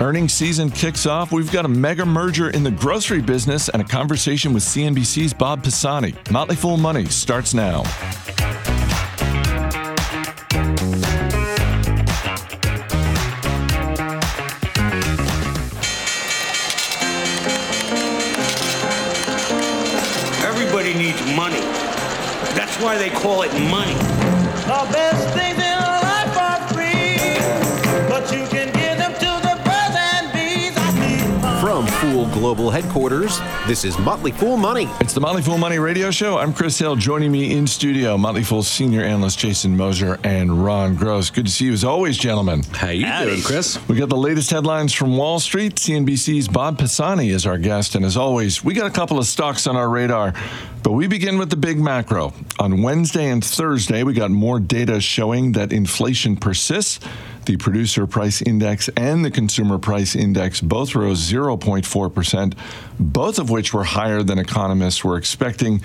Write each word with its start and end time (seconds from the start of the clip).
Earnings 0.00 0.32
season 0.32 0.70
kicks 0.70 1.06
off. 1.06 1.32
We've 1.32 1.50
got 1.50 1.64
a 1.64 1.68
mega 1.68 2.06
merger 2.06 2.50
in 2.50 2.62
the 2.62 2.70
grocery 2.70 3.20
business 3.20 3.68
and 3.68 3.82
a 3.82 3.84
conversation 3.84 4.54
with 4.54 4.62
CNBC's 4.62 5.34
Bob 5.34 5.62
Pisani. 5.62 6.14
Motley 6.30 6.56
Fool 6.56 6.76
Money 6.76 7.04
starts 7.06 7.52
now. 7.52 7.82
Everybody 20.46 20.94
needs 20.94 21.20
money. 21.36 21.60
That's 22.54 22.80
why 22.80 22.96
they 22.96 23.10
call 23.10 23.42
it 23.42 23.52
money. 23.68 24.17
The 24.68 24.74
best 24.92 25.07
Global 32.38 32.70
Headquarters, 32.70 33.40
this 33.66 33.84
is 33.84 33.98
Motley 33.98 34.30
Fool 34.30 34.56
Money. 34.56 34.88
It's 35.00 35.12
the 35.12 35.20
Motley 35.20 35.42
Fool 35.42 35.58
Money 35.58 35.80
Radio 35.80 36.12
Show. 36.12 36.38
I'm 36.38 36.52
Chris 36.52 36.78
Hill. 36.78 36.94
Joining 36.94 37.32
me 37.32 37.56
in 37.56 37.66
studio, 37.66 38.16
Motley 38.16 38.44
Fool 38.44 38.62
senior 38.62 39.02
analyst 39.02 39.40
Jason 39.40 39.76
Moser 39.76 40.20
and 40.22 40.64
Ron 40.64 40.94
Gross. 40.94 41.30
Good 41.30 41.46
to 41.46 41.50
see 41.50 41.64
you 41.64 41.72
as 41.72 41.82
always, 41.82 42.16
gentlemen. 42.16 42.62
How 42.74 42.90
you 42.90 43.06
doing, 43.06 43.42
Chris? 43.42 43.76
We 43.88 43.96
got 43.96 44.08
the 44.08 44.16
latest 44.16 44.50
headlines 44.50 44.92
from 44.92 45.16
Wall 45.16 45.40
Street. 45.40 45.74
CNBC's 45.74 46.46
Bob 46.46 46.78
Pisani 46.78 47.30
is 47.30 47.44
our 47.44 47.58
guest, 47.58 47.96
and 47.96 48.04
as 48.04 48.16
always, 48.16 48.62
we 48.62 48.72
got 48.72 48.86
a 48.86 48.94
couple 48.94 49.18
of 49.18 49.26
stocks 49.26 49.66
on 49.66 49.74
our 49.74 49.88
radar. 49.88 50.32
But 50.84 50.92
we 50.92 51.08
begin 51.08 51.38
with 51.38 51.50
the 51.50 51.56
big 51.56 51.80
macro. 51.80 52.32
On 52.60 52.82
Wednesday 52.82 53.30
and 53.30 53.44
Thursday, 53.44 54.04
we 54.04 54.14
got 54.14 54.30
more 54.30 54.60
data 54.60 55.00
showing 55.00 55.52
that 55.52 55.72
inflation 55.72 56.36
persists. 56.36 57.00
The 57.48 57.56
producer 57.56 58.06
price 58.06 58.42
index 58.42 58.90
and 58.94 59.24
the 59.24 59.30
consumer 59.30 59.78
price 59.78 60.14
index 60.14 60.60
both 60.60 60.94
rose 60.94 61.18
0.4%, 61.32 62.54
both 62.98 63.38
of 63.38 63.50
which 63.50 63.72
were 63.72 63.84
higher 63.84 64.22
than 64.22 64.38
economists 64.38 65.04
were 65.04 65.16
expecting. 65.16 65.82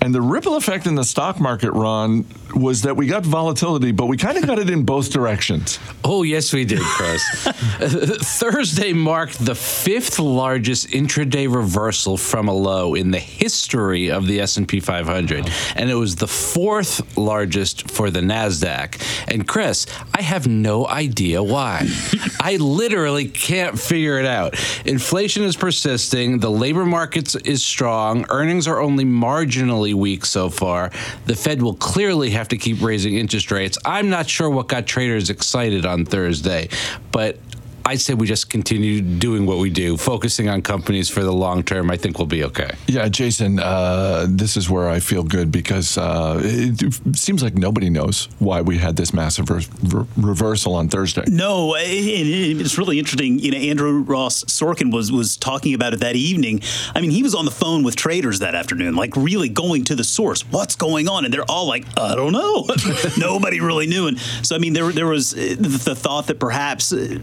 And 0.00 0.14
the 0.14 0.20
ripple 0.20 0.56
effect 0.56 0.86
in 0.86 0.94
the 0.94 1.04
stock 1.04 1.40
market, 1.40 1.72
Ron, 1.72 2.26
was 2.54 2.82
that 2.82 2.96
we 2.96 3.06
got 3.06 3.24
volatility, 3.24 3.92
but 3.92 4.06
we 4.06 4.16
kind 4.16 4.38
of 4.38 4.46
got 4.46 4.58
it 4.58 4.70
in 4.70 4.84
both 4.84 5.10
directions. 5.10 5.78
Oh, 6.04 6.22
yes, 6.22 6.52
we 6.52 6.64
did, 6.64 6.80
Chris. 6.80 7.22
Thursday 8.38 8.92
marked 8.92 9.44
the 9.44 9.54
fifth 9.54 10.18
largest 10.18 10.88
intraday 10.88 11.52
reversal 11.52 12.16
from 12.16 12.48
a 12.48 12.52
low 12.52 12.94
in 12.94 13.10
the 13.10 13.18
history 13.18 14.10
of 14.10 14.26
the 14.26 14.40
S&P 14.40 14.80
500, 14.80 15.50
and 15.74 15.90
it 15.90 15.94
was 15.94 16.16
the 16.16 16.28
fourth 16.28 17.16
largest 17.16 17.90
for 17.90 18.10
the 18.10 18.20
Nasdaq. 18.20 19.02
And 19.28 19.46
Chris, 19.48 19.86
I 20.14 20.22
have 20.22 20.46
no 20.46 20.86
idea 20.86 21.42
why. 21.42 21.88
I 22.40 22.56
literally 22.56 23.28
can't 23.28 23.78
figure 23.78 24.18
it 24.18 24.26
out. 24.26 24.54
Inflation 24.86 25.42
is 25.42 25.56
persisting, 25.56 26.38
the 26.46 26.50
labor 26.52 26.86
market 26.86 27.34
is 27.44 27.64
strong, 27.64 28.24
earnings 28.28 28.68
are 28.68 28.80
only 28.80 29.04
marginally 29.04 29.92
weak 29.92 30.24
so 30.24 30.48
far. 30.48 30.92
The 31.24 31.34
Fed 31.34 31.60
will 31.60 31.74
clearly 31.74 32.30
have 32.30 32.46
to 32.50 32.56
keep 32.56 32.80
raising 32.82 33.16
interest 33.16 33.50
rates. 33.50 33.76
I'm 33.84 34.10
not 34.10 34.28
sure 34.30 34.48
what 34.48 34.68
got 34.68 34.86
traders 34.86 35.28
excited 35.28 35.84
on 35.84 36.04
Thursday, 36.04 36.68
but 37.10 37.40
I 37.86 37.94
say 37.96 38.14
we 38.14 38.26
just 38.26 38.50
continue 38.50 39.00
doing 39.00 39.46
what 39.46 39.58
we 39.58 39.70
do, 39.70 39.96
focusing 39.96 40.48
on 40.48 40.60
companies 40.62 41.08
for 41.08 41.22
the 41.22 41.32
long 41.32 41.62
term. 41.62 41.90
I 41.90 41.96
think 41.96 42.18
we'll 42.18 42.26
be 42.26 42.42
okay. 42.44 42.70
Yeah, 42.88 43.08
Jason, 43.08 43.60
uh, 43.60 44.26
this 44.28 44.56
is 44.56 44.68
where 44.68 44.88
I 44.88 44.98
feel 45.00 45.22
good 45.22 45.52
because 45.52 45.96
uh, 45.96 46.40
it 46.42 47.16
seems 47.16 47.42
like 47.44 47.54
nobody 47.54 47.88
knows 47.88 48.28
why 48.40 48.60
we 48.60 48.78
had 48.78 48.96
this 48.96 49.14
massive 49.14 49.48
re- 49.50 49.64
re- 49.84 50.04
reversal 50.16 50.74
on 50.74 50.88
Thursday. 50.88 51.22
No, 51.28 51.74
it, 51.76 51.86
it- 51.88 52.60
it's 52.60 52.76
really 52.76 52.98
interesting. 52.98 53.38
You 53.38 53.52
know, 53.52 53.58
Andrew 53.58 54.00
Ross 54.02 54.42
Sorkin 54.44 54.92
was 54.92 55.12
was 55.12 55.36
talking 55.36 55.72
about 55.74 55.94
it 55.94 56.00
that 56.00 56.16
evening. 56.16 56.62
I 56.94 57.00
mean, 57.00 57.10
he 57.12 57.22
was 57.22 57.34
on 57.34 57.44
the 57.44 57.50
phone 57.52 57.84
with 57.84 57.94
traders 57.94 58.40
that 58.40 58.54
afternoon, 58.56 58.96
like 58.96 59.14
really 59.16 59.48
going 59.48 59.84
to 59.84 59.94
the 59.94 60.04
source. 60.04 60.42
What's 60.50 60.74
going 60.74 61.08
on? 61.08 61.24
And 61.24 61.32
they're 61.32 61.48
all 61.48 61.66
like, 61.68 61.84
I 61.96 62.16
don't 62.16 62.32
know. 62.32 62.66
Nobody 63.16 63.60
really 63.60 63.86
knew. 63.86 64.08
And 64.08 64.18
so, 64.42 64.56
I 64.56 64.58
mean, 64.58 64.72
there 64.72 64.90
there 64.90 65.06
was 65.06 65.34
uh, 65.34 65.54
the 65.58 65.94
thought 65.94 66.26
that 66.26 66.40
perhaps 66.40 66.92
uh, 66.92 67.18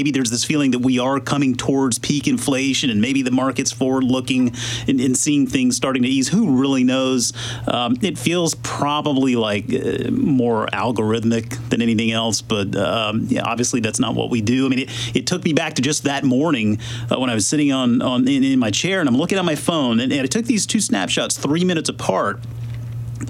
maybe 0.00 0.10
there's 0.10 0.30
this 0.30 0.46
feeling 0.46 0.70
that 0.70 0.78
we 0.78 0.98
are 0.98 1.20
coming 1.20 1.54
towards 1.54 1.98
peak 1.98 2.26
inflation, 2.26 2.88
and 2.88 3.02
maybe 3.02 3.20
the 3.20 3.30
market's 3.30 3.70
forward 3.70 4.02
looking 4.02 4.54
and, 4.88 4.98
and 4.98 5.14
seeing 5.14 5.46
things 5.46 5.76
starting 5.76 6.02
to 6.04 6.08
ease. 6.08 6.28
Who 6.28 6.56
really 6.58 6.84
knows? 6.84 7.34
Um, 7.68 7.96
it 8.00 8.16
feels 8.16 8.54
probably 8.54 9.36
like 9.36 9.66
uh, 9.66 10.10
more 10.10 10.68
algorithmic 10.72 11.68
than 11.68 11.82
anything 11.82 12.12
else, 12.12 12.40
but 12.40 12.74
um, 12.76 13.26
yeah, 13.28 13.42
obviously 13.42 13.80
that's 13.80 14.00
not 14.00 14.14
what 14.14 14.30
we 14.30 14.40
do. 14.40 14.64
I 14.64 14.68
mean, 14.70 14.78
it, 14.78 14.90
it 15.14 15.26
took 15.26 15.44
me 15.44 15.52
back 15.52 15.74
to 15.74 15.82
just 15.82 16.04
that 16.04 16.24
morning 16.24 16.78
uh, 17.10 17.20
when 17.20 17.28
I 17.28 17.34
was 17.34 17.46
sitting 17.46 17.70
on 17.70 18.00
on 18.00 18.26
in, 18.26 18.42
in 18.42 18.58
my 18.58 18.70
chair 18.70 19.00
and 19.00 19.08
I'm 19.08 19.18
looking 19.18 19.36
at 19.36 19.44
my 19.44 19.54
phone, 19.54 20.00
and, 20.00 20.10
and 20.10 20.22
I 20.22 20.26
took 20.26 20.46
these 20.46 20.64
two 20.64 20.80
snapshots 20.80 21.36
three 21.36 21.64
minutes 21.64 21.90
apart 21.90 22.40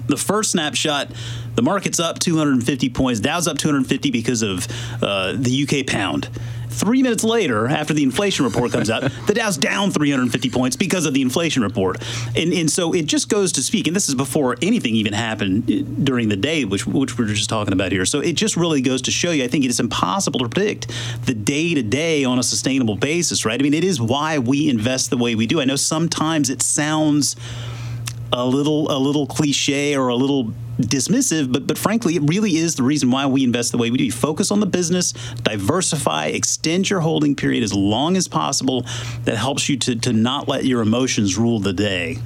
the 0.07 0.17
first 0.17 0.51
snapshot, 0.51 1.09
the 1.55 1.61
market's 1.61 1.99
up 1.99 2.19
250 2.19 2.89
points. 2.89 3.19
Dow's 3.19 3.47
up 3.47 3.57
250 3.57 4.11
because 4.11 4.41
of 4.41 4.67
uh, 5.01 5.33
the 5.35 5.63
UK 5.63 5.87
pound. 5.87 6.29
Three 6.71 7.03
minutes 7.03 7.23
later, 7.23 7.67
after 7.67 7.93
the 7.93 8.03
inflation 8.03 8.45
report 8.45 8.71
comes 8.71 8.89
out, 8.89 9.01
the 9.27 9.33
Dow's 9.33 9.57
down 9.57 9.91
350 9.91 10.49
points 10.49 10.75
because 10.75 11.05
of 11.05 11.13
the 11.13 11.21
inflation 11.21 11.63
report. 11.63 12.01
And, 12.35 12.53
and 12.53 12.71
so 12.71 12.93
it 12.93 13.05
just 13.05 13.29
goes 13.29 13.51
to 13.53 13.63
speak, 13.63 13.87
and 13.87 13.95
this 13.95 14.09
is 14.09 14.15
before 14.15 14.57
anything 14.61 14.95
even 14.95 15.13
happened 15.13 15.69
uh, 15.69 15.83
during 16.03 16.29
the 16.29 16.35
day, 16.35 16.65
which, 16.65 16.87
which 16.87 17.17
we're 17.17 17.25
just 17.25 17.49
talking 17.49 17.73
about 17.73 17.91
here. 17.91 18.05
So 18.05 18.19
it 18.19 18.33
just 18.33 18.55
really 18.55 18.81
goes 18.81 19.01
to 19.03 19.11
show 19.11 19.31
you, 19.31 19.43
I 19.43 19.47
think 19.47 19.65
it 19.65 19.69
is 19.69 19.79
impossible 19.79 20.39
to 20.39 20.49
predict 20.49 20.91
the 21.25 21.33
day 21.33 21.73
to 21.73 21.83
day 21.83 22.23
on 22.23 22.39
a 22.39 22.43
sustainable 22.43 22.95
basis, 22.95 23.45
right? 23.45 23.59
I 23.59 23.63
mean, 23.63 23.73
it 23.73 23.83
is 23.83 24.01
why 24.01 24.39
we 24.39 24.69
invest 24.69 25.09
the 25.09 25.17
way 25.17 25.35
we 25.35 25.47
do. 25.47 25.61
I 25.61 25.65
know 25.65 25.75
sometimes 25.75 26.49
it 26.49 26.61
sounds 26.61 27.35
a 28.33 28.45
little 28.45 28.91
a 28.91 28.97
little 28.97 29.25
cliche 29.25 29.95
or 29.95 30.07
a 30.07 30.15
little 30.15 30.53
dismissive, 30.77 31.51
but 31.51 31.67
but 31.67 31.77
frankly, 31.77 32.15
it 32.15 32.21
really 32.23 32.57
is 32.57 32.75
the 32.75 32.83
reason 32.83 33.11
why 33.11 33.25
we 33.25 33.43
invest 33.43 33.71
the 33.71 33.77
way 33.77 33.91
we 33.91 33.97
do. 33.97 34.11
Focus 34.11 34.51
on 34.51 34.59
the 34.59 34.65
business, 34.65 35.13
diversify, 35.43 36.27
extend 36.27 36.89
your 36.89 37.01
holding 37.01 37.35
period 37.35 37.63
as 37.63 37.73
long 37.73 38.17
as 38.17 38.27
possible. 38.27 38.85
That 39.25 39.37
helps 39.37 39.69
you 39.69 39.77
to 39.77 39.95
to 39.95 40.13
not 40.13 40.47
let 40.47 40.65
your 40.65 40.81
emotions 40.81 41.37
rule 41.37 41.59
the 41.59 41.73
day. 41.73 42.19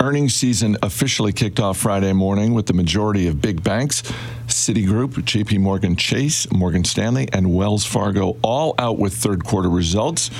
Earnings 0.00 0.34
season 0.36 0.76
officially 0.82 1.32
kicked 1.32 1.58
off 1.58 1.76
Friday 1.76 2.12
morning 2.12 2.54
with 2.54 2.66
the 2.66 2.72
majority 2.72 3.26
of 3.26 3.40
big 3.40 3.64
banks, 3.64 4.02
Citigroup, 4.46 5.14
JP 5.14 5.58
Morgan 5.58 5.96
Chase, 5.96 6.50
Morgan 6.52 6.84
Stanley, 6.84 7.28
and 7.32 7.52
Wells 7.52 7.84
Fargo 7.84 8.36
all 8.42 8.76
out 8.78 8.98
with 8.98 9.12
third 9.12 9.44
quarter 9.44 9.68
results. 9.68 10.30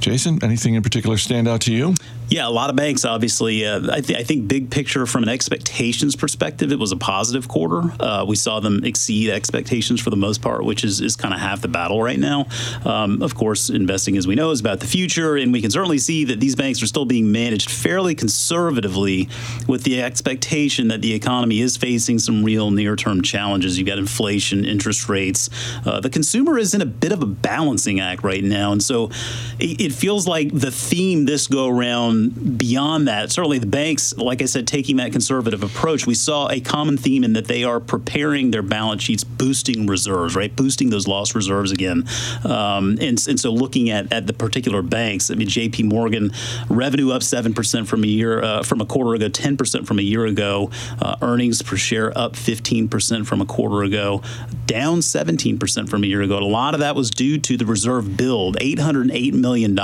Jason, 0.00 0.38
anything 0.44 0.74
in 0.74 0.82
particular 0.82 1.16
stand 1.16 1.48
out 1.48 1.62
to 1.62 1.72
you? 1.72 1.94
Yeah, 2.30 2.46
a 2.46 2.48
lot 2.48 2.70
of 2.70 2.76
banks, 2.76 3.04
obviously. 3.04 3.66
Uh, 3.66 3.92
I, 3.92 4.00
th- 4.00 4.16
I 4.16 4.22
think 4.22 4.46
big 4.46 4.70
picture 4.70 5.04
from 5.04 5.24
an 5.24 5.28
expectations 5.28 6.14
perspective, 6.14 6.70
it 6.70 6.78
was 6.78 6.92
a 6.92 6.96
positive 6.96 7.48
quarter. 7.48 7.92
Uh, 7.98 8.24
we 8.26 8.36
saw 8.36 8.60
them 8.60 8.84
exceed 8.84 9.30
expectations 9.30 10.00
for 10.00 10.10
the 10.10 10.16
most 10.16 10.40
part, 10.40 10.64
which 10.64 10.84
is, 10.84 11.00
is 11.00 11.16
kind 11.16 11.34
of 11.34 11.40
half 11.40 11.60
the 11.60 11.66
battle 11.66 12.00
right 12.00 12.20
now. 12.20 12.46
Um, 12.84 13.20
of 13.20 13.34
course, 13.34 13.68
investing, 13.68 14.16
as 14.16 14.28
we 14.28 14.36
know, 14.36 14.52
is 14.52 14.60
about 14.60 14.78
the 14.78 14.86
future, 14.86 15.36
and 15.36 15.52
we 15.52 15.60
can 15.60 15.72
certainly 15.72 15.98
see 15.98 16.22
that 16.26 16.38
these 16.38 16.54
banks 16.54 16.80
are 16.84 16.86
still 16.86 17.04
being 17.04 17.32
managed 17.32 17.68
fairly 17.68 18.14
conservatively 18.14 19.28
with 19.66 19.82
the 19.82 20.00
expectation 20.00 20.86
that 20.86 21.02
the 21.02 21.12
economy 21.12 21.60
is 21.60 21.76
facing 21.76 22.20
some 22.20 22.44
real 22.44 22.70
near 22.70 22.94
term 22.94 23.22
challenges. 23.22 23.76
You've 23.76 23.88
got 23.88 23.98
inflation, 23.98 24.64
interest 24.64 25.08
rates. 25.08 25.50
Uh, 25.84 25.98
the 25.98 26.10
consumer 26.10 26.58
is 26.58 26.74
in 26.74 26.80
a 26.80 26.86
bit 26.86 27.10
of 27.10 27.24
a 27.24 27.26
balancing 27.26 27.98
act 27.98 28.22
right 28.22 28.44
now, 28.44 28.70
and 28.70 28.80
so 28.80 29.10
it, 29.58 29.80
it 29.80 29.92
feels 29.92 30.28
like 30.28 30.52
the 30.52 30.70
theme 30.70 31.24
this 31.24 31.48
go 31.48 31.66
around 31.66 32.19
beyond 32.28 33.08
that, 33.08 33.32
certainly 33.32 33.58
the 33.58 33.66
banks, 33.66 34.16
like 34.16 34.42
I 34.42 34.44
said, 34.44 34.66
taking 34.66 34.96
that 34.96 35.12
conservative 35.12 35.62
approach, 35.62 36.06
we 36.06 36.14
saw 36.14 36.48
a 36.48 36.60
common 36.60 36.96
theme 36.96 37.24
in 37.24 37.32
that 37.32 37.46
they 37.46 37.64
are 37.64 37.80
preparing 37.80 38.50
their 38.50 38.62
balance 38.62 39.02
sheets, 39.02 39.24
boosting 39.24 39.86
reserves, 39.86 40.36
right? 40.36 40.54
Boosting 40.54 40.90
those 40.90 41.08
lost 41.08 41.34
reserves 41.34 41.72
again. 41.72 42.04
Um, 42.44 42.98
and, 43.00 43.26
and 43.26 43.40
so 43.40 43.50
looking 43.50 43.90
at, 43.90 44.12
at 44.12 44.26
the 44.26 44.32
particular 44.32 44.82
banks, 44.82 45.30
I 45.30 45.34
mean, 45.34 45.48
JP 45.48 45.84
Morgan, 45.84 46.32
revenue 46.68 47.10
up 47.12 47.22
7% 47.22 47.86
from 47.86 48.04
a 48.04 48.06
year, 48.06 48.42
uh, 48.42 48.62
from 48.62 48.80
a 48.80 48.86
quarter 48.86 49.14
ago, 49.14 49.28
10% 49.28 49.86
from 49.86 49.98
a 49.98 50.02
year 50.02 50.26
ago, 50.26 50.70
uh, 51.00 51.16
earnings 51.22 51.62
per 51.62 51.76
share 51.76 52.16
up 52.16 52.34
15% 52.34 53.26
from 53.26 53.40
a 53.40 53.46
quarter 53.46 53.82
ago, 53.82 54.22
down 54.66 55.00
17% 55.00 55.88
from 55.88 56.04
a 56.04 56.06
year 56.06 56.22
ago. 56.22 56.38
A 56.38 56.40
lot 56.40 56.74
of 56.74 56.80
that 56.80 56.94
was 56.94 57.10
due 57.10 57.38
to 57.38 57.56
the 57.56 57.66
reserve 57.66 58.16
build, 58.16 58.56
$808 58.58 59.32
million 59.32 59.74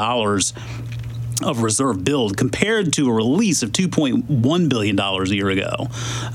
of 1.43 1.63
reserve 1.63 2.05
build 2.05 2.37
compared 2.37 2.93
to 2.95 3.09
a 3.09 3.13
release 3.13 3.63
of 3.63 3.71
$2.1 3.71 4.69
billion 4.69 4.99
a 4.99 5.25
year 5.27 5.51
ago. 5.51 5.89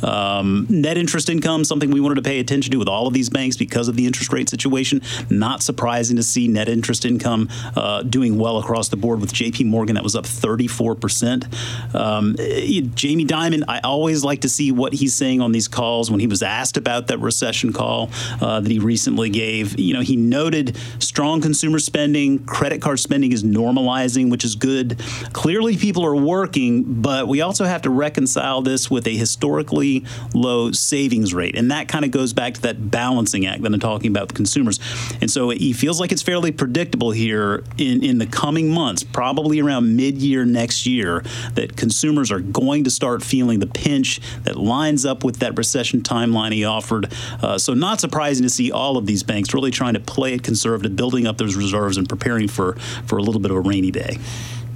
Um, 0.04 0.68
net 0.70 0.98
interest 0.98 1.30
income, 1.30 1.64
something 1.64 1.90
we 1.90 2.00
wanted 2.00 2.16
to 2.16 2.22
pay 2.22 2.40
attention 2.40 2.72
to 2.72 2.78
with 2.78 2.88
all 2.88 3.08
of 3.08 3.14
these 3.14 3.30
banks 3.30 3.58
because 3.58 3.88
of 3.88 3.96
the 3.96 4.06
interest 4.06 4.32
rate 4.32 4.50
situation. 4.50 5.02
Not 5.30 5.64
surprising 5.64 6.18
to 6.18 6.24
see 6.24 6.48
net 6.48 6.70
interest 6.70 7.06
income 7.06 7.50
uh, 7.76 8.04
doing 8.04 8.38
well 8.38 8.60
across 8.60 8.90
the 8.90 8.98
board 8.98 9.22
with 9.22 9.34
JP 9.34 9.66
Morgan, 9.66 9.96
that 9.96 10.04
was 10.04 10.16
up 10.16 10.26
34%. 10.26 11.96
Um, 11.96 12.36
eh, 12.40 12.82
Jamie 12.94 13.26
Dimon, 13.26 13.64
I 13.68 13.80
always 13.80 14.24
like 14.24 14.42
to 14.42 14.50
see 14.50 14.72
what 14.72 14.94
he's 14.94 15.16
saying 15.16 15.42
on 15.42 15.52
these 15.52 15.68
calls 15.68 16.12
when 16.12 16.20
he 16.20 16.28
was 16.28 16.44
asked 16.44 16.78
about 16.78 17.08
that 17.08 17.20
recession 17.20 17.74
call 17.74 18.10
uh, 18.40 18.60
that 18.60 18.72
he 18.72 18.80
recently 18.80 19.30
gave. 19.30 19.80
You 19.80 19.94
know, 19.94 20.02
he 20.02 20.16
noted 20.16 20.78
strong 21.00 21.42
consumer 21.42 21.80
spending, 21.80 22.46
credit 22.46 22.82
card 22.82 23.00
spending 23.00 23.32
is 23.32 23.44
normalizing, 23.44 24.30
which 24.30 24.44
is 24.44 24.56
good. 24.56 24.91
Clearly, 25.34 25.78
people 25.78 26.06
are 26.06 26.16
working, 26.16 27.02
but 27.02 27.28
we 27.28 27.42
also 27.42 27.66
have 27.66 27.84
to 27.84 27.90
reconcile 27.90 28.62
this 28.62 28.90
with 28.90 29.08
a 29.08 29.16
historically 29.16 30.06
low 30.34 30.72
savings 30.72 31.34
rate. 31.34 31.56
And 31.56 31.72
that 31.72 31.88
kind 31.88 32.06
of 32.06 32.12
goes 32.12 32.34
back 32.34 32.56
to 32.56 32.62
that 32.62 32.92
balancing 32.92 33.46
act 33.46 33.62
that 33.62 33.74
I'm 33.74 33.80
talking 33.80 34.12
about 34.12 34.28
with 34.28 34.36
consumers. 34.36 34.80
And 35.22 35.30
so 35.30 35.52
it 35.52 35.74
feels 35.74 36.00
like 36.00 36.12
it's 36.12 36.22
fairly 36.22 36.52
predictable 36.52 37.12
here 37.12 37.64
in, 37.78 38.04
in 38.04 38.18
the 38.18 38.28
coming 38.28 38.70
months, 38.70 39.04
probably 39.04 39.60
around 39.60 39.96
mid 39.96 40.22
year 40.22 40.46
next 40.46 40.86
year, 40.86 41.24
that 41.54 41.76
consumers 41.76 42.32
are 42.32 42.40
going 42.40 42.84
to 42.84 42.92
start 42.92 43.24
feeling 43.24 43.60
the 43.60 43.68
pinch 43.68 44.20
that 44.44 44.56
lines 44.56 45.06
up 45.06 45.24
with 45.24 45.38
that 45.38 45.58
recession 45.58 46.02
timeline 46.02 46.52
he 46.52 46.66
offered. 46.66 47.12
Uh, 47.42 47.58
so, 47.58 47.74
not 47.74 48.00
surprising 48.00 48.44
to 48.44 48.50
see 48.50 48.72
all 48.72 48.98
of 48.98 49.06
these 49.06 49.24
banks 49.24 49.54
really 49.54 49.72
trying 49.72 49.94
to 49.94 50.00
play 50.00 50.34
it 50.34 50.44
conservative, 50.44 50.96
building 50.96 51.28
up 51.28 51.38
those 51.38 51.56
reserves 51.56 51.98
and 51.98 52.08
preparing 52.08 52.48
for, 52.48 52.74
for 53.06 53.18
a 53.18 53.22
little 53.22 53.42
bit 53.42 53.52
of 53.52 53.58
a 53.58 53.62
rainy 53.62 53.92
day. 53.92 54.18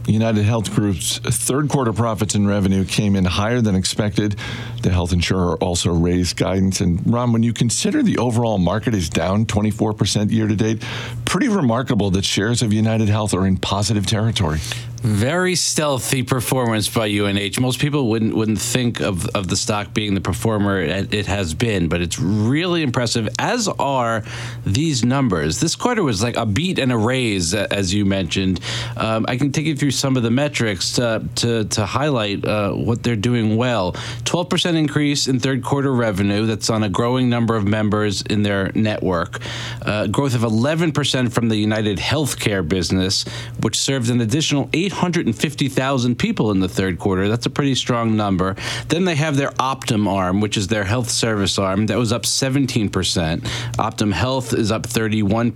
United 0.08 0.44
Health 0.44 0.74
Group's 0.74 1.18
third 1.20 1.70
quarter 1.70 1.92
profits 1.92 2.36
and 2.36 2.48
revenue 2.48 2.86
came 2.86 3.16
in 3.16 3.26
higher 3.26 3.62
than 3.62 3.76
expected. 3.76 4.36
The 4.84 4.92
health 4.92 5.14
insurer 5.14 5.58
also 5.58 5.92
raised 5.94 6.38
guidance. 6.38 6.82
And 6.82 7.02
Ron, 7.12 7.34
when 7.34 7.44
you 7.44 7.54
consider 7.54 8.04
the 8.04 8.18
overall 8.18 8.58
market 8.58 8.94
is 8.94 9.10
down 9.10 9.46
24% 9.46 10.32
year 10.32 10.48
to 10.48 10.56
date, 10.56 10.84
pretty 11.26 11.48
remarkable 11.48 12.12
that 12.12 12.24
shares 12.26 12.62
of 12.62 12.72
United 12.72 13.10
Health 13.10 13.34
are 13.34 13.48
in 13.48 13.58
positive 13.58 14.06
territory. 14.06 14.60
Very 15.06 15.54
stealthy 15.54 16.24
performance 16.24 16.90
by 16.90 17.06
UNH. 17.06 17.60
Most 17.60 17.80
people 17.80 18.10
wouldn't 18.10 18.36
wouldn't 18.36 18.60
think 18.60 19.02
of, 19.02 19.28
of 19.36 19.48
the 19.48 19.56
stock 19.56 19.94
being 19.94 20.16
the 20.16 20.20
performer 20.20 20.82
it, 20.82 21.14
it 21.14 21.28
has 21.28 21.54
been, 21.54 21.90
but 21.90 22.02
it's 22.02 22.18
really 22.18 22.82
impressive. 22.82 23.30
As 23.38 23.68
are 23.68 24.24
these 24.66 25.06
numbers. 25.06 25.60
This 25.60 25.76
quarter 25.76 26.02
was 26.02 26.24
like 26.24 26.38
a 26.38 26.46
beat 26.48 26.80
and 26.80 26.92
a 26.92 26.98
raise, 26.98 27.54
as 27.54 27.94
you 27.94 28.04
mentioned. 28.04 28.60
Um, 28.98 29.28
I 29.28 29.38
can 29.38 29.52
take 29.52 29.68
you 29.68 29.76
through 29.76 29.92
some 29.92 30.18
of 30.18 30.24
the 30.24 30.32
metrics 30.32 30.94
to 30.94 31.24
to, 31.36 31.66
to 31.66 31.86
highlight 31.86 32.44
uh, 32.44 32.72
what 32.72 33.04
they're 33.04 33.16
doing 33.16 33.58
well. 33.58 33.96
Twelve 34.24 34.50
percent 34.50 34.76
increase 34.76 35.28
in 35.28 35.40
third 35.40 35.64
quarter 35.64 35.94
revenue. 35.94 36.48
That's 36.48 36.72
on 36.72 36.82
a 36.82 36.90
growing 36.90 37.30
number 37.30 37.56
of 37.56 37.68
members 37.68 38.24
in 38.24 38.42
their 38.42 38.72
network. 38.74 39.40
Uh, 39.84 40.08
growth 40.08 40.34
of 40.34 40.44
eleven 40.44 40.92
percent 40.92 41.32
from 41.32 41.50
the 41.50 41.58
United 41.58 42.00
Healthcare 42.00 42.68
business, 42.68 43.24
which 43.62 43.78
served 43.78 44.10
an 44.10 44.20
additional 44.20 44.68
eight 44.74 44.95
850,000 44.96 46.16
people 46.16 46.52
in 46.52 46.60
the 46.60 46.70
third 46.70 47.00
quarter. 47.00 47.28
That's 47.28 47.46
a 47.46 47.50
pretty 47.50 47.76
strong 47.76 48.16
number. 48.16 48.56
Then 48.88 49.06
they 49.06 49.16
have 49.16 49.36
their 49.36 49.52
Optum 49.52 50.08
arm, 50.08 50.42
which 50.42 50.58
is 50.58 50.68
their 50.68 50.86
health 50.86 51.10
service 51.10 51.60
arm. 51.60 51.88
That 51.88 51.98
was 51.98 52.14
up 52.14 52.24
17%. 52.24 52.90
Optum 52.90 54.14
Health 54.14 54.54
is 54.54 54.72
up 54.72 54.84
31%. 54.84 55.52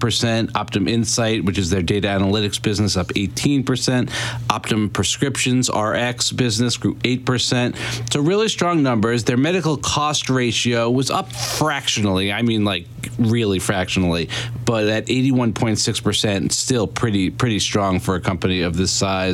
Optum 0.52 0.90
Insight, 0.90 1.46
which 1.46 1.58
is 1.58 1.70
their 1.70 1.82
data 1.82 2.08
analytics 2.08 2.62
business, 2.62 2.98
up 2.98 3.08
18%. 3.08 3.64
Optum 4.50 4.92
Prescriptions 4.92 5.70
RX 5.70 6.32
business 6.32 6.78
grew 6.78 6.96
8%. 6.96 8.14
So 8.14 8.20
really 8.20 8.50
strong 8.50 8.84
numbers. 8.84 9.24
Their 9.24 9.38
medical 9.38 9.78
cost 9.78 10.30
ratio 10.30 10.90
was 10.90 11.10
up 11.10 11.32
fractionally. 11.32 12.32
I 12.32 12.42
mean, 12.42 12.66
like 12.66 12.88
really 13.18 13.60
fractionally, 13.60 14.30
but 14.66 14.88
at 14.88 15.08
81.6%, 15.08 16.52
still 16.52 16.88
pretty 16.88 17.30
pretty 17.30 17.60
strong 17.60 18.00
for 18.00 18.16
a 18.16 18.22
company 18.22 18.62
of 18.62 18.78
this 18.78 18.92
size. 18.92 19.29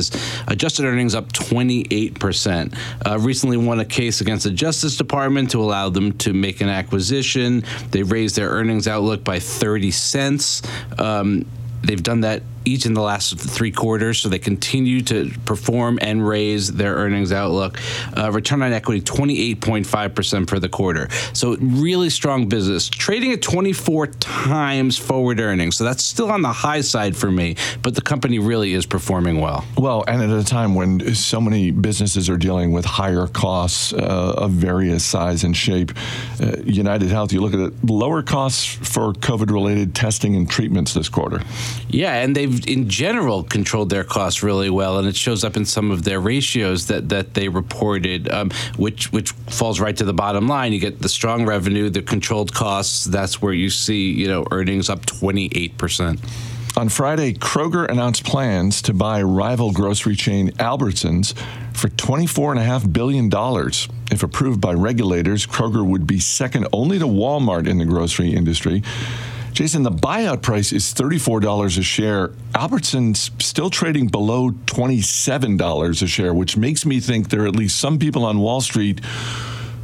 Adjusted 0.48 0.84
earnings 0.84 1.14
up 1.14 1.32
28%. 1.32 2.76
Uh, 3.04 3.18
recently 3.18 3.56
won 3.56 3.80
a 3.80 3.84
case 3.84 4.20
against 4.20 4.44
the 4.44 4.50
Justice 4.50 4.96
Department 4.96 5.50
to 5.50 5.62
allow 5.62 5.88
them 5.88 6.12
to 6.18 6.32
make 6.32 6.60
an 6.60 6.68
acquisition. 6.68 7.64
They 7.90 8.02
raised 8.02 8.36
their 8.36 8.50
earnings 8.50 8.88
outlook 8.88 9.24
by 9.24 9.38
30 9.38 9.90
cents. 9.90 10.62
Um, 10.98 11.46
they've 11.82 12.02
done 12.02 12.20
that 12.20 12.42
each 12.66 12.86
in 12.86 12.94
the 12.94 13.02
last 13.02 13.38
three 13.38 13.70
quarters, 13.70 14.18
so 14.18 14.28
they 14.28 14.38
continue 14.38 15.00
to 15.02 15.30
perform 15.44 15.98
and 16.02 16.26
raise 16.26 16.72
their 16.72 16.94
earnings 16.94 17.32
outlook. 17.32 17.78
Uh, 18.16 18.30
return 18.32 18.62
on 18.62 18.72
equity, 18.72 19.00
28.5% 19.00 20.48
for 20.48 20.58
the 20.58 20.68
quarter. 20.68 21.08
So 21.32 21.56
really 21.56 22.10
strong 22.10 22.48
business. 22.48 22.88
Trading 22.88 23.32
at 23.32 23.42
24 23.42 24.08
times 24.08 24.98
forward 24.98 25.40
earnings. 25.40 25.76
So 25.76 25.84
that's 25.84 26.04
still 26.04 26.30
on 26.30 26.42
the 26.42 26.52
high 26.52 26.80
side 26.80 27.16
for 27.16 27.30
me, 27.30 27.56
but 27.82 27.94
the 27.94 28.02
company 28.02 28.38
really 28.38 28.72
is 28.72 28.86
performing 28.86 29.40
well. 29.40 29.64
Well, 29.76 30.04
and 30.08 30.22
at 30.22 30.30
a 30.30 30.44
time 30.44 30.74
when 30.74 31.14
so 31.14 31.40
many 31.40 31.70
businesses 31.70 32.28
are 32.28 32.36
dealing 32.36 32.72
with 32.72 32.84
higher 32.84 33.26
costs 33.26 33.92
uh, 33.92 34.34
of 34.36 34.52
various 34.52 35.04
size 35.04 35.44
and 35.44 35.56
shape, 35.56 35.92
uh, 36.40 36.56
United 36.64 37.10
Health, 37.10 37.32
you 37.32 37.40
look 37.40 37.54
at 37.54 37.60
it, 37.60 37.84
lower 37.84 38.22
costs 38.22 38.64
for 38.64 39.12
COVID 39.12 39.50
related 39.50 39.94
testing 39.94 40.34
and 40.36 40.48
treatments 40.48 40.94
this 40.94 41.08
quarter. 41.08 41.40
Yeah, 41.88 42.14
and 42.14 42.34
they've 42.34 42.55
in 42.64 42.88
general 42.88 43.42
controlled 43.42 43.90
their 43.90 44.04
costs 44.04 44.42
really 44.42 44.70
well, 44.70 44.98
and 44.98 45.06
it 45.06 45.16
shows 45.16 45.44
up 45.44 45.56
in 45.56 45.64
some 45.64 45.90
of 45.90 46.04
their 46.04 46.20
ratios 46.20 46.86
that 46.86 47.08
that 47.10 47.34
they 47.34 47.48
reported, 47.48 48.30
um, 48.32 48.50
which 48.76 49.12
which 49.12 49.32
falls 49.32 49.80
right 49.80 49.96
to 49.96 50.04
the 50.04 50.14
bottom 50.14 50.48
line. 50.48 50.72
You 50.72 50.80
get 50.80 51.00
the 51.00 51.08
strong 51.08 51.44
revenue, 51.44 51.90
the 51.90 52.02
controlled 52.02 52.54
costs. 52.54 53.04
That's 53.04 53.42
where 53.42 53.52
you 53.52 53.68
see 53.68 54.12
you 54.12 54.28
know 54.28 54.46
earnings 54.50 54.88
up 54.88 55.04
twenty 55.04 55.50
eight 55.52 55.76
percent. 55.76 56.20
On 56.76 56.90
Friday, 56.90 57.32
Kroger 57.32 57.88
announced 57.88 58.24
plans 58.24 58.82
to 58.82 58.92
buy 58.92 59.22
rival 59.22 59.72
grocery 59.72 60.14
chain 60.14 60.50
Albertsons 60.58 61.32
for 61.72 61.88
$24.5 61.88 62.92
billion. 62.92 63.30
If 64.10 64.22
approved 64.22 64.60
by 64.60 64.74
regulators, 64.74 65.46
Kroger 65.46 65.86
would 65.86 66.06
be 66.06 66.18
second 66.18 66.68
only 66.74 66.98
to 66.98 67.06
Walmart 67.06 67.66
in 67.66 67.78
the 67.78 67.86
grocery 67.86 68.34
industry. 68.34 68.82
Jason, 69.56 69.84
the 69.84 69.90
buyout 69.90 70.42
price 70.42 70.70
is 70.70 70.92
$34 70.92 71.78
a 71.78 71.82
share. 71.82 72.30
Albertson's 72.54 73.30
still 73.38 73.70
trading 73.70 74.06
below 74.06 74.50
$27 74.50 76.02
a 76.02 76.06
share, 76.06 76.34
which 76.34 76.58
makes 76.58 76.84
me 76.84 77.00
think 77.00 77.30
there 77.30 77.44
are 77.44 77.46
at 77.46 77.56
least 77.56 77.78
some 77.78 77.98
people 77.98 78.26
on 78.26 78.38
Wall 78.38 78.60
Street 78.60 79.00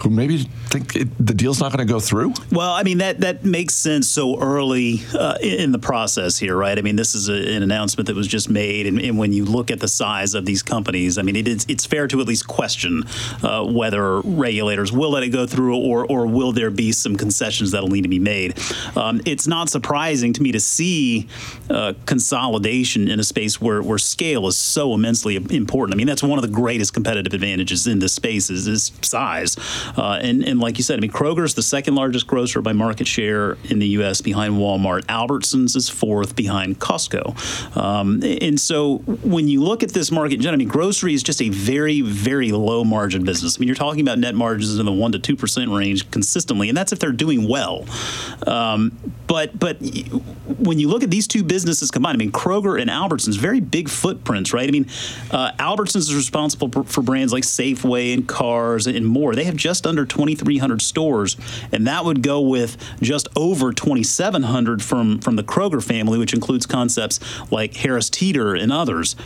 who 0.02 0.10
maybe 0.10 0.38
think 0.66 0.96
it, 0.96 1.08
the 1.18 1.34
deal's 1.34 1.60
not 1.60 1.72
going 1.72 1.86
to 1.86 1.92
go 1.92 2.00
through? 2.00 2.34
Well, 2.50 2.72
I 2.72 2.82
mean 2.82 2.98
that 2.98 3.20
that 3.20 3.44
makes 3.44 3.74
sense 3.74 4.08
so 4.08 4.40
early 4.40 5.02
uh, 5.14 5.38
in 5.40 5.72
the 5.72 5.78
process 5.78 6.38
here, 6.38 6.56
right? 6.56 6.78
I 6.78 6.82
mean, 6.82 6.96
this 6.96 7.14
is 7.14 7.28
a, 7.28 7.34
an 7.34 7.62
announcement 7.62 8.06
that 8.08 8.16
was 8.16 8.26
just 8.26 8.50
made, 8.50 8.86
and, 8.86 9.00
and, 9.00 9.18
when 9.18 9.32
you 9.32 9.44
look 9.44 9.70
at 9.70 9.78
the 9.78 9.88
size 9.88 10.34
of 10.34 10.46
these 10.46 10.62
companies, 10.62 11.18
I 11.18 11.22
mean, 11.22 11.36
it 11.36 11.46
is 11.46 11.66
it's 11.68 11.86
fair 11.86 12.08
to 12.08 12.20
at 12.20 12.26
least 12.26 12.48
question 12.48 13.04
uh, 13.42 13.64
whether 13.64 14.20
regulators 14.20 14.90
will 14.90 15.10
let 15.10 15.22
it 15.22 15.28
go 15.28 15.46
through, 15.46 15.76
or 15.76 16.06
or 16.06 16.26
will 16.26 16.52
there 16.52 16.70
be 16.70 16.92
some 16.92 17.16
concessions 17.16 17.70
that'll 17.70 17.88
need 17.88 18.02
to 18.02 18.08
be 18.08 18.18
made. 18.18 18.58
Um, 18.96 19.20
it's 19.26 19.46
not 19.46 19.68
surprising 19.68 20.32
to 20.32 20.42
me 20.42 20.52
to 20.52 20.60
see 20.60 21.28
uh, 21.70 21.94
consolidation 22.06 23.08
in 23.08 23.20
a 23.20 23.24
space 23.24 23.60
where 23.60 23.82
where 23.82 23.98
scale 23.98 24.46
is 24.46 24.56
so 24.56 24.94
immensely 24.94 25.36
important. 25.36 25.94
I 25.94 25.96
mean, 25.96 26.06
that's 26.06 26.22
one 26.22 26.38
of 26.38 26.42
the 26.42 26.48
greatest 26.48 26.94
competitive 26.94 27.32
advantages 27.32 27.86
in 27.86 27.98
this 27.98 28.12
space 28.12 28.50
is, 28.50 28.66
is 28.66 28.92
size. 29.02 29.56
Uh, 29.96 30.18
and, 30.22 30.44
and 30.44 30.60
like 30.60 30.78
you 30.78 30.84
said, 30.84 30.98
I 30.98 31.00
mean, 31.00 31.10
Kroger 31.10 31.44
is 31.44 31.54
the 31.54 31.62
second 31.62 31.94
largest 31.94 32.26
grocer 32.26 32.60
by 32.60 32.72
market 32.72 33.06
share 33.06 33.56
in 33.64 33.78
the 33.78 33.88
U.S. 33.88 34.20
behind 34.20 34.54
Walmart. 34.54 35.04
Albertsons 35.06 35.76
is 35.76 35.88
fourth 35.88 36.36
behind 36.36 36.78
Costco. 36.78 37.76
Um, 37.76 38.22
and 38.22 38.58
so 38.58 38.98
when 38.98 39.48
you 39.48 39.62
look 39.62 39.82
at 39.82 39.90
this 39.90 40.10
market, 40.10 40.44
I 40.46 40.56
mean, 40.56 40.68
grocery 40.68 41.14
is 41.14 41.22
just 41.22 41.42
a 41.42 41.48
very, 41.48 42.00
very 42.00 42.52
low 42.52 42.84
margin 42.84 43.24
business. 43.24 43.56
I 43.56 43.60
mean, 43.60 43.68
you're 43.68 43.76
talking 43.76 44.00
about 44.00 44.18
net 44.18 44.34
margins 44.34 44.78
in 44.78 44.86
the 44.86 44.92
one 44.92 45.12
to 45.12 45.18
two 45.18 45.36
percent 45.36 45.70
range 45.70 46.10
consistently, 46.10 46.68
and 46.68 46.76
that's 46.76 46.92
if 46.92 46.98
they're 46.98 47.12
doing 47.12 47.48
well. 47.48 47.86
Um, 48.46 48.96
but 49.26 49.58
but 49.58 49.78
when 50.58 50.78
you 50.78 50.88
look 50.88 51.02
at 51.02 51.10
these 51.10 51.26
two 51.26 51.42
businesses 51.42 51.90
combined, 51.90 52.16
I 52.16 52.18
mean, 52.18 52.32
Kroger 52.32 52.80
and 52.80 52.90
Albertsons, 52.90 53.38
very 53.38 53.60
big 53.60 53.88
footprints, 53.88 54.52
right? 54.52 54.68
I 54.68 54.70
mean, 54.70 54.86
uh, 55.30 55.52
Albertsons 55.58 55.96
is 55.96 56.14
responsible 56.14 56.84
for 56.84 57.02
brands 57.02 57.32
like 57.32 57.44
Safeway 57.44 58.14
and 58.14 58.28
Carrs 58.28 58.86
and 58.86 59.06
more. 59.06 59.34
They 59.34 59.44
have 59.44 59.56
just 59.56 59.81
just 59.82 59.88
under 59.88 60.06
2,300 60.06 60.80
stores, 60.80 61.36
and 61.72 61.86
that 61.86 62.04
would 62.04 62.22
go 62.22 62.40
with 62.40 62.76
just 63.00 63.28
over 63.36 63.72
2,700 63.72 64.82
from 64.82 65.18
from 65.18 65.36
the 65.36 65.42
Kroger 65.42 65.82
family, 65.82 66.18
which 66.18 66.32
includes 66.32 66.66
concepts 66.66 67.18
like 67.50 67.74
Harris 67.74 68.08
Teeter 68.08 68.54
and 68.54 68.72
others. 68.72 69.16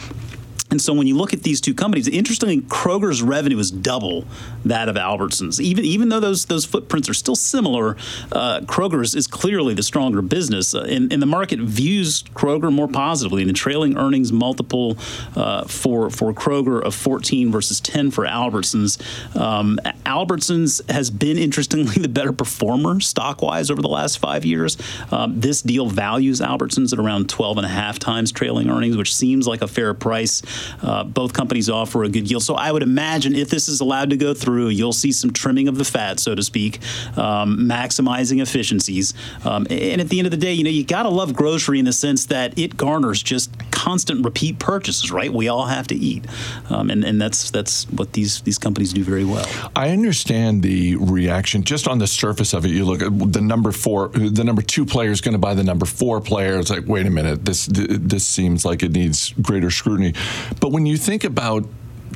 And 0.70 0.82
so 0.82 0.92
when 0.92 1.06
you 1.06 1.16
look 1.16 1.32
at 1.32 1.42
these 1.42 1.60
two 1.60 1.74
companies, 1.74 2.08
interestingly, 2.08 2.60
Kroger's 2.62 3.22
revenue 3.22 3.58
is 3.58 3.70
double 3.70 4.24
that 4.64 4.88
of 4.88 4.96
Albertsons. 4.96 5.60
Even 5.60 5.84
even 5.84 6.08
though 6.08 6.20
those 6.20 6.46
those 6.46 6.64
footprints 6.64 7.08
are 7.08 7.14
still 7.14 7.36
similar, 7.36 7.96
uh, 8.32 8.60
Kroger's 8.60 9.14
is 9.14 9.26
clearly 9.26 9.74
the 9.74 9.82
stronger 9.82 10.22
business, 10.22 10.74
uh, 10.74 10.86
and, 10.88 11.12
and 11.12 11.22
the 11.22 11.26
market 11.26 11.60
views 11.60 12.22
Kroger 12.34 12.72
more 12.72 12.88
positively. 12.88 13.42
And 13.42 13.48
the 13.48 13.54
trailing 13.54 13.96
earnings 13.96 14.32
multiple 14.32 14.98
uh, 15.36 15.64
for 15.64 16.10
for 16.10 16.32
Kroger 16.32 16.82
of 16.82 16.94
14 16.94 17.50
versus 17.52 17.80
10 17.80 18.10
for 18.10 18.24
Albertsons. 18.26 19.00
Um, 19.36 19.78
Albertsons 20.04 20.88
has 20.90 21.10
been 21.10 21.38
interestingly 21.38 21.94
the 22.02 22.08
better 22.08 22.32
performer 22.32 23.00
stock 23.00 23.42
wise 23.42 23.70
over 23.70 23.82
the 23.82 23.88
last 23.88 24.18
five 24.18 24.44
years. 24.44 24.76
Um, 25.10 25.40
this 25.40 25.62
deal 25.62 25.86
values 25.86 26.40
Albertsons 26.40 26.92
at 26.92 26.98
around 26.98 27.28
12 27.28 27.58
and 27.58 27.66
a 27.66 27.70
half 27.70 27.98
times 27.98 28.32
trailing 28.32 28.70
earnings, 28.70 28.96
which 28.96 29.14
seems 29.14 29.46
like 29.46 29.62
a 29.62 29.68
fair 29.68 29.94
price. 29.94 30.42
Uh, 30.82 31.04
both 31.04 31.32
companies 31.32 31.68
offer 31.68 32.04
a 32.04 32.08
good 32.08 32.30
yield. 32.30 32.42
So 32.42 32.54
I 32.54 32.72
would 32.72 32.82
imagine 32.82 33.34
if 33.34 33.48
this 33.48 33.68
is 33.68 33.80
allowed 33.80 34.10
to 34.10 34.16
go 34.16 34.34
through, 34.34 34.68
you'll 34.68 34.92
see 34.92 35.12
some 35.12 35.32
trimming 35.32 35.68
of 35.68 35.78
the 35.78 35.84
fat, 35.84 36.20
so 36.20 36.34
to 36.34 36.42
speak, 36.42 36.80
um, 37.16 37.58
maximizing 37.58 38.40
efficiencies. 38.40 39.14
Um, 39.44 39.66
and 39.70 40.00
at 40.00 40.08
the 40.08 40.18
end 40.18 40.26
of 40.26 40.30
the 40.30 40.36
day, 40.36 40.52
you 40.52 40.64
know, 40.64 40.70
you 40.70 40.84
got 40.84 41.04
to 41.04 41.08
love 41.08 41.34
grocery 41.34 41.78
in 41.78 41.84
the 41.84 41.92
sense 41.92 42.26
that 42.26 42.58
it 42.58 42.76
garners 42.76 43.22
just 43.22 43.50
constant 43.70 44.24
repeat 44.24 44.58
purchases, 44.58 45.10
right? 45.10 45.32
We 45.32 45.48
all 45.48 45.66
have 45.66 45.86
to 45.88 45.94
eat. 45.94 46.26
Um, 46.70 46.90
and, 46.90 47.04
and 47.04 47.20
that's 47.20 47.50
that's 47.50 47.84
what 47.90 48.12
these, 48.12 48.40
these 48.42 48.58
companies 48.58 48.92
do 48.92 49.04
very 49.04 49.24
well. 49.24 49.46
I 49.74 49.90
understand 49.90 50.62
the 50.62 50.96
reaction 50.96 51.62
just 51.62 51.88
on 51.88 51.98
the 51.98 52.06
surface 52.06 52.52
of 52.52 52.64
it. 52.64 52.70
You 52.70 52.84
look 52.84 53.02
at 53.02 53.32
the 53.32 53.40
number 53.40 53.72
four, 53.72 54.08
the 54.08 54.44
number 54.44 54.62
two 54.62 54.84
player 54.84 55.10
is 55.10 55.20
going 55.20 55.32
to 55.32 55.38
buy 55.38 55.54
the 55.54 55.64
number 55.64 55.86
four 55.86 56.20
player. 56.20 56.58
It's 56.58 56.70
like, 56.70 56.86
wait 56.86 57.06
a 57.06 57.10
minute, 57.10 57.44
this 57.44 57.66
this 57.66 58.26
seems 58.26 58.64
like 58.64 58.82
it 58.82 58.92
needs 58.92 59.32
greater 59.42 59.70
scrutiny. 59.70 60.14
But 60.60 60.72
when 60.72 60.86
you 60.86 60.96
think 60.96 61.24
about 61.24 61.64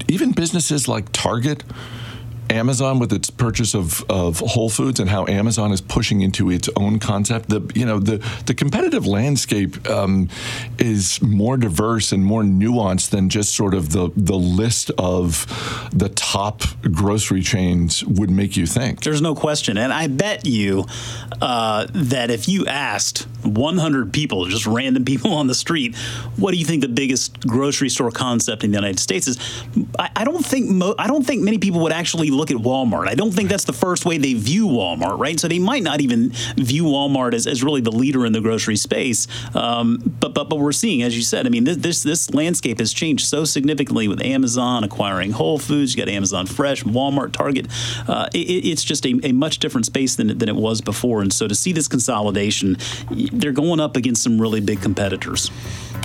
even 0.09 0.33
businesses 0.33 0.89
like 0.89 1.11
Target, 1.13 1.65
Amazon 2.51 2.99
with 2.99 3.13
its 3.13 3.31
purchase 3.31 3.75
of, 3.75 4.05
of 4.11 4.41
Whole 4.41 4.69
Foods 4.69 5.01
and 5.01 5.09
how 5.09 5.27
Amazon 5.27 5.73
is 5.73 5.81
pushing 5.81 6.21
into 6.21 6.51
its 6.51 6.69
own 6.77 6.99
concept. 6.99 7.49
The 7.49 7.71
you 7.75 7.87
know 7.87 7.99
the 7.99 8.19
the 8.47 8.55
competitive 8.55 9.07
landscape 9.07 9.89
um, 9.89 10.29
is 10.79 11.23
more 11.23 11.57
diverse 11.57 12.13
and 12.13 12.25
more 12.25 12.43
nuanced 12.43 13.11
than 13.11 13.29
just 13.29 13.55
sort 13.55 13.75
of 13.75 13.93
the 13.93 14.11
the 14.17 14.37
list 14.37 14.91
of 14.99 15.47
the 15.93 16.09
top 16.11 16.63
grocery 16.91 17.43
chains 17.43 18.05
would 18.05 18.31
make 18.31 18.57
you 18.57 18.67
think. 18.67 19.03
There's 19.03 19.23
no 19.23 19.35
question, 19.35 19.79
and 19.79 19.93
I 19.93 20.09
bet 20.09 20.45
you 20.45 20.87
uh, 21.41 21.87
that 21.93 22.31
if 22.31 22.49
you 22.49 22.67
asked 22.67 23.27
100 23.45 24.13
people, 24.13 24.47
just 24.47 24.67
random 24.67 25.05
people 25.05 25.33
on 25.41 25.47
the 25.47 25.55
street, 25.55 25.97
what 26.37 26.53
do 26.53 26.59
you 26.59 26.65
think 26.65 26.83
the 26.83 26.89
biggest 26.89 27.47
grocery 27.47 27.89
store 27.89 28.11
concept 28.11 28.65
in 28.65 28.71
the 28.71 28.77
United 28.77 28.99
States 28.99 29.27
is? 29.27 29.39
I, 29.99 30.11
I 30.17 30.25
don't 30.25 30.45
think 30.45 30.69
mo- 30.69 30.95
I 30.99 31.07
don't 31.07 31.25
think 31.25 31.43
many 31.43 31.59
people 31.59 31.81
would 31.83 31.93
actually 31.93 32.31
look 32.41 32.51
at 32.51 32.57
Walmart. 32.57 33.07
I 33.07 33.15
don't 33.15 33.31
think 33.31 33.49
that's 33.49 33.65
the 33.65 33.73
first 33.73 34.05
way 34.07 34.19
they 34.19 34.35
view 34.35 34.67
Walmart, 34.67 35.19
right? 35.19 35.39
So 35.39 35.47
they 35.47 35.59
might 35.59 35.83
not 35.83 36.01
even 36.01 36.31
view 36.57 36.85
Walmart 36.85 37.35
as, 37.35 37.47
as 37.47 37.63
really 37.63 37.83
the 37.83 37.93
leader 37.93 38.25
in 38.25 38.33
the 38.33 38.41
grocery 38.41 38.77
space. 38.77 39.27
Um, 39.55 39.99
but 40.21 40.35
but 40.35 40.49
but 40.49 40.57
we're 40.57 40.73
seeing, 40.73 41.03
as 41.03 41.15
you 41.15 41.23
said, 41.23 41.47
I 41.47 41.51
mean, 41.51 41.65
this, 41.65 41.77
this 41.77 42.03
this 42.03 42.33
landscape 42.33 42.79
has 42.79 42.93
changed 42.93 43.27
so 43.27 43.45
significantly 43.45 44.09
with 44.09 44.23
Amazon 44.23 44.85
acquiring 44.85 45.33
Whole 45.33 45.59
Foods. 45.59 45.95
You 45.95 46.05
got 46.05 46.09
Amazon 46.09 46.47
Fresh, 46.47 46.85
Walmart, 46.85 47.33
Target. 47.33 47.67
Uh, 48.09 48.29
it, 48.33 48.39
it's 48.39 48.83
just 48.83 49.05
a, 49.05 49.21
a 49.23 49.33
much 49.33 49.59
different 49.59 49.87
space 49.87 50.17
than 50.17 50.39
than 50.39 50.49
it 50.49 50.57
was 50.57 50.81
before. 50.81 51.21
And 51.21 51.33
so 51.33 51.47
to 51.47 51.55
see 51.55 51.73
this 51.73 51.89
consolidation, 51.89 52.79
they're 53.11 53.53
going 53.53 53.81
up 53.81 53.97
against 53.97 54.23
some 54.23 54.41
really 54.41 54.61
big 54.61 54.81
competitors. 54.81 55.51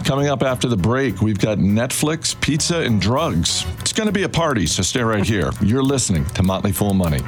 Coming 0.03 0.27
up 0.27 0.43
after 0.43 0.67
the 0.67 0.77
break, 0.77 1.21
we've 1.21 1.39
got 1.39 1.57
Netflix, 1.57 2.39
pizza, 2.39 2.79
and 2.79 3.01
drugs. 3.01 3.65
It's 3.79 3.93
going 3.93 4.07
to 4.07 4.13
be 4.13 4.23
a 4.23 4.29
party, 4.29 4.65
so 4.65 4.83
stay 4.83 5.01
right 5.01 5.25
here. 5.25 5.51
You're 5.61 5.83
listening 5.83 6.25
to 6.25 6.43
Motley 6.43 6.71
Fool 6.71 6.93
Money. 6.93 7.21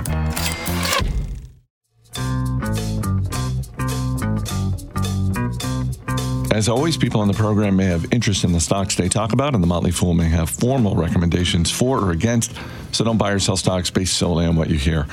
As 6.58 6.68
always, 6.70 6.98
people 6.98 7.22
on 7.22 7.28
the 7.28 7.36
program 7.36 7.76
may 7.76 7.86
have 7.86 8.12
interest 8.12 8.44
in 8.44 8.52
the 8.52 8.60
stocks 8.60 8.96
they 8.96 9.10
talk 9.10 9.32
about, 9.32 9.54
and 9.54 9.62
the 9.62 9.68
Motley 9.68 9.92
Fool 9.92 10.16
may 10.16 10.28
have 10.28 10.50
formal 10.50 10.96
recommendations 10.96 11.70
for 11.70 12.00
or 12.00 12.12
against, 12.12 12.54
so 12.92 13.04
don't 13.04 13.18
buy 13.18 13.32
or 13.32 13.38
sell 13.38 13.58
stocks 13.58 13.92
based 13.92 14.18
solely 14.18 14.46
on 14.46 14.56
what 14.56 14.68
you 14.68 14.78
hear. 14.78 15.06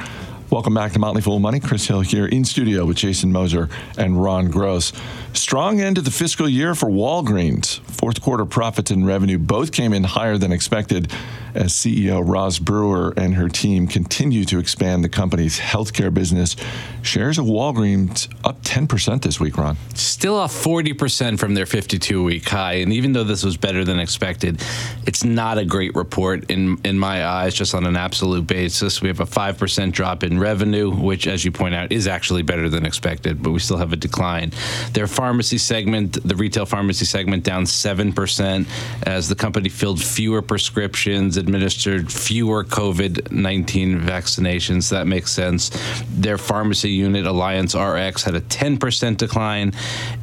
Welcome 0.55 0.75
back 0.75 0.93
to 0.93 1.01
Motley 1.01 1.21
Fool 1.21 1.41
Money. 1.41 1.59
Chris 1.59 1.89
Hill 1.89 2.03
here 2.03 2.27
in 2.27 2.45
studio 2.45 2.85
with 2.85 2.97
Jason 2.97 3.33
Moser 3.33 3.69
and 3.99 4.23
Ron 4.23 4.53
Gross. 4.53 4.93
Strong 5.33 5.81
end 5.81 5.99
of 5.99 6.05
the 6.05 6.13
fiscal 6.13 6.49
year 6.49 6.77
for 6.77 6.89
Walgreens. 6.89 7.81
Fourth 7.91 8.23
quarter 8.23 8.47
profits 8.47 8.93
and 8.93 9.05
revenue 9.05 9.37
both 9.37 9.73
came 9.73 9.93
in 9.93 10.05
higher 10.05 10.39
than 10.39 10.53
expected 10.53 11.11
as 11.55 11.73
CEO 11.73 12.23
Roz 12.25 12.59
Brewer 12.59 13.15
and 13.17 13.35
her 13.35 13.49
team 13.49 13.87
continue 13.87 14.45
to 14.45 14.59
expand 14.59 15.05
the 15.05 15.09
company's 15.09 15.59
healthcare 15.59 16.13
business. 16.13 16.57
Shares 17.03 17.39
of 17.39 17.47
Walgreens 17.47 18.33
up 18.45 18.63
10% 18.63 19.23
this 19.23 19.39
week, 19.39 19.57
Ron. 19.57 19.77
Still 19.95 20.37
off 20.37 20.53
40% 20.53 21.39
from 21.39 21.55
their 21.55 21.67
52 21.67 22.23
week 22.23 22.49
high. 22.49 22.75
And 22.75 22.93
even 22.93 23.13
though 23.13 23.25
this 23.25 23.45
was 23.45 23.57
better 23.57 23.85
than 23.85 23.99
expected, 23.99 24.63
it's 25.07 25.25
not 25.25 25.59
a 25.59 25.65
great 25.65 25.95
report 25.95 26.51
in, 26.51 26.79
in 26.85 26.99
my 26.99 27.27
eyes, 27.27 27.55
just 27.55 27.75
on 27.75 27.87
an 27.87 27.97
absolute 27.97 28.47
basis. 28.47 29.01
We 29.01 29.09
have 29.09 29.21
a 29.21 29.27
5% 29.27 29.93
drop 29.93 30.23
in 30.25 30.39
revenue, 30.45 30.91
which, 30.91 31.27
as 31.27 31.45
you 31.45 31.51
point 31.51 31.75
out, 31.75 31.91
is 31.91 32.07
actually 32.07 32.43
better 32.43 32.69
than 32.69 32.85
expected, 32.85 33.43
but 33.43 33.51
we 33.51 33.59
still 33.59 33.79
have 33.79 33.93
a 33.93 33.97
decline. 34.09 34.53
Their 34.93 35.07
pharmacy 35.07 35.59
segment, 35.59 36.19
the 36.31 36.37
retail 36.37 36.67
pharmacy 36.67 37.07
segment, 37.07 37.45
down 37.45 37.65
7% 37.65 38.67
as 39.07 39.29
the 39.31 39.35
company 39.35 39.71
filled 39.71 40.03
fewer 40.03 40.43
prescriptions, 40.43 41.39
administered 41.39 42.13
fewer 42.13 42.63
COVID 42.63 43.33
19 43.33 44.01
vaccinations. 44.01 44.91
That 44.91 45.07
makes 45.07 45.31
sense. 45.33 45.71
Their 46.11 46.39
pharmacy 46.39 46.91
unit, 46.91 47.25
Alliance 47.27 47.75
RX, 47.75 48.25
had 48.25 48.35
a 48.35 48.43
10% 48.43 49.17
decline. 49.17 49.73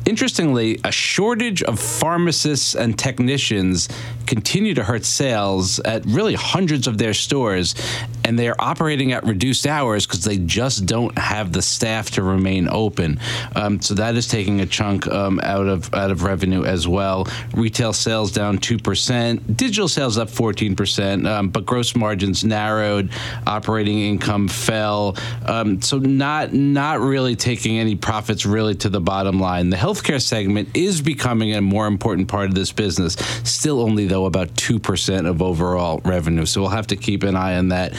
Interestingly, 0.05 0.79
a 0.83 0.91
shortage 0.91 1.63
of 1.63 1.79
pharmacists 1.79 2.75
and 2.75 2.97
technicians 2.97 3.89
continue 4.27 4.73
to 4.73 4.83
hurt 4.83 5.03
sales 5.03 5.79
at 5.79 6.05
really 6.05 6.35
hundreds 6.35 6.87
of 6.87 6.97
their 6.97 7.13
stores, 7.13 7.75
and 8.23 8.37
they 8.37 8.47
are 8.47 8.55
operating 8.59 9.11
at 9.11 9.25
reduced 9.25 9.65
hours 9.67 10.05
because 10.11 10.25
they 10.25 10.37
just 10.37 10.85
don't 10.85 11.17
have 11.17 11.53
the 11.53 11.61
staff 11.61 12.11
to 12.11 12.21
remain 12.21 12.67
open. 12.69 13.17
Um, 13.55 13.79
so 13.79 13.93
that 13.93 14.15
is 14.15 14.27
taking 14.27 14.59
a 14.59 14.65
chunk 14.65 15.07
um, 15.07 15.39
out 15.41 15.67
of 15.67 15.93
out 15.93 16.11
of 16.11 16.23
revenue 16.23 16.65
as 16.65 16.85
well. 16.85 17.27
Retail 17.53 17.93
sales 17.93 18.33
down 18.33 18.57
two 18.57 18.77
percent, 18.77 19.55
digital 19.55 19.87
sales 19.87 20.17
up 20.17 20.29
fourteen 20.29 20.75
percent, 20.75 21.25
um, 21.25 21.47
but 21.47 21.65
gross 21.65 21.95
margins 21.95 22.43
narrowed. 22.43 23.09
Operating 23.47 23.99
income 23.99 24.49
fell. 24.49 25.15
Um, 25.45 25.81
so 25.81 25.97
not 25.97 26.51
not 26.51 26.99
really 26.99 27.37
taking 27.37 27.79
any 27.79 27.95
profits 27.95 28.45
really 28.45 28.75
to 28.75 28.89
the 28.89 28.99
bottom 28.99 29.39
line. 29.39 29.69
The 29.69 29.77
healthcare 29.77 30.21
segment 30.21 30.75
is 30.75 31.01
becoming 31.01 31.55
a 31.55 31.61
more 31.61 31.87
important 31.87 32.27
part 32.27 32.49
of 32.49 32.55
this 32.55 32.73
business. 32.73 33.13
Still 33.43 33.79
only 33.79 34.07
though 34.07 34.25
about 34.25 34.49
2% 34.55 35.29
of 35.29 35.41
overall 35.41 36.01
revenue. 36.03 36.45
So 36.45 36.61
we'll 36.61 36.71
have 36.71 36.87
to 36.87 36.97
keep 36.97 37.23
an 37.23 37.37
eye 37.37 37.55
on 37.55 37.69
that. 37.69 37.93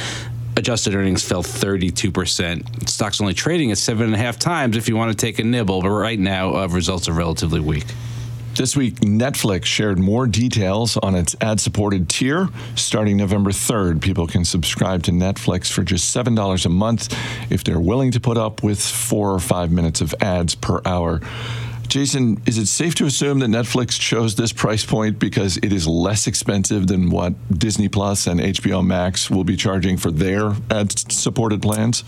Adjusted 0.55 0.95
earnings 0.95 1.23
fell 1.23 1.43
32%. 1.43 2.89
Stock's 2.89 3.21
only 3.21 3.33
trading 3.33 3.71
at 3.71 3.79
seven 3.79 4.07
and 4.07 4.15
a 4.15 4.19
half 4.19 4.39
times 4.39 4.77
if 4.77 4.87
you 4.87 4.97
want 4.97 5.11
to 5.11 5.17
take 5.17 5.39
a 5.39 5.45
nibble, 5.45 5.81
but 5.81 5.91
right 5.91 6.19
now, 6.19 6.55
uh, 6.55 6.67
results 6.69 7.09
are 7.09 7.15
relatively 7.15 7.59
weak. 7.59 7.87
This 8.55 8.77
week, 8.77 8.97
Netflix 8.97 9.65
shared 9.65 9.99
more 9.99 10.27
details 10.27 10.99
on 10.99 11.15
its 11.15 11.35
ad 11.41 11.59
supported 11.59 12.11
tier. 12.11 12.51
Starting 12.75 13.17
November 13.17 13.51
3rd, 13.51 14.03
people 14.03 14.27
can 14.27 14.45
subscribe 14.45 15.03
to 15.05 15.11
Netflix 15.11 15.73
for 15.73 15.83
just 15.83 16.15
$7 16.15 16.67
a 16.67 16.69
month 16.69 17.17
if 17.51 17.65
they're 17.65 17.81
willing 17.81 18.11
to 18.11 18.21
put 18.21 18.37
up 18.37 18.63
with 18.63 18.79
four 18.79 19.33
or 19.33 19.41
five 19.41 19.73
minutes 19.73 20.03
of 20.03 20.15
ads 20.21 20.55
per 20.55 20.83
hour. 20.85 21.23
Jason, 21.93 22.41
is 22.47 22.57
it 22.57 22.69
safe 22.69 22.95
to 22.95 23.05
assume 23.05 23.41
that 23.41 23.51
Netflix 23.51 24.01
chose 24.01 24.35
this 24.35 24.51
price 24.51 24.83
point 24.83 25.19
because 25.19 25.59
it 25.59 25.75
is 25.75 25.87
less 25.87 26.27
expensive 26.27 26.87
than 26.87 27.11
what 27.11 27.35
Disney 27.59 27.87
Plus 27.87 28.27
and 28.27 28.41
HBO 28.41 28.83
Max 28.83 29.31
will 29.31 29.45
be 29.45 29.57
charging 29.57 29.99
for 29.99 30.11
their 30.11 30.55
ad 30.71 30.99
supported 31.13 31.61
plans? 31.61 32.03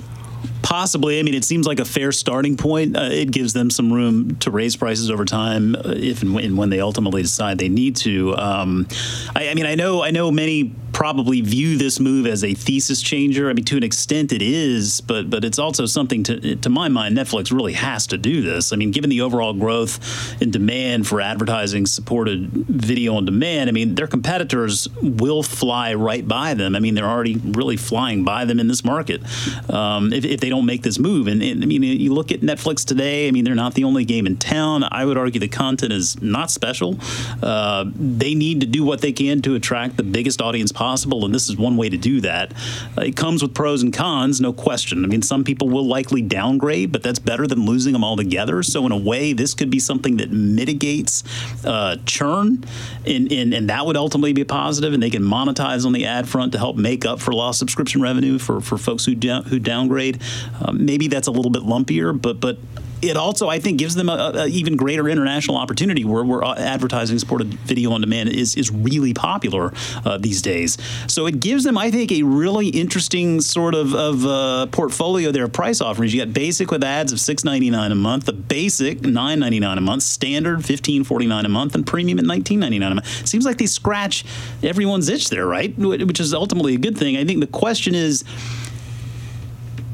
Possibly. 0.65 1.19
I 1.19 1.23
mean, 1.23 1.35
it 1.35 1.45
seems 1.45 1.67
like 1.67 1.79
a 1.79 1.85
fair 1.85 2.11
starting 2.11 2.57
point. 2.57 2.97
Uh, 2.97 3.03
it 3.03 3.31
gives 3.31 3.53
them 3.53 3.69
some 3.69 3.93
room 3.93 4.37
to 4.37 4.51
raise 4.51 4.77
prices 4.77 5.11
over 5.11 5.27
time 5.27 5.77
uh, 5.77 5.93
if 5.95 6.23
and 6.23 6.35
when, 6.35 6.57
when, 6.57 6.71
they 6.71 6.81
ultimately 6.81 7.21
decide 7.21 7.59
they 7.59 7.69
need 7.69 7.97
to. 7.97 8.35
Um, 8.39 8.89
I, 9.37 9.51
I, 9.51 9.55
mean, 9.55 9.67
I 9.67 9.75
know, 9.75 10.03
I 10.03 10.11
know 10.11 10.31
many 10.31 10.75
probably 10.95 11.41
view 11.41 11.77
this 11.77 11.99
move 11.99 12.25
as 12.27 12.45
a 12.45 12.55
thesis 12.55 13.03
changer. 13.03 13.51
I 13.51 13.53
mean, 13.53 13.65
to 13.67 13.77
an 13.77 13.83
extent, 13.83 14.33
it 14.33 14.41
is, 14.41 15.01
but 15.01 15.29
but 15.29 15.45
it's 15.45 15.59
also 15.59 15.85
something 15.85 16.23
to 16.23 16.57
to 16.57 16.71
my 16.71 16.89
mind. 16.89 17.17
Netflix 17.17 17.53
really 17.53 17.75
has 17.75 18.07
to 18.07 18.17
do 18.17 18.41
this. 18.41 18.73
I 18.73 18.77
mean, 18.77 18.93
given 18.93 19.11
the 19.11 19.21
overall 19.21 19.53
growth 19.53 20.41
in 20.41 20.51
demand 20.51 21.07
for 21.07 21.21
advertising 21.21 21.85
supported 21.87 22.51
video 22.53 23.17
on 23.17 23.25
demand, 23.27 23.69
I 23.69 23.73
mean, 23.73 23.97
their 23.97 24.07
competitors 24.07 24.89
will 25.03 25.43
fly 25.43 25.95
right 25.95 26.27
by 26.27 26.55
them. 26.55 26.77
I 26.77 26.79
mean, 26.79 26.95
they're 26.95 27.05
already 27.05 27.37
really 27.37 27.77
flying 27.77 28.25
by 28.25 28.45
them 28.45 28.61
in 28.61 28.69
this 28.69 28.85
market. 28.85 29.21
Um, 29.69 30.13
if, 30.13 30.25
if 30.25 30.41
they 30.41 30.49
don't 30.55 30.67
make 30.67 30.83
this 30.83 30.99
move. 30.99 31.27
And, 31.27 31.43
and 31.43 31.63
I 31.63 31.67
mean, 31.67 31.83
you 31.83 32.13
look 32.15 32.31
at 32.31 32.41
Netflix 32.41 32.85
today. 32.85 33.29
I 33.29 33.31
mean, 33.31 33.45
they're 33.45 33.55
not 33.55 33.75
the 33.75 33.85
only 33.85 34.05
game 34.05 34.27
in 34.27 34.37
town. 34.37 34.85
I 34.91 35.05
would 35.05 35.19
argue 35.19 35.41
the 35.41 35.49
content 35.49 35.93
is 35.93 36.21
not 36.23 36.51
special. 36.51 36.97
Uh, 37.43 37.85
they 37.95 38.35
need 38.35 38.61
to 38.61 38.67
do 38.67 38.85
what 38.85 39.01
they 39.01 39.13
can 39.13 39.43
to 39.43 39.55
attract 39.55 39.97
the 39.97 40.03
biggest 40.03 40.41
audience 40.41 40.71
possible, 40.73 41.25
and 41.25 41.35
this 41.35 41.49
is 41.49 41.57
one 41.57 41.77
way 41.77 41.89
to 41.89 41.97
do 41.97 42.21
that. 42.21 42.53
Uh, 42.97 43.03
it 43.03 43.17
comes 43.17 43.43
with 43.43 43.53
pros 43.55 43.83
and 43.83 43.93
cons, 43.93 44.41
no 44.41 44.53
question. 44.53 45.05
I 45.05 45.09
mean, 45.09 45.23
some 45.23 45.43
people 45.45 45.69
will 45.69 45.87
likely 45.87 46.23
downgrade, 46.23 46.93
but 46.93 47.03
that's 47.03 47.19
better 47.19 47.47
than 47.47 47.67
losing 47.67 47.93
them 47.93 48.05
altogether. 48.05 48.63
So 48.63 48.87
in 48.87 48.93
a 48.93 48.97
way, 48.97 49.33
this 49.33 49.55
could 49.55 49.71
be 49.71 49.81
something 49.81 50.19
that 50.19 50.31
mitigates 50.31 51.25
uh, 51.65 51.97
churn, 52.07 52.65
and, 53.07 53.33
and 53.33 53.55
and 53.55 53.69
that 53.71 53.87
would 53.87 53.97
ultimately 53.97 54.33
be 54.33 54.45
positive, 54.45 54.93
and 54.93 55.03
they 55.03 55.11
can 55.11 55.23
monetize 55.23 55.85
on 55.85 55.93
the 55.93 56.07
ad 56.07 56.29
front 56.29 56.53
to 56.53 56.59
help 56.59 56.77
make 56.77 57.05
up 57.05 57.21
for 57.21 57.33
lost 57.33 57.59
subscription 57.59 58.01
revenue 58.01 58.39
for, 58.39 58.61
for 58.61 58.79
folks 58.79 59.05
who 59.05 59.15
down, 59.15 59.45
who 59.45 59.59
downgrade. 59.59 60.21
Um, 60.61 60.85
maybe 60.85 61.09
that's 61.09 61.29
a 61.29 61.33
little 61.33 61.51
bit 61.51 61.63
lumpier, 61.63 62.21
but 62.21 62.41
but 62.41 62.59
it 63.03 63.19
also, 63.19 63.51
I 63.51 63.59
think, 63.59 63.79
gives 63.79 63.95
them 63.95 64.09
a, 64.09 64.33
a 64.35 64.47
even 64.47 64.77
greater 64.77 65.11
international 65.11 65.59
opportunity 65.59 66.07
where, 66.07 66.25
where 66.25 66.43
advertising 66.43 67.19
supported 67.19 67.53
video 67.53 67.93
on 67.93 68.01
demand 68.01 68.31
is, 68.31 68.57
is 68.57 68.71
really 68.71 69.13
popular 69.13 69.75
uh, 70.07 70.17
these 70.17 70.41
days. 70.41 70.79
So 71.07 71.27
it 71.27 71.39
gives 71.39 71.65
them, 71.65 71.77
I 71.77 71.91
think, 71.91 72.13
a 72.13 72.23
really 72.23 72.69
interesting 72.69 73.43
sort 73.43 73.75
of, 73.75 73.95
of 73.95 74.25
uh, 74.25 74.67
portfolio 74.73 75.33
there 75.33 75.45
of 75.45 75.53
price 75.53 75.83
offerings. 75.83 76.15
You 76.15 76.25
got 76.25 76.33
basic 76.33 76.71
with 76.71 76.83
ads 76.83 77.13
of 77.13 77.21
six 77.21 77.45
ninety 77.45 77.69
nine 77.69 77.93
a 77.93 77.95
month, 77.95 78.25
the 78.25 78.33
basic 78.33 79.03
nine 79.03 79.39
ninety 79.39 79.61
nine 79.61 79.77
a 79.77 79.83
month, 79.83 80.03
standard 80.03 80.65
fifteen 80.65 81.05
forty 81.05 81.27
nine 81.27 81.45
a 81.45 81.51
month, 81.51 81.75
and 81.75 81.87
premium 81.87 82.19
at 82.19 82.25
nineteen 82.25 82.61
ninety 82.61 82.79
nine 82.79 82.93
a 82.93 82.95
month. 82.95 83.27
Seems 83.29 83.45
like 83.45 83.59
they 83.59 83.67
scratch 83.67 84.25
everyone's 84.63 85.11
itch 85.11 85.29
there, 85.29 85.47
right? 85.47 85.77
Which 85.77 86.21
is 86.21 86.33
ultimately 86.33 86.75
a 86.75 86.79
good 86.79 86.97
thing. 86.97 87.19
I 87.19 87.25
think 87.27 87.41
the 87.41 87.47
question 87.49 87.95
is 87.95 88.25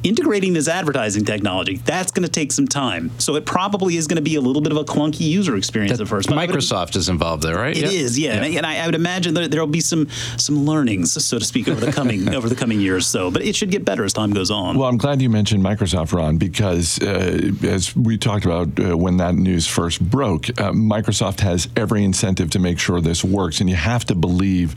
integrating 0.02 0.52
this 0.52 0.68
advertising 0.68 1.24
technology 1.24 1.76
that's 1.84 2.12
going 2.12 2.22
to 2.24 2.30
take 2.30 2.52
some 2.52 2.66
time 2.66 3.10
so 3.18 3.34
it 3.36 3.44
probably 3.44 3.96
is 3.96 4.06
going 4.06 4.16
to 4.16 4.22
be 4.22 4.36
a 4.36 4.40
little 4.40 4.62
bit 4.62 4.72
of 4.72 4.78
a 4.78 4.84
clunky 4.84 5.20
user 5.20 5.56
experience 5.56 5.96
That- 5.96 6.02
at 6.04 6.08
first 6.08 6.28
but 6.28 6.36
would- 6.36 6.48
Microsoft 6.50 6.96
is 6.96 7.08
involved 7.08 7.42
there, 7.42 7.56
right? 7.56 7.76
It 7.76 7.84
is, 7.84 8.18
yeah, 8.18 8.34
And, 8.34 8.44
I, 8.44 8.48
and 8.48 8.66
I, 8.66 8.78
I 8.78 8.86
would 8.86 8.94
imagine 8.94 9.34
that 9.34 9.50
there 9.50 9.60
will 9.60 9.66
be 9.66 9.80
some 9.80 10.08
some 10.36 10.64
learnings, 10.66 11.12
so 11.12 11.38
to 11.38 11.44
speak, 11.44 11.68
over 11.68 11.84
the 11.84 11.92
coming 11.92 12.34
over 12.34 12.48
the 12.48 12.54
coming 12.54 12.80
years. 12.80 13.06
So, 13.06 13.30
but 13.30 13.42
it 13.42 13.54
should 13.56 13.70
get 13.70 13.84
better 13.84 14.04
as 14.04 14.12
time 14.12 14.32
goes 14.32 14.50
on. 14.50 14.78
Well, 14.78 14.88
I'm 14.88 14.96
glad 14.96 15.20
you 15.22 15.28
mentioned 15.30 15.62
Microsoft, 15.62 16.12
Ron, 16.12 16.38
because 16.38 17.00
uh, 17.02 17.50
as 17.62 17.94
we 17.94 18.16
talked 18.18 18.44
about 18.44 18.68
uh, 18.80 18.96
when 18.96 19.16
that 19.18 19.34
news 19.34 19.66
first 19.66 20.00
broke, 20.00 20.48
uh, 20.50 20.72
Microsoft 20.72 21.40
has 21.40 21.68
every 21.76 22.04
incentive 22.04 22.50
to 22.50 22.58
make 22.58 22.78
sure 22.78 23.00
this 23.00 23.22
works, 23.24 23.60
and 23.60 23.68
you 23.68 23.76
have 23.76 24.04
to 24.06 24.14
believe 24.14 24.74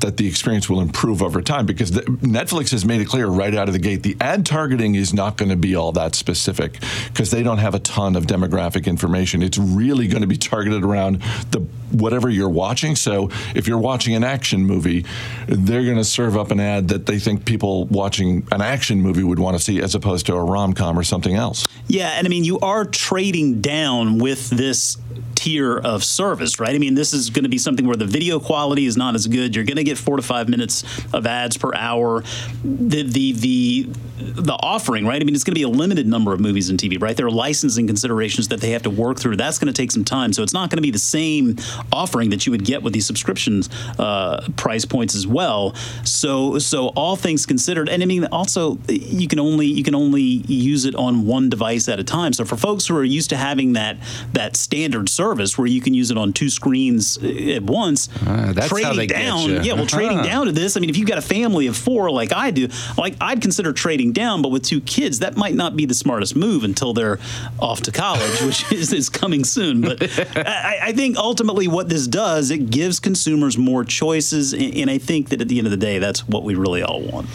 that 0.00 0.16
the 0.16 0.26
experience 0.26 0.68
will 0.68 0.80
improve 0.80 1.22
over 1.22 1.40
time 1.40 1.66
because 1.66 1.92
the, 1.92 2.02
Netflix 2.02 2.70
has 2.72 2.84
made 2.84 3.00
it 3.00 3.06
clear 3.06 3.26
right 3.26 3.54
out 3.54 3.68
of 3.68 3.72
the 3.74 3.78
gate 3.80 4.02
the 4.02 4.16
ad 4.20 4.44
targeting 4.64 4.94
is 4.94 5.12
not 5.12 5.36
going 5.36 5.50
to 5.50 5.56
be 5.56 5.76
all 5.76 5.92
that 5.92 6.14
specific 6.14 6.80
because 7.08 7.30
they 7.30 7.42
don't 7.42 7.58
have 7.58 7.74
a 7.74 7.78
ton 7.80 8.16
of 8.16 8.24
demographic 8.24 8.86
information. 8.86 9.42
It's 9.42 9.58
really 9.58 10.08
going 10.08 10.22
to 10.22 10.26
be 10.26 10.38
targeted 10.38 10.82
around 10.82 11.20
the 11.50 11.60
whatever 11.92 12.30
you're 12.30 12.48
watching. 12.48 12.96
So 12.96 13.28
if 13.54 13.68
you're 13.68 13.78
watching 13.78 14.14
an 14.14 14.24
action 14.24 14.64
movie, 14.64 15.04
they're 15.46 15.84
going 15.84 15.98
to 15.98 16.04
serve 16.04 16.38
up 16.38 16.50
an 16.50 16.60
ad 16.60 16.88
that 16.88 17.04
they 17.04 17.18
think 17.18 17.44
people 17.44 17.84
watching 17.88 18.48
an 18.50 18.62
action 18.62 19.02
movie 19.02 19.22
would 19.22 19.38
want 19.38 19.54
to 19.54 19.62
see 19.62 19.82
as 19.82 19.94
opposed 19.94 20.24
to 20.26 20.34
a 20.34 20.42
rom 20.42 20.72
com 20.72 20.98
or 20.98 21.04
something 21.04 21.34
else. 21.34 21.68
Yeah, 21.86 22.08
and 22.16 22.26
I 22.26 22.30
mean, 22.30 22.44
you 22.44 22.58
are 22.60 22.86
trading 22.86 23.60
down 23.60 24.16
with 24.16 24.48
this 24.48 24.96
tier 25.44 25.76
of 25.76 26.02
service, 26.02 26.58
right? 26.58 26.74
I 26.74 26.78
mean, 26.78 26.94
this 26.94 27.12
is 27.12 27.28
going 27.28 27.42
to 27.42 27.50
be 27.50 27.58
something 27.58 27.86
where 27.86 27.96
the 27.96 28.06
video 28.06 28.40
quality 28.40 28.86
is 28.86 28.96
not 28.96 29.14
as 29.14 29.26
good. 29.26 29.54
You're 29.54 29.66
going 29.66 29.76
to 29.76 29.84
get 29.84 29.98
four 29.98 30.16
to 30.16 30.22
five 30.22 30.48
minutes 30.48 30.84
of 31.12 31.26
ads 31.26 31.58
per 31.58 31.74
hour. 31.74 32.24
The 32.64 33.02
the 33.02 33.32
the 33.32 33.88
the 34.16 34.54
offering, 34.54 35.06
right? 35.06 35.20
I 35.20 35.24
mean, 35.24 35.34
it's 35.34 35.44
going 35.44 35.54
to 35.54 35.58
be 35.58 35.64
a 35.64 35.68
limited 35.68 36.06
number 36.06 36.32
of 36.32 36.40
movies 36.40 36.70
and 36.70 36.78
TV, 36.78 37.00
right? 37.00 37.14
There 37.14 37.26
are 37.26 37.30
licensing 37.30 37.86
considerations 37.86 38.48
that 38.48 38.60
they 38.60 38.70
have 38.70 38.84
to 38.84 38.90
work 38.90 39.18
through. 39.18 39.36
That's 39.36 39.58
going 39.58 39.72
to 39.72 39.76
take 39.76 39.90
some 39.90 40.04
time, 40.04 40.32
so 40.32 40.42
it's 40.42 40.54
not 40.54 40.70
going 40.70 40.78
to 40.78 40.82
be 40.82 40.90
the 40.90 40.98
same 40.98 41.56
offering 41.92 42.30
that 42.30 42.46
you 42.46 42.52
would 42.52 42.64
get 42.64 42.82
with 42.82 42.94
these 42.94 43.06
subscriptions 43.06 43.68
uh, 43.98 44.48
price 44.56 44.86
points 44.86 45.14
as 45.14 45.26
well. 45.26 45.74
So 46.04 46.58
so 46.58 46.88
all 46.88 47.16
things 47.16 47.44
considered, 47.44 47.90
and 47.90 48.02
I 48.02 48.06
mean, 48.06 48.24
also 48.26 48.78
you 48.88 49.28
can 49.28 49.38
only 49.38 49.66
you 49.66 49.84
can 49.84 49.94
only 49.94 50.22
use 50.22 50.86
it 50.86 50.94
on 50.94 51.26
one 51.26 51.50
device 51.50 51.86
at 51.88 52.00
a 52.00 52.04
time. 52.04 52.32
So 52.32 52.46
for 52.46 52.56
folks 52.56 52.86
who 52.86 52.96
are 52.96 53.04
used 53.04 53.28
to 53.28 53.36
having 53.36 53.74
that 53.74 53.98
that 54.32 54.56
standard 54.56 55.10
service 55.10 55.33
where 55.58 55.66
you 55.66 55.80
can 55.80 55.94
use 55.94 56.10
it 56.10 56.18
on 56.18 56.32
two 56.32 56.48
screens 56.50 57.18
uh, 57.22 57.26
at 57.26 57.62
once, 57.62 58.08
Ah, 58.26 58.52
that's 58.52 58.60
how 58.70 58.76
trading 58.76 58.96
they 58.96 59.06
get 59.06 59.38
you. 59.40 59.60
yeah, 59.60 59.72
well, 59.74 59.86
trading 59.86 60.18
Ah. 60.18 60.22
down 60.22 60.46
to 60.46 60.52
this. 60.52 60.76
I 60.76 60.80
mean, 60.80 60.90
if 60.90 60.96
you've 60.96 61.08
got 61.08 61.18
a 61.18 61.22
family 61.22 61.66
of 61.66 61.76
four 61.76 62.10
like 62.10 62.32
I 62.32 62.50
do, 62.50 62.68
like 62.98 63.14
I'd 63.20 63.40
consider 63.40 63.72
trading 63.72 64.12
down, 64.12 64.42
but 64.42 64.50
with 64.50 64.62
two 64.62 64.80
kids, 64.80 65.18
that 65.20 65.36
might 65.36 65.54
not 65.54 65.76
be 65.76 65.86
the 65.86 65.94
smartest 65.94 66.36
move 66.36 66.64
until 66.64 66.94
they're 66.94 67.18
off 67.58 67.80
to 67.82 67.92
college, 67.92 68.40
which 68.42 68.70
is, 68.72 68.92
is 68.92 69.08
coming 69.08 69.44
soon. 69.44 69.80
But 69.80 70.02
I, 70.36 70.78
I 70.84 70.92
think 70.92 71.16
ultimately 71.16 71.68
what 71.68 71.88
this 71.88 72.06
does, 72.06 72.50
it 72.50 72.70
gives 72.70 73.00
consumers 73.00 73.58
more 73.58 73.84
choices, 73.84 74.52
and, 74.52 74.74
and 74.76 74.90
I 74.90 74.98
think 74.98 75.30
that 75.30 75.40
at 75.40 75.48
the 75.48 75.58
end 75.58 75.66
of 75.66 75.70
the 75.70 75.76
day, 75.76 75.98
that's 75.98 76.26
what 76.28 76.42
we 76.44 76.54
really 76.54 76.82
all 76.82 77.00
want. 77.02 77.28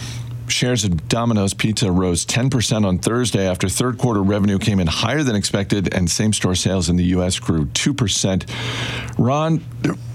Shares 0.52 0.84
of 0.84 1.08
Domino's 1.08 1.54
Pizza 1.54 1.92
rose 1.92 2.26
10% 2.26 2.86
on 2.86 3.00
Thursday 3.00 3.48
after 3.48 3.70
third 3.70 3.98
quarter 3.98 4.22
revenue 4.22 4.60
came 4.60 4.80
in 4.80 4.88
higher 4.88 5.24
than 5.24 5.36
expected 5.36 5.94
and 5.94 6.10
same 6.10 6.34
store 6.34 6.56
sales 6.56 6.90
in 6.90 6.96
the 6.96 7.06
U.S. 7.06 7.40
grew 7.40 7.66
2%. 7.66 9.18
Ron, 9.18 9.64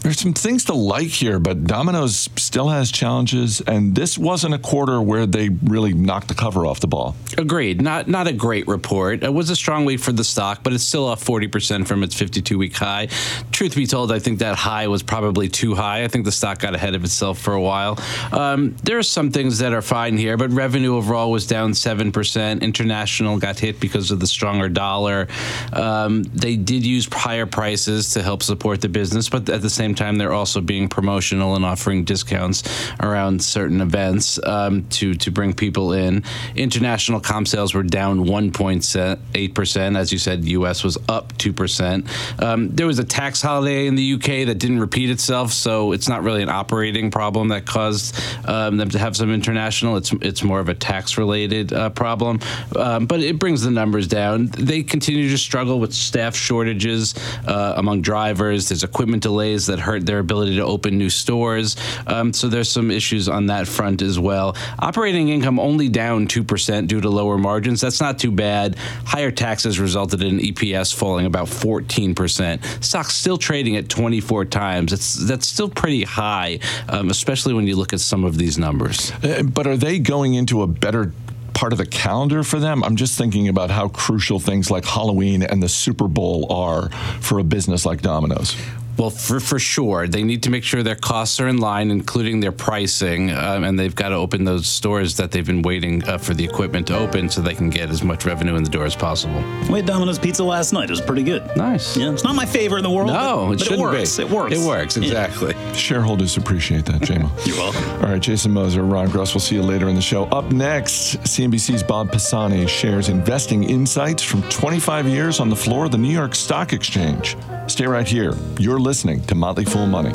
there's 0.04 0.20
some 0.20 0.34
things 0.34 0.64
to 0.64 0.74
like 0.74 1.08
here, 1.08 1.38
but 1.38 1.64
Domino's 1.64 2.28
still 2.36 2.68
has 2.68 2.92
challenges, 2.92 3.62
and 3.62 3.94
this 3.94 4.18
wasn't 4.18 4.52
a 4.52 4.58
quarter 4.58 5.00
where 5.00 5.24
they 5.24 5.48
really 5.48 5.94
knocked 5.94 6.28
the 6.28 6.34
cover 6.34 6.66
off 6.66 6.80
the 6.80 6.86
ball. 6.86 7.16
Agreed. 7.38 7.80
Not 7.80 8.06
not 8.06 8.26
a 8.26 8.32
great 8.34 8.68
report. 8.68 9.22
It 9.22 9.32
was 9.32 9.48
a 9.48 9.56
strong 9.56 9.86
week 9.86 10.00
for 10.00 10.12
the 10.12 10.22
stock, 10.22 10.62
but 10.62 10.74
it's 10.74 10.84
still 10.84 11.06
off 11.06 11.24
40% 11.24 11.88
from 11.88 12.02
its 12.02 12.14
52 12.14 12.58
week 12.58 12.76
high. 12.76 13.08
Truth 13.50 13.76
be 13.76 13.86
told, 13.86 14.12
I 14.12 14.18
think 14.18 14.40
that 14.40 14.56
high 14.56 14.88
was 14.88 15.02
probably 15.02 15.48
too 15.48 15.74
high. 15.74 16.04
I 16.04 16.08
think 16.08 16.26
the 16.26 16.32
stock 16.32 16.58
got 16.58 16.74
ahead 16.74 16.94
of 16.94 17.02
itself 17.02 17.38
for 17.38 17.54
a 17.54 17.62
while. 17.62 17.98
Um, 18.30 18.76
there 18.82 18.98
are 18.98 19.02
some 19.02 19.30
things 19.30 19.58
that 19.60 19.72
are 19.72 19.80
fine 19.80 20.18
here, 20.18 20.36
but 20.36 20.50
revenue 20.50 20.96
overall 20.96 21.30
was 21.30 21.46
down 21.46 21.72
7%. 21.72 22.60
International 22.60 23.38
got 23.38 23.58
hit 23.58 23.80
because 23.80 24.10
of 24.10 24.20
the 24.20 24.26
stronger 24.26 24.68
dollar. 24.68 25.28
Um, 25.72 26.24
they 26.24 26.56
did 26.56 26.84
use 26.84 27.08
higher 27.10 27.46
prices 27.46 28.12
to 28.12 28.22
help 28.22 28.42
support 28.42 28.82
the 28.82 28.90
business, 28.90 29.30
but 29.30 29.48
at 29.48 29.62
the 29.62 29.70
same 29.70 29.93
time, 29.94 30.16
they're 30.16 30.32
also 30.32 30.60
being 30.60 30.88
promotional 30.88 31.54
and 31.54 31.64
offering 31.64 32.04
discounts 32.04 32.62
around 33.00 33.42
certain 33.42 33.80
events 33.80 34.38
um, 34.44 34.86
to 34.90 35.14
to 35.14 35.30
bring 35.30 35.52
people 35.52 35.92
in. 35.92 36.24
International 36.54 37.20
comp 37.20 37.48
sales 37.48 37.74
were 37.74 37.82
down 37.82 38.24
1.8 38.26 39.54
percent, 39.54 39.96
as 39.96 40.12
you 40.12 40.18
said. 40.18 40.44
U.S. 40.44 40.84
was 40.84 40.98
up 41.08 41.36
two 41.38 41.52
percent. 41.52 42.06
Um, 42.42 42.74
there 42.74 42.86
was 42.86 42.98
a 42.98 43.04
tax 43.04 43.40
holiday 43.42 43.86
in 43.86 43.94
the 43.94 44.02
U.K. 44.02 44.44
that 44.44 44.56
didn't 44.56 44.80
repeat 44.80 45.10
itself, 45.10 45.52
so 45.52 45.92
it's 45.92 46.08
not 46.08 46.22
really 46.22 46.42
an 46.42 46.48
operating 46.48 47.10
problem 47.10 47.48
that 47.48 47.66
caused 47.66 48.18
um, 48.46 48.76
them 48.76 48.90
to 48.90 48.98
have 48.98 49.16
some 49.16 49.32
international. 49.32 49.96
It's 49.96 50.12
it's 50.20 50.42
more 50.42 50.60
of 50.60 50.68
a 50.68 50.74
tax 50.74 51.18
related 51.18 51.72
uh, 51.72 51.90
problem, 51.90 52.40
um, 52.76 53.06
but 53.06 53.20
it 53.20 53.38
brings 53.38 53.62
the 53.62 53.70
numbers 53.70 54.06
down. 54.06 54.46
They 54.46 54.82
continue 54.82 55.28
to 55.30 55.38
struggle 55.38 55.80
with 55.80 55.92
staff 55.92 56.36
shortages 56.36 57.14
uh, 57.46 57.74
among 57.76 58.02
drivers. 58.02 58.68
There's 58.68 58.84
equipment 58.84 59.22
delays 59.22 59.66
that 59.66 59.78
hurt 59.84 60.06
their 60.06 60.18
ability 60.18 60.56
to 60.56 60.64
open 60.64 60.98
new 60.98 61.10
stores. 61.10 61.76
Um, 62.06 62.32
so 62.32 62.48
there's 62.48 62.70
some 62.70 62.90
issues 62.90 63.28
on 63.28 63.46
that 63.46 63.68
front 63.68 64.02
as 64.02 64.18
well. 64.18 64.56
Operating 64.78 65.28
income 65.28 65.60
only 65.60 65.88
down 65.88 66.26
2% 66.26 66.86
due 66.88 67.00
to 67.00 67.08
lower 67.08 67.38
margins. 67.38 67.80
That's 67.80 68.00
not 68.00 68.18
too 68.18 68.30
bad. 68.30 68.76
Higher 69.04 69.30
taxes 69.30 69.78
resulted 69.78 70.22
in 70.22 70.38
EPS 70.38 70.94
falling 70.94 71.26
about 71.26 71.46
14%. 71.46 72.82
Stock's 72.82 73.14
still 73.14 73.38
trading 73.38 73.76
at 73.76 73.88
24 73.88 74.46
times. 74.46 74.92
It's 74.92 75.14
That's 75.14 75.46
still 75.46 75.68
pretty 75.68 76.04
high, 76.04 76.58
um, 76.88 77.10
especially 77.10 77.54
when 77.54 77.66
you 77.66 77.76
look 77.76 77.92
at 77.92 78.00
some 78.00 78.24
of 78.24 78.38
these 78.38 78.58
numbers. 78.58 79.12
Uh, 79.22 79.42
but 79.42 79.66
are 79.66 79.76
they 79.76 79.98
going 79.98 80.34
into 80.34 80.62
a 80.62 80.66
better 80.66 81.12
part 81.54 81.72
of 81.72 81.78
the 81.78 81.86
calendar 81.86 82.42
for 82.42 82.58
them? 82.58 82.84
I'm 82.84 82.96
just 82.96 83.16
thinking 83.16 83.48
about 83.48 83.70
how 83.70 83.88
crucial 83.88 84.38
things 84.38 84.70
like 84.70 84.84
Halloween 84.84 85.42
and 85.42 85.62
the 85.62 85.68
Super 85.68 86.08
Bowl 86.08 86.52
are 86.52 86.90
for 87.20 87.38
a 87.38 87.44
business 87.44 87.86
like 87.86 88.02
Domino's. 88.02 88.56
Well, 88.96 89.10
for, 89.10 89.40
for 89.40 89.58
sure, 89.58 90.06
they 90.06 90.22
need 90.22 90.42
to 90.44 90.50
make 90.50 90.62
sure 90.64 90.82
their 90.82 90.94
costs 90.94 91.40
are 91.40 91.48
in 91.48 91.58
line, 91.58 91.90
including 91.90 92.40
their 92.40 92.52
pricing, 92.52 93.30
um, 93.32 93.64
and 93.64 93.78
they've 93.78 93.94
got 93.94 94.10
to 94.10 94.14
open 94.16 94.44
those 94.44 94.68
stores 94.68 95.16
that 95.16 95.30
they've 95.32 95.46
been 95.46 95.62
waiting 95.62 96.04
uh, 96.08 96.18
for 96.18 96.32
the 96.34 96.44
equipment 96.44 96.86
to 96.88 96.96
open 96.96 97.28
so 97.28 97.40
they 97.40 97.54
can 97.54 97.70
get 97.70 97.90
as 97.90 98.02
much 98.02 98.24
revenue 98.24 98.54
in 98.54 98.62
the 98.62 98.70
door 98.70 98.84
as 98.84 98.94
possible. 98.94 99.42
We 99.68 99.78
had 99.80 99.86
Domino's 99.86 100.18
Pizza 100.18 100.44
last 100.44 100.72
night. 100.72 100.84
It 100.84 100.90
was 100.90 101.00
pretty 101.00 101.22
good. 101.24 101.42
Nice. 101.56 101.96
Yeah, 101.96 102.12
it's 102.12 102.24
not 102.24 102.34
my 102.36 102.46
favorite 102.46 102.78
in 102.78 102.84
the 102.84 102.90
world. 102.90 103.08
No, 103.08 103.46
but, 103.48 103.52
it 103.54 103.58
but 103.58 103.64
shouldn't 103.64 103.82
works. 103.82 104.16
be. 104.16 104.22
It 104.22 104.30
works. 104.30 104.54
It 104.54 104.66
works, 104.66 104.96
Yeah. 104.96 105.02
exactly. 105.24 105.54
Shareholders 105.74 106.36
appreciate 106.36 106.84
that, 106.86 107.00
JMO. 107.02 107.30
You're 107.46 107.56
welcome. 107.56 107.84
All 108.04 108.10
right, 108.12 108.20
Jason 108.22 108.52
Moser, 108.52 108.82
Ron 108.84 109.08
Gross. 109.10 109.34
We'll 109.34 109.40
see 109.40 109.56
you 109.56 109.62
later 109.62 109.88
in 109.88 109.94
the 109.96 110.02
show. 110.02 110.24
Up 110.26 110.52
next, 110.52 111.16
CNBC's 111.24 111.82
Bob 111.82 112.12
Pisani 112.12 112.66
shares 112.66 113.08
investing 113.08 113.64
insights 113.64 114.22
from 114.22 114.42
25 114.44 115.08
years 115.08 115.40
on 115.40 115.48
the 115.50 115.56
floor 115.56 115.86
of 115.86 115.90
the 115.92 115.98
New 115.98 116.12
York 116.12 116.34
Stock 116.34 116.72
Exchange. 116.72 117.36
Stay 117.66 117.86
right 117.86 118.06
here. 118.06 118.34
You're 118.58 118.78
listening 118.84 119.22
to 119.24 119.34
Motley 119.34 119.64
Fool 119.64 119.86
Money. 119.86 120.10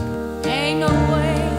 Ain't 0.48 0.80
no 0.80 0.88
way. 0.88 1.50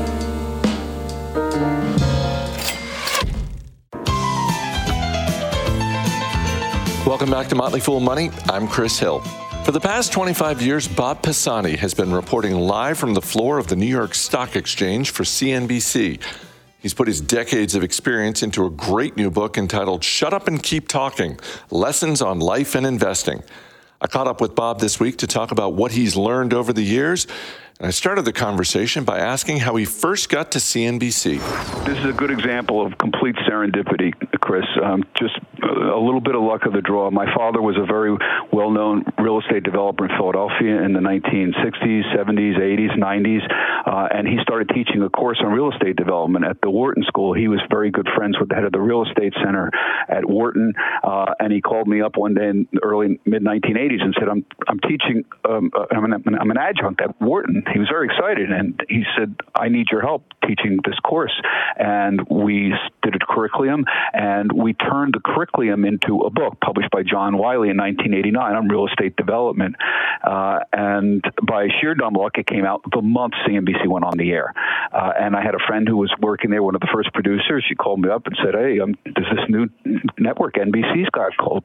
Welcome 7.05 7.31
back 7.33 7.49
to 7.49 7.57
Motley 7.57 7.81
Fool 7.81 7.99
Money. 7.99 8.31
I'm 8.49 8.68
Chris 8.68 8.96
Hill. 8.96 9.18
For 9.64 9.73
the 9.73 9.81
past 9.81 10.12
25 10.12 10.62
years, 10.62 10.87
Bob 10.87 11.20
Pisani 11.20 11.75
has 11.77 11.94
been 11.94 12.12
reporting 12.12 12.55
live 12.55 12.96
from 12.96 13.14
the 13.14 13.20
floor 13.20 13.59
of 13.59 13.66
the 13.66 13.75
New 13.75 13.87
York 13.87 14.14
Stock 14.14 14.55
Exchange 14.55 15.11
for 15.11 15.25
CNBC. 15.25 16.20
He's 16.79 16.94
put 16.94 17.09
his 17.09 17.20
decades 17.20 17.75
of 17.75 17.83
experience 17.83 18.44
into 18.44 18.64
a 18.66 18.70
great 18.70 19.16
new 19.16 19.33
book 19.33 19.59
entitled 19.59 20.05
Shut 20.05 20.33
Up 20.33 20.46
and 20.46 20.62
Keep 20.62 20.87
Talking 20.87 21.40
Lessons 21.73 22.23
on 22.23 22.38
Life 22.38 22.77
and 22.77 22.87
Investing. 22.87 23.42
I 24.02 24.06
caught 24.06 24.26
up 24.26 24.40
with 24.40 24.54
Bob 24.54 24.80
this 24.80 24.98
week 24.98 25.18
to 25.18 25.26
talk 25.26 25.50
about 25.50 25.74
what 25.74 25.92
he's 25.92 26.16
learned 26.16 26.54
over 26.54 26.72
the 26.72 26.82
years. 26.82 27.26
And 27.78 27.86
I 27.86 27.90
started 27.90 28.26
the 28.26 28.32
conversation 28.32 29.04
by 29.04 29.18
asking 29.18 29.58
how 29.58 29.76
he 29.76 29.84
first 29.84 30.28
got 30.28 30.52
to 30.52 30.58
CNBC. 30.58 31.84
This 31.86 31.98
is 31.98 32.04
a 32.04 32.12
good 32.12 32.30
example 32.30 32.84
of 32.84 32.96
complete 32.98 33.36
serendipity, 33.36 34.12
Chris. 34.40 34.64
Um, 34.83 35.05
just 35.14 35.37
a 35.62 36.00
little 36.00 36.20
bit 36.20 36.35
of 36.35 36.42
luck 36.42 36.66
of 36.66 36.72
the 36.72 36.81
draw. 36.81 37.11
My 37.11 37.26
father 37.35 37.61
was 37.61 37.76
a 37.76 37.85
very 37.85 38.16
well 38.53 38.70
known 38.70 39.05
real 39.18 39.38
estate 39.38 39.62
developer 39.62 40.07
in 40.07 40.11
Philadelphia 40.16 40.83
in 40.83 40.92
the 40.92 41.00
1960s, 41.00 42.03
70s, 42.16 42.57
80s, 42.59 42.98
90s, 42.98 43.44
uh, 43.87 44.09
and 44.12 44.26
he 44.26 44.38
started 44.42 44.70
teaching 44.74 45.03
a 45.03 45.11
course 45.11 45.40
on 45.44 45.53
real 45.53 45.70
estate 45.70 45.96
development 45.96 46.44
at 46.44 46.61
the 46.62 46.70
Wharton 46.70 47.05
School. 47.05 47.35
He 47.35 47.48
was 47.48 47.61
very 47.70 47.90
good 47.90 48.09
friends 48.16 48.38
with 48.40 48.48
the 48.48 48.55
head 48.55 48.64
of 48.64 48.72
the 48.72 48.81
real 48.81 49.05
estate 49.05 49.35
center 49.44 49.70
at 50.09 50.24
Wharton, 50.24 50.72
uh, 51.05 51.35
and 51.38 51.53
he 51.53 51.61
called 51.61 51.87
me 51.87 52.00
up 52.00 52.16
one 52.16 52.35
day 52.35 52.48
in 52.48 52.66
the 52.72 52.81
early 52.83 53.20
mid 53.26 53.42
1980s 53.42 54.03
and 54.03 54.14
said, 54.18 54.29
"I'm 54.29 54.44
I'm 54.68 54.81
teaching. 54.81 55.24
Um, 55.48 55.70
uh, 55.76 55.87
I'm, 55.90 56.05
an, 56.05 56.24
I'm 56.40 56.50
an 56.50 56.59
adjunct 56.59 57.00
at 57.00 57.20
Wharton." 57.20 57.62
He 57.72 57.79
was 57.79 57.88
very 57.88 58.07
excited, 58.07 58.50
and 58.50 58.81
he 58.88 59.05
said, 59.18 59.37
"I 59.55 59.68
need 59.68 59.87
your 59.92 60.00
help 60.00 60.24
teaching 60.46 60.79
this 60.85 60.98
course." 61.00 61.35
And 61.76 62.20
we 62.29 62.74
did 63.03 63.14
a 63.14 63.18
curriculum, 63.26 63.85
and 64.12 64.30
we 64.55 64.75
turned 64.75 65.14
the 65.14 65.21
curriculum 65.21 65.85
into 65.85 66.21
a 66.21 66.31
book 66.31 66.59
published 66.64 66.90
by 66.90 67.03
John 67.03 67.37
Wiley 67.37 67.71
in 67.71 67.77
1989 67.77 68.55
on 68.55 68.69
real 68.69 68.87
estate 68.87 69.16
development. 69.16 69.77
Uh, 70.23 70.61
and 70.73 71.23
by 71.47 71.69
sheer 71.81 71.95
dumb 71.95 72.14
luck, 72.14 72.38
it 72.38 72.47
came 72.47 72.64
out 72.64 72.83
the 72.93 73.03
month 73.03 73.35
CNBC 73.47 73.87
went 73.87 74.05
on 74.05 74.16
the 74.16 74.31
air. 74.31 74.53
Uh, 74.93 75.12
and 75.19 75.37
I 75.37 75.43
had 75.43 75.55
a 75.55 75.64
friend 75.66 75.87
who 75.88 75.97
was 75.97 76.12
working 76.21 76.51
there, 76.51 76.62
one 76.62 76.75
of 76.75 76.81
the 76.81 76.90
first 76.93 77.12
producers. 77.12 77.64
She 77.69 77.75
called 77.75 78.01
me 78.01 78.11
up 78.11 78.27
and 78.27 78.37
said, 78.43 78.55
"Hey, 78.55 78.81
um, 78.81 78.95
this 79.05 79.49
new 79.49 79.69
network 80.19 80.55
NBC's 80.55 81.11
got 81.11 81.37
called 81.37 81.64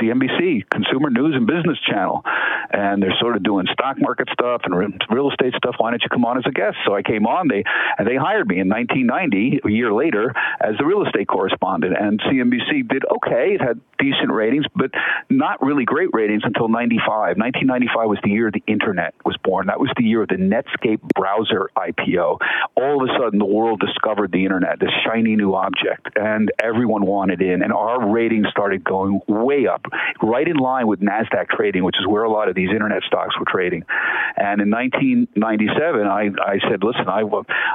CNBC, 0.00 0.68
Consumer 0.70 1.10
News 1.10 1.34
and 1.34 1.46
Business 1.46 1.78
Channel, 1.88 2.22
and 2.70 3.02
they're 3.02 3.16
sort 3.20 3.36
of 3.36 3.42
doing 3.42 3.66
stock 3.72 3.96
market 3.98 4.28
stuff 4.32 4.62
and 4.64 4.74
real 5.10 5.30
estate 5.30 5.54
stuff. 5.56 5.76
Why 5.78 5.90
don't 5.90 6.02
you 6.02 6.08
come 6.08 6.24
on 6.24 6.38
as 6.38 6.44
a 6.46 6.52
guest? 6.52 6.76
So 6.86 6.94
I 6.94 7.02
came 7.02 7.26
on. 7.26 7.48
They 7.48 7.64
and 7.98 8.06
they 8.06 8.16
hired 8.16 8.48
me 8.48 8.60
in 8.60 8.68
1990, 8.68 9.60
a 9.64 9.70
year 9.70 9.92
later, 9.92 10.32
as 10.60 10.76
the 10.78 10.84
real 10.84 11.04
estate 11.04 11.28
correspondent. 11.28 11.96
And 11.98 12.20
CNBC 12.20 12.88
did 12.88 13.04
okay. 13.04 13.54
It 13.54 13.60
had 13.60 13.80
decent 13.98 14.30
ratings, 14.30 14.66
but 14.74 14.90
not 15.28 15.62
really 15.62 15.84
great 15.84 16.10
ratings 16.12 16.42
until 16.44 16.68
95. 16.68 17.36
1995 17.36 18.08
was 18.08 18.18
the 18.22 18.30
year 18.30 18.50
the 18.50 18.62
internet 18.66 19.14
was 19.24 19.36
born. 19.42 19.66
That 19.66 19.80
was 19.80 19.90
the 19.96 20.04
year 20.04 20.22
of 20.22 20.28
the 20.28 20.36
Netscape 20.36 21.00
browser 21.14 21.70
IPO. 21.76 22.38
All 22.76 23.02
of 23.02 23.08
a 23.08 23.12
sudden, 23.18 23.38
the 23.38 23.44
world 23.44 23.80
discovered 23.80 24.32
the 24.32 24.44
internet, 24.44 24.78
this 24.80 24.90
shiny 25.04 25.36
new 25.36 25.54
object, 25.54 26.08
and 26.16 26.50
everyone 26.62 27.04
wanted 27.06 27.42
in. 27.42 27.62
And 27.62 27.72
our 27.72 28.10
ratings 28.10 28.48
started 28.50 28.84
going 28.84 29.20
way 29.26 29.66
up, 29.66 29.77
right 30.22 30.46
in 30.46 30.56
line 30.56 30.86
with 30.86 31.00
NASDAQ 31.00 31.48
trading, 31.48 31.84
which 31.84 31.96
is 31.98 32.06
where 32.06 32.24
a 32.24 32.30
lot 32.30 32.48
of 32.48 32.54
these 32.54 32.70
internet 32.70 33.02
stocks 33.04 33.38
were 33.38 33.46
trading. 33.48 33.84
And 34.36 34.60
in 34.60 34.70
1997, 34.70 36.06
I, 36.06 36.30
I 36.42 36.58
said, 36.68 36.82
listen, 36.82 37.08
I, 37.08 37.22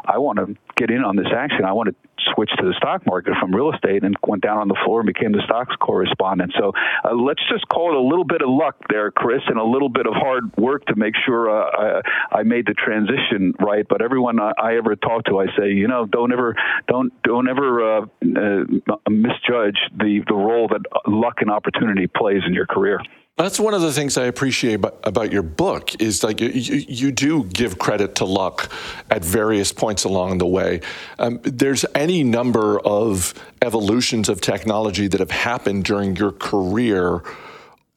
I 0.06 0.18
want 0.18 0.40
to 0.40 0.56
get 0.76 0.90
in 0.90 1.04
on 1.04 1.16
this 1.16 1.28
action. 1.36 1.66
I 1.66 1.74
want 1.74 1.90
to 1.90 1.96
switch 2.34 2.50
to 2.58 2.66
the 2.66 2.74
stock 2.78 3.06
market 3.06 3.34
from 3.40 3.54
real 3.54 3.72
estate 3.72 4.04
and 4.04 4.16
went 4.26 4.44
down 4.44 4.58
on 4.58 4.68
the 4.68 4.78
floor 4.86 5.02
and 5.02 5.08
became 5.08 5.32
the 5.32 5.42
stocks 5.46 5.76
correspondent. 5.80 6.54
So 6.58 6.72
uh, 7.04 7.14
let's 7.14 7.42
just 7.50 7.68
call 7.68 7.92
it 7.92 7.98
a 7.98 8.02
little 8.02 8.24
bit 8.24 8.42
of 8.42 8.50
luck 8.50 8.76
there, 8.90 9.12
Chris, 9.12 9.42
and 9.48 9.58
a 9.58 9.64
little 9.64 9.90
bit 9.90 10.06
of 10.08 10.14
hard 10.14 10.56
work 10.58 10.86
to 10.86 10.96
make 10.96 11.14
sure 11.26 11.50
uh, 11.50 12.02
I, 12.32 12.40
I, 12.40 12.44
made 12.44 12.66
the 12.66 12.74
transition 12.74 13.54
right. 13.60 13.86
But 13.88 14.02
everyone 14.02 14.40
I, 14.40 14.52
I, 14.58 14.78
ever 14.78 14.96
talk 14.96 15.26
to, 15.26 15.40
I 15.40 15.48
say, 15.58 15.72
you 15.72 15.88
know, 15.88 16.06
don't 16.06 16.32
ever 16.32 16.56
don't 16.88 17.12
don't 17.24 17.48
ever 17.48 18.00
uh, 18.00 18.02
uh 18.02 19.10
misjudge 19.10 19.80
the 19.98 20.22
the 20.28 20.36
role 20.36 20.68
that 20.70 20.82
luck 21.08 21.36
and 21.42 21.50
opportunity 21.50 22.08
plays 22.08 22.42
in 22.46 22.54
your 22.54 22.66
career. 22.66 23.00
That's 23.36 23.60
one 23.60 23.74
of 23.74 23.82
the 23.82 23.92
things 23.92 24.16
I 24.16 24.26
appreciate 24.26 24.76
about, 24.76 25.32
your 25.32 25.42
book 25.42 26.00
is 26.00 26.24
like 26.24 26.40
you, 26.40 26.50
you, 26.50 27.12
do 27.12 27.46
give 27.46 27.80
credit 27.80 28.14
to 28.16 28.26
luck 28.26 28.72
at 29.10 29.26
various 29.26 29.74
points 29.74 30.04
along 30.04 30.38
the 30.38 30.46
way. 30.46 30.82
Um, 31.18 31.40
there's 31.42 31.84
any 31.96 32.24
number 32.24 32.80
of 32.82 33.34
evolutions 33.64 34.30
of 34.30 34.40
technology 34.40 35.08
that 35.08 35.20
have 35.20 35.32
happened 35.32 35.86
during 35.86 36.16
your 36.16 36.32
career 36.32 37.24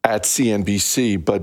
at 0.05 0.23
CNBC, 0.23 1.23
but 1.23 1.43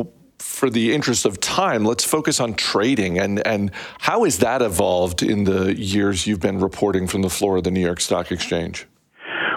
uh, 0.00 0.04
for 0.38 0.70
the 0.70 0.94
interest 0.94 1.26
of 1.26 1.38
time, 1.38 1.84
let's 1.84 2.04
focus 2.04 2.40
on 2.40 2.54
trading 2.54 3.18
and, 3.18 3.46
and 3.46 3.72
how 3.98 4.24
has 4.24 4.38
that 4.38 4.62
evolved 4.62 5.22
in 5.22 5.44
the 5.44 5.78
years 5.78 6.26
you've 6.26 6.40
been 6.40 6.60
reporting 6.60 7.06
from 7.06 7.20
the 7.20 7.30
floor 7.30 7.58
of 7.58 7.64
the 7.64 7.70
New 7.70 7.80
York 7.80 8.00
Stock 8.00 8.32
Exchange? 8.32 8.86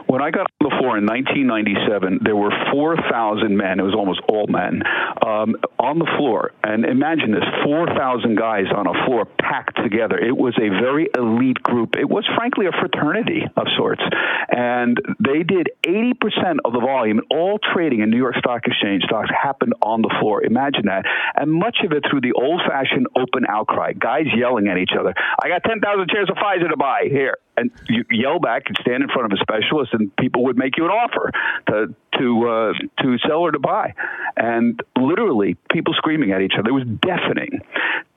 When 0.08 0.22
I 0.22 0.30
got 0.30 0.48
in 0.94 1.06
1997, 1.10 2.20
there 2.22 2.36
were 2.36 2.54
4,000 2.72 3.58
men, 3.58 3.80
it 3.80 3.84
was 3.84 3.96
almost 3.98 4.22
all 4.30 4.46
men, 4.48 4.84
um, 5.26 5.58
on 5.80 5.98
the 5.98 6.06
floor. 6.18 6.54
And 6.64 6.86
imagine 6.86 7.32
this 7.32 7.44
4,000 7.66 8.38
guys 8.38 8.66
on 8.70 8.86
a 8.86 8.94
floor 9.06 9.26
packed 9.26 9.82
together. 9.82 10.18
It 10.18 10.38
was 10.38 10.54
a 10.62 10.70
very 10.70 11.10
elite 11.18 11.62
group. 11.62 11.96
It 11.98 12.08
was, 12.08 12.26
frankly, 12.38 12.68
a 12.68 12.72
fraternity 12.72 13.44
of 13.58 13.68
sorts. 13.78 14.02
And 14.50 15.00
they 15.20 15.44
did 15.44 15.70
80% 15.82 16.62
of 16.64 16.74
the 16.74 16.80
volume, 16.80 17.22
all 17.32 17.60
trading 17.74 18.02
in 18.02 18.10
New 18.10 18.22
York 18.22 18.36
Stock 18.38 18.68
Exchange 18.68 19.04
stocks 19.04 19.30
happened 19.32 19.74
on 19.82 20.02
the 20.02 20.14
floor. 20.20 20.44
Imagine 20.44 20.86
that. 20.86 21.06
And 21.36 21.52
much 21.52 21.78
of 21.84 21.92
it 21.92 22.04
through 22.10 22.22
the 22.22 22.34
old 22.34 22.62
fashioned 22.68 23.08
open 23.18 23.46
outcry, 23.50 23.94
guys 23.94 24.26
yelling 24.36 24.68
at 24.68 24.78
each 24.78 24.94
other. 24.98 25.14
I 25.42 25.50
got 25.50 25.64
10,000 25.64 25.82
shares 26.12 26.30
of 26.30 26.38
Pfizer 26.38 26.70
to 26.70 26.78
buy 26.78 27.08
here 27.10 27.38
and 27.58 27.72
you 27.88 28.04
yell 28.12 28.40
back 28.40 28.64
and 28.68 28.78
stand 28.82 29.04
in 29.04 29.10
front 29.10 29.32
of 29.32 29.38
a 29.38 29.42
specialist, 29.42 29.94
and 29.94 30.16
people 30.18 30.44
would 30.46 30.58
make 30.58 30.78
you 30.78 30.86
an 30.86 30.92
offer 30.92 31.32
to 31.68 31.96
to 32.20 32.50
uh, 32.50 32.74
to 33.04 33.18
sell 33.28 33.40
or 33.40 33.52
to 33.52 33.60
buy, 33.60 33.94
and 34.38 34.82
literally 34.98 35.56
people 35.72 35.94
screaming 35.94 36.32
at 36.32 36.42
each 36.42 36.54
other. 36.58 36.70
It 36.70 36.74
was 36.74 36.86
deafening. 37.02 37.62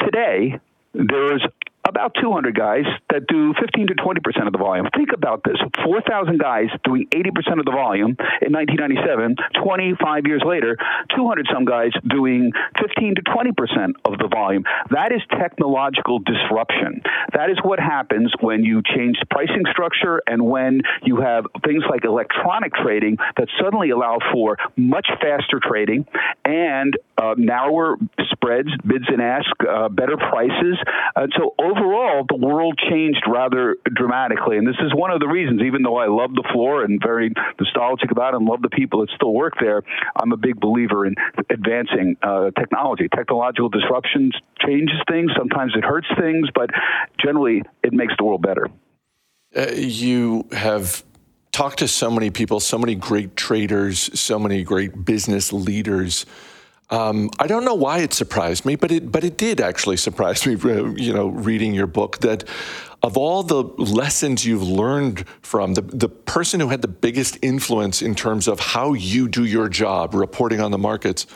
Today, 0.00 0.60
there's 0.94 1.46
about 1.88 2.14
200 2.20 2.54
guys 2.54 2.84
that 3.10 3.26
do 3.26 3.54
15 3.60 3.88
to 3.88 3.94
20 3.94 4.20
percent 4.20 4.46
of 4.46 4.52
the 4.52 4.58
volume. 4.58 4.86
Think 4.94 5.10
about 5.14 5.42
this: 5.44 5.56
4,000 5.84 6.38
guys 6.38 6.68
doing 6.84 7.08
80 7.12 7.30
percent 7.30 7.58
of 7.58 7.64
the 7.64 7.72
volume 7.72 8.14
in 8.44 8.52
1997. 8.52 9.36
25 9.62 10.26
years 10.26 10.42
later, 10.44 10.76
200 11.16 11.46
some 11.52 11.64
guys 11.64 11.92
doing 12.06 12.52
15 12.78 13.16
to 13.16 13.22
20 13.22 13.52
percent 13.52 13.96
of 14.04 14.18
the 14.18 14.28
volume. 14.28 14.64
That 14.90 15.12
is 15.12 15.22
technological 15.30 16.18
disruption. 16.20 17.02
That 17.32 17.50
is 17.50 17.58
what 17.62 17.80
happens 17.80 18.32
when 18.40 18.62
you 18.64 18.82
change 18.82 19.16
pricing 19.30 19.64
structure 19.72 20.22
and 20.26 20.44
when 20.44 20.82
you 21.02 21.20
have 21.20 21.46
things 21.64 21.84
like 21.88 22.04
electronic 22.04 22.74
trading 22.74 23.16
that 23.36 23.48
suddenly 23.60 23.90
allow 23.90 24.18
for 24.32 24.58
much 24.76 25.08
faster 25.20 25.60
trading 25.62 26.06
and 26.44 26.96
uh, 27.16 27.34
narrower 27.36 27.96
spreads, 28.30 28.68
bids 28.86 29.04
and 29.08 29.22
ask, 29.22 29.48
uh, 29.68 29.88
better 29.88 30.16
prices. 30.16 30.76
So 31.36 31.54
overall, 31.78 32.24
the 32.28 32.36
world 32.36 32.78
changed 32.90 33.22
rather 33.28 33.76
dramatically. 33.94 34.58
And 34.58 34.66
this 34.66 34.76
is 34.80 34.92
one 34.94 35.10
of 35.10 35.20
the 35.20 35.28
reasons, 35.28 35.62
even 35.62 35.82
though 35.82 35.96
I 35.96 36.06
love 36.06 36.34
the 36.34 36.46
floor 36.52 36.84
and 36.84 37.00
very 37.02 37.32
nostalgic 37.60 38.10
about 38.10 38.34
it 38.34 38.38
and 38.38 38.46
love 38.46 38.62
the 38.62 38.68
people 38.68 39.00
that 39.00 39.10
still 39.14 39.32
work 39.32 39.54
there, 39.60 39.82
I'm 40.16 40.32
a 40.32 40.36
big 40.36 40.60
believer 40.60 41.06
in 41.06 41.14
advancing 41.50 42.16
uh, 42.22 42.50
technology. 42.58 43.08
Technological 43.14 43.68
disruptions 43.68 44.34
changes 44.64 44.96
things. 45.08 45.30
Sometimes 45.36 45.72
it 45.76 45.84
hurts 45.84 46.08
things, 46.18 46.48
but 46.54 46.70
generally 47.22 47.62
it 47.82 47.92
makes 47.92 48.14
the 48.18 48.24
world 48.24 48.42
better. 48.42 48.68
Uh, 49.56 49.66
you 49.72 50.46
have 50.52 51.02
talked 51.52 51.78
to 51.78 51.88
so 51.88 52.10
many 52.10 52.30
people, 52.30 52.60
so 52.60 52.78
many 52.78 52.94
great 52.94 53.34
traders, 53.34 54.10
so 54.18 54.38
many 54.38 54.62
great 54.62 55.04
business 55.04 55.52
leaders. 55.52 56.26
Um, 56.90 57.30
I 57.38 57.46
don't 57.46 57.64
know 57.64 57.74
why 57.74 57.98
it 57.98 58.14
surprised 58.14 58.64
me, 58.64 58.74
but 58.76 58.90
it 58.90 59.12
but 59.12 59.22
it 59.22 59.36
did 59.36 59.60
actually 59.60 59.96
surprise 59.96 60.46
me. 60.46 60.54
You 60.98 61.12
know, 61.12 61.28
reading 61.28 61.74
your 61.74 61.86
book 61.86 62.18
that 62.18 62.44
of 63.02 63.16
all 63.16 63.42
the 63.42 63.62
lessons 63.62 64.44
you've 64.46 64.62
learned 64.62 65.24
from 65.42 65.74
the 65.74 65.82
the 65.82 66.08
person 66.08 66.60
who 66.60 66.68
had 66.68 66.82
the 66.82 66.88
biggest 66.88 67.38
influence 67.42 68.00
in 68.00 68.14
terms 68.14 68.48
of 68.48 68.58
how 68.58 68.94
you 68.94 69.28
do 69.28 69.44
your 69.44 69.68
job 69.68 70.14
reporting 70.14 70.60
on 70.60 70.70
the 70.70 70.78
markets 70.78 71.26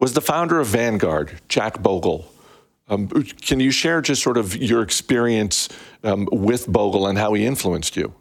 was 0.00 0.14
the 0.14 0.20
founder 0.20 0.60
of 0.60 0.68
Vanguard, 0.68 1.40
Jack 1.48 1.82
Bogle. 1.82 2.30
Um, 2.88 3.08
can 3.08 3.60
you 3.60 3.70
share 3.70 4.00
just 4.00 4.22
sort 4.22 4.38
of 4.38 4.56
your 4.56 4.82
experience 4.82 5.68
um, 6.02 6.28
with 6.32 6.66
Bogle 6.66 7.06
and 7.06 7.18
how 7.18 7.34
he 7.34 7.44
influenced 7.44 7.96
you? 7.96 8.14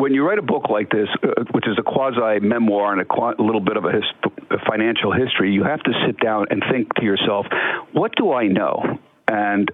When 0.00 0.14
you 0.14 0.26
write 0.26 0.38
a 0.38 0.42
book 0.42 0.70
like 0.70 0.90
this, 0.90 1.08
uh, 1.22 1.44
which 1.52 1.68
is 1.68 1.76
a 1.78 1.82
quasi 1.82 2.40
memoir 2.40 2.92
and 2.92 3.02
a, 3.02 3.04
qu- 3.04 3.34
a 3.38 3.42
little 3.42 3.60
bit 3.60 3.76
of 3.76 3.84
a, 3.84 3.92
hist- 3.92 4.34
a 4.50 4.58
financial 4.68 5.12
history, 5.12 5.52
you 5.52 5.62
have 5.62 5.80
to 5.80 5.92
sit 6.06 6.18
down 6.18 6.46
and 6.50 6.64
think 6.70 6.94
to 6.94 7.04
yourself, 7.04 7.46
what 7.92 8.12
do 8.16 8.32
I 8.32 8.46
know? 8.46 8.98
And 9.28 9.70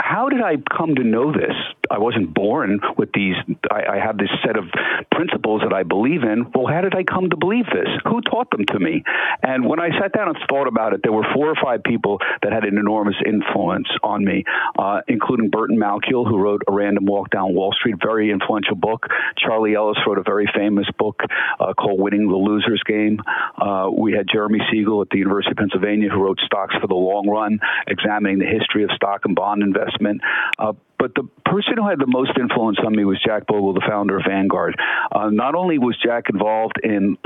how 0.00 0.28
did 0.28 0.40
I 0.40 0.56
come 0.76 0.94
to 0.94 1.04
know 1.04 1.30
this? 1.32 1.54
I 1.90 1.98
wasn't 1.98 2.34
born 2.34 2.80
with 2.96 3.10
these. 3.12 3.34
I, 3.70 3.96
I 3.96 3.98
have 3.98 4.18
this 4.18 4.30
set 4.44 4.56
of 4.56 4.64
principles 5.12 5.62
that 5.62 5.72
I 5.72 5.82
believe 5.82 6.22
in. 6.22 6.50
Well, 6.54 6.66
how 6.66 6.80
did 6.80 6.94
I 6.94 7.04
come 7.04 7.30
to 7.30 7.36
believe 7.36 7.66
this? 7.66 7.88
Who 8.04 8.20
taught 8.20 8.50
them 8.50 8.64
to 8.66 8.78
me? 8.78 9.02
And 9.42 9.66
when 9.66 9.80
I 9.80 9.90
sat 10.00 10.12
down 10.12 10.28
and 10.28 10.36
thought 10.48 10.66
about 10.66 10.92
it, 10.92 11.00
there 11.02 11.12
were 11.12 11.26
four 11.34 11.48
or 11.48 11.54
five 11.62 11.82
people 11.82 12.18
that 12.42 12.52
had 12.52 12.64
an 12.64 12.78
enormous 12.78 13.16
influence 13.24 13.88
on 14.02 14.24
me, 14.24 14.44
uh, 14.78 15.00
including 15.08 15.50
Burton 15.50 15.78
Malkiel, 15.78 16.26
who 16.26 16.38
wrote 16.38 16.62
A 16.68 16.72
Random 16.72 17.06
Walk 17.06 17.30
Down 17.30 17.54
Wall 17.54 17.72
Street, 17.72 17.96
very 18.02 18.30
influential 18.30 18.76
book. 18.76 19.06
Charlie 19.38 19.74
Ellis 19.74 19.98
wrote 20.06 20.18
a 20.18 20.22
very 20.22 20.48
famous 20.54 20.86
book 20.98 21.20
uh, 21.60 21.72
called 21.74 22.00
Winning 22.00 22.28
the 22.28 22.36
Loser's 22.36 22.82
Game. 22.86 23.20
Uh, 23.56 23.90
we 23.90 24.12
had 24.12 24.26
Jeremy 24.30 24.60
Siegel 24.70 25.02
at 25.02 25.10
the 25.10 25.18
University 25.18 25.52
of 25.52 25.56
Pennsylvania, 25.56 26.08
who 26.08 26.22
wrote 26.22 26.38
Stocks 26.44 26.74
for 26.80 26.86
the 26.86 26.94
Long 26.94 27.28
Run, 27.28 27.60
examining 27.86 28.38
the 28.38 28.46
history 28.46 28.84
of 28.84 28.90
stock 28.92 29.24
and 29.24 29.34
bond 29.34 29.62
investment. 29.62 30.20
Uh, 30.58 30.72
but 30.98 31.14
the 31.14 31.24
person 31.44 31.74
who 31.76 31.88
had 31.88 31.98
the 31.98 32.06
most 32.06 32.32
influence 32.38 32.78
on 32.84 32.94
me 32.94 33.04
was 33.04 33.20
Jack 33.24 33.46
Bogle, 33.46 33.74
the 33.74 33.84
founder 33.86 34.18
of 34.18 34.24
Vanguard. 34.26 34.74
Uh, 35.12 35.30
not 35.30 35.54
only 35.54 35.78
was 35.78 35.96
Jack 36.02 36.24
involved 36.30 36.80
in, 36.82 37.16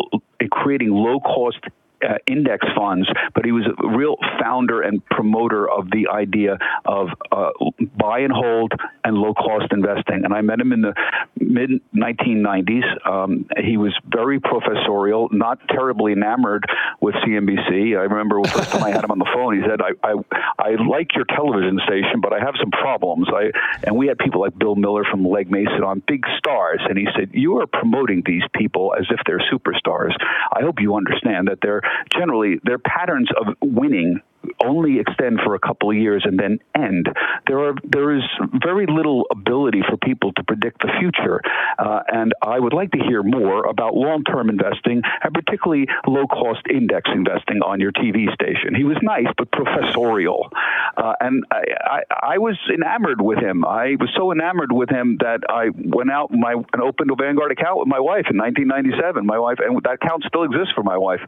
in 0.41 0.49
creating 0.49 0.91
low 0.91 1.21
cost 1.21 1.61
uh, 2.07 2.15
index 2.27 2.67
funds, 2.77 3.09
but 3.35 3.45
he 3.45 3.53
was 3.53 3.65
a 3.67 3.89
real 3.97 4.17
founder 4.41 4.83
and 4.83 5.05
promoter 5.07 5.69
of 5.69 5.91
the 5.91 6.09
idea 6.09 6.59
of 6.85 7.09
uh, 7.33 7.51
buy 7.97 8.21
and 8.21 8.33
hold 8.33 8.73
and 9.05 9.17
low 9.17 9.35
cost 9.35 9.73
investing. 9.73 10.25
And 10.25 10.35
I 10.35 10.41
met 10.41 10.61
him 10.61 10.73
in 10.73 10.83
the 10.83 10.95
mid 11.39 11.71
1990s. 11.95 13.07
Um, 13.07 13.47
he 13.63 13.77
was 13.77 13.97
very 14.07 14.41
professorial, 14.41 15.29
not 15.33 15.59
terribly 15.69 16.13
enamored 16.13 16.65
with 17.01 17.15
CNBC. 17.17 17.99
I 17.99 18.05
remember 18.09 18.41
the 18.43 18.49
first 18.49 18.71
time 18.71 18.85
I 18.85 18.91
had 18.91 19.05
him 19.05 19.11
on 19.11 19.19
the 19.19 19.31
phone, 19.33 19.57
he 19.57 19.63
said, 19.69 19.81
I, 19.81 19.91
I, 20.07 20.15
I 20.59 20.71
like 20.83 21.15
your 21.15 21.25
television 21.25 21.81
station, 21.85 22.21
but 22.21 22.33
I 22.33 22.41
have 22.41 22.55
some 22.61 22.71
problems. 22.71 23.29
I, 23.33 23.51
and 23.85 23.97
we 23.97 24.07
had 24.07 24.19
people 24.19 24.41
like 24.41 24.59
Bill 24.59 24.75
Miller 24.75 25.05
from 25.11 25.25
Legg 25.25 25.51
Mason 25.51 25.83
on 25.85 26.03
big 26.07 26.25
stars. 26.39 26.81
And 26.89 26.99
he 26.99 27.07
said, 27.17 27.31
You 27.33 27.59
are 27.59 27.67
promoting 27.67 28.23
these 28.25 28.43
people 28.55 28.95
as 28.99 29.07
if 29.11 29.21
they're 29.27 29.43
superstars. 29.53 30.13
I 30.53 30.63
hope 30.63 30.81
you 30.81 30.95
understand 30.97 31.49
that 31.49 31.59
they're 31.63 31.83
generally 32.13 32.61
their 32.65 32.79
patterns 32.79 33.29
of 33.41 33.55
winning 33.63 34.21
only 34.65 34.99
extend 34.99 35.41
for 35.45 35.55
a 35.55 35.59
couple 35.59 35.91
of 35.91 35.97
years 35.97 36.23
and 36.25 36.39
then 36.39 36.59
end. 36.75 37.09
There 37.47 37.59
are 37.59 37.75
there 37.85 38.17
is 38.17 38.23
very 38.63 38.87
little 38.87 39.27
ability 39.31 39.83
for 39.89 39.97
people 39.97 40.33
to 40.33 40.43
predict 40.45 40.81
the 40.83 40.91
future, 40.99 41.41
uh, 41.79 42.01
and 42.09 42.33
I 42.43 42.59
would 42.59 42.73
like 42.73 42.91
to 42.93 42.99
hear 42.99 43.23
more 43.23 43.67
about 43.67 43.95
long-term 43.95 44.49
investing 44.49 45.03
and 45.23 45.35
particularly 45.35 45.87
low-cost 46.07 46.63
index 46.71 47.11
investing 47.13 47.61
on 47.65 47.81
your 47.81 47.93
TV 47.93 48.33
station. 48.35 48.75
He 48.75 48.85
was 48.85 48.97
nice 49.03 49.27
but 49.37 49.51
professorial, 49.51 50.51
uh, 50.97 51.15
and 51.21 51.45
I, 51.51 51.63
I, 51.85 52.01
I, 52.35 52.39
was 52.39 52.59
enamored 52.73 53.21
with 53.21 53.39
him. 53.39 53.65
I 53.65 53.97
was 53.99 54.11
so 54.17 54.33
enamored 54.33 54.73
with 54.73 54.91
him 54.91 55.19
that 55.21 55.41
I 55.49 55.71
went 55.75 56.11
out 56.11 56.31
my 56.31 56.53
and 56.53 56.83
opened 56.83 57.11
a 57.11 57.15
Vanguard 57.15 57.53
account 57.53 57.81
with 57.81 57.89
my 57.89 58.01
wife 58.01 58.27
in 58.31 58.37
1997. 58.39 59.27
My 59.27 59.39
wife 59.39 59.59
and 59.61 59.83
that 59.85 59.99
account 60.03 60.25
still 60.27 60.45
exists 60.45 60.73
for 60.75 60.83
my 60.83 60.97
wife, 60.97 61.21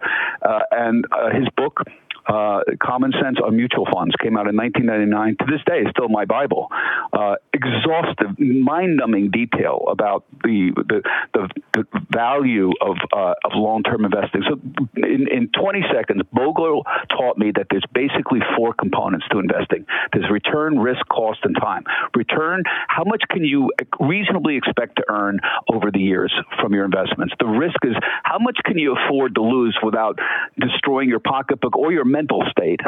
uh, 0.42 0.60
and 0.70 1.06
uh, 1.12 1.30
his 1.30 1.48
book 1.56 1.80
uh, 2.26 2.60
Common 2.82 3.12
Sense 3.12 3.38
on 3.44 3.56
Mutual 3.56 3.86
Funds 3.92 4.14
came 4.22 4.36
out 4.36 4.48
in 4.48 4.56
1999. 4.56 5.36
To 5.40 5.46
this 5.50 5.62
day, 5.66 5.82
still 5.90 6.08
my 6.08 6.24
Bible. 6.24 6.68
Uh, 7.12 7.36
exhaustive, 7.52 8.38
mind-numbing 8.38 9.30
detail 9.30 9.84
about 9.90 10.24
the 10.42 10.70
the, 10.76 11.02
the, 11.34 11.48
the 11.74 11.84
value 12.10 12.70
of 12.80 12.96
uh, 13.12 13.34
of 13.44 13.52
long-term 13.54 14.04
investing. 14.04 14.42
So, 14.48 14.60
in, 14.96 15.26
in 15.28 15.50
20 15.58 15.82
seconds, 15.92 16.22
Bogle 16.32 16.84
taught 17.10 17.38
me 17.38 17.52
that 17.56 17.66
there's 17.70 17.84
basically 17.92 18.40
four 18.56 18.72
components 18.74 19.26
to 19.32 19.38
investing: 19.38 19.86
there's 20.12 20.30
return, 20.30 20.78
risk, 20.78 21.06
cost, 21.08 21.40
and 21.44 21.56
time. 21.56 21.84
Return: 22.14 22.62
how 22.88 23.04
much 23.04 23.22
can 23.30 23.44
you 23.44 23.70
reasonably 23.98 24.56
expect 24.56 24.96
to 24.96 25.04
earn 25.08 25.40
over 25.72 25.90
the 25.90 26.00
years 26.00 26.32
from 26.60 26.72
your 26.72 26.84
investments? 26.84 27.34
The 27.38 27.46
risk 27.46 27.78
is 27.84 27.96
how 28.22 28.38
much 28.38 28.58
can 28.64 28.78
you 28.78 28.96
afford 28.96 29.34
to 29.34 29.42
lose 29.42 29.76
without 29.82 30.18
destroying 30.58 31.08
your 31.08 31.20
pocketbook 31.20 31.76
or 31.76 31.92
your 31.92 32.04
mental 32.12 32.44
state. 32.50 32.80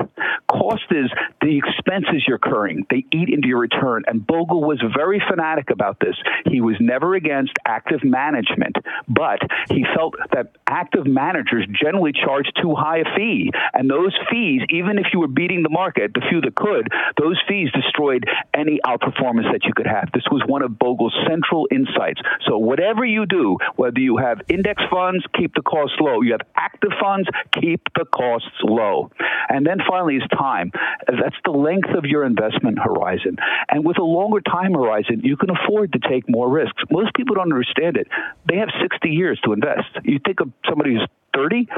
Cost 0.49 0.85
is 0.91 1.11
the 1.41 1.59
expenses 1.59 2.23
you're 2.29 2.37
incurring. 2.37 2.87
They 2.91 3.05
eat 3.13 3.29
into 3.29 3.49
your 3.49 3.59
return. 3.59 4.05
And 4.07 4.27
Bogle 4.27 4.63
was 4.63 4.83
very 4.97 5.23
fanatic 5.29 5.71
about 5.71 5.99
this. 6.01 6.15
He 6.47 6.61
was 6.61 6.77
never 6.81 7.15
against 7.15 7.53
active 7.67 8.05
management, 8.05 8.77
but 9.09 9.41
he 9.71 9.85
felt 9.97 10.15
that 10.33 10.53
active 10.69 11.07
managers 11.07 11.67
generally 11.73 12.13
charge 12.13 12.47
too 12.61 12.75
high 12.75 12.99
a 12.99 13.05
fee. 13.17 13.51
And 13.73 13.91
those 13.91 14.15
fees, 14.31 14.63
even 14.71 14.99
if 14.99 15.07
you 15.13 15.21
were 15.21 15.29
beating 15.29 15.63
the 15.63 15.71
market, 15.71 16.13
the 16.15 16.23
few 16.29 16.41
that 16.41 16.55
could, 16.55 16.89
those 17.21 17.41
fees 17.49 17.69
destroyed 17.73 18.25
any 18.53 18.81
outperformance 18.87 19.51
that 19.53 19.65
you 19.65 19.73
could 19.75 19.87
have. 19.87 20.11
This 20.13 20.25
was 20.31 20.43
one 20.47 20.63
of 20.63 20.79
Bogle's 20.79 21.17
central 21.29 21.67
insights. 21.71 22.21
So 22.47 22.59
whatever 22.59 23.05
you 23.05 23.27
do, 23.27 23.59
whether 23.77 24.01
you 24.01 24.19
have 24.19 24.41
index 24.49 24.83
funds, 24.91 25.25
keep 25.37 25.55
the 25.55 25.63
costs 25.63 25.97
low. 26.01 26.23
You 26.23 26.33
have 26.33 26.47
active 26.57 26.93
funds, 27.01 27.29
keep 27.61 27.81
the 27.97 28.05
costs 28.05 28.51
low. 28.63 29.11
And 29.49 29.67
then 29.67 29.79
finally 29.87 30.17
is 30.17 30.23
time. 30.37 30.73
That's 31.07 31.37
the 31.45 31.53
length 31.53 31.91
of 31.97 32.05
your 32.05 32.25
investment 32.25 32.79
horizon. 32.79 33.37
And 33.69 33.85
with 33.85 33.99
a 33.99 34.05
longer 34.05 34.41
time 34.41 34.73
horizon, 34.73 35.21
you 35.23 35.37
can 35.37 35.51
afford 35.51 35.93
to 35.93 35.99
take 36.09 36.29
more 36.29 36.49
risks. 36.49 36.83
Most 36.91 37.15
people 37.15 37.35
don't 37.37 37.53
understand 37.53 37.97
it. 37.97 38.09
They 38.49 38.57
have 38.57 38.69
60 38.81 39.09
years 39.09 39.41
to 39.45 39.53
invest. 39.53 39.89
You 40.05 40.19
think 40.25 40.41
of 40.41 40.51
somebody 40.69 40.95
who's 40.95 41.09
30 41.35 41.69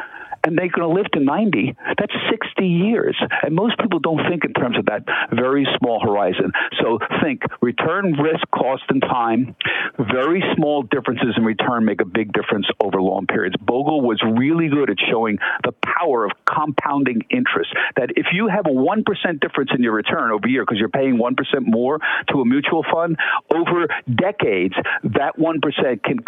and 0.46 0.56
they're 0.56 0.70
going 0.70 0.88
to 0.88 0.94
live 0.94 1.10
to 1.10 1.20
90. 1.20 1.74
That's 1.98 2.14
60 2.30 2.64
years. 2.64 3.16
And 3.42 3.54
most 3.54 3.76
people 3.80 3.98
don't 3.98 4.22
think 4.30 4.44
in 4.44 4.52
terms 4.52 4.78
of 4.78 4.86
that 4.86 5.02
very 5.34 5.66
small 5.78 5.98
horizon. 6.00 6.52
So 6.80 7.00
think 7.20 7.42
return, 7.60 8.12
risk, 8.12 8.46
cost, 8.54 8.84
and 8.88 9.02
time. 9.02 9.56
Very 9.98 10.42
small 10.54 10.82
differences 10.82 11.34
in 11.36 11.44
return 11.44 11.84
make 11.84 12.00
a 12.00 12.04
big 12.04 12.32
difference 12.32 12.66
over 12.80 13.02
long 13.02 13.26
periods. 13.26 13.56
Bogle 13.60 14.00
was 14.02 14.22
really 14.22 14.68
good 14.68 14.88
at 14.88 14.98
showing 15.10 15.38
the 15.64 15.72
power 15.82 16.24
of 16.24 16.30
compounding 16.46 17.22
interest. 17.28 17.74
That 17.96 18.10
if 18.16 18.26
you 18.32 18.46
have 18.46 18.66
a 18.66 18.74
1% 18.74 19.02
difference 19.40 19.70
in 19.74 19.82
your 19.82 19.94
return 19.94 20.30
over 20.30 20.46
a 20.46 20.50
year 20.50 20.62
because 20.62 20.78
you're 20.78 20.88
paying 20.88 21.18
1% 21.18 21.34
more 21.66 21.98
to 22.30 22.40
a 22.40 22.44
mutual 22.44 22.84
fund, 22.92 23.16
over 23.52 23.88
decades, 24.14 24.74
that 25.02 25.38
1% 25.38 26.02
can, 26.04 26.18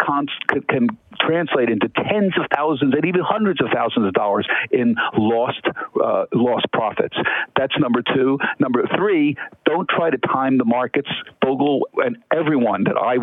can 0.67 0.87
translate 1.21 1.69
into 1.69 1.87
tens 1.89 2.33
of 2.37 2.45
thousands 2.53 2.93
and 2.93 3.05
even 3.05 3.21
hundreds 3.23 3.61
of 3.61 3.67
thousands 3.73 4.08
of 4.09 4.13
dollars 4.13 4.47
in 4.71 4.95
lost 5.17 5.61
uh, 6.03 6.25
lost 6.33 6.65
profits. 6.73 7.15
That's 7.55 7.73
number 7.79 8.01
two. 8.01 8.37
Number 8.59 8.83
three, 8.97 9.37
don't 9.65 9.87
try 9.87 10.09
to 10.09 10.17
time 10.17 10.57
the 10.57 10.65
markets. 10.65 11.09
Bogle 11.41 11.87
and 11.97 12.17
everyone 12.33 12.83
that 12.83 12.97
I 12.97 13.15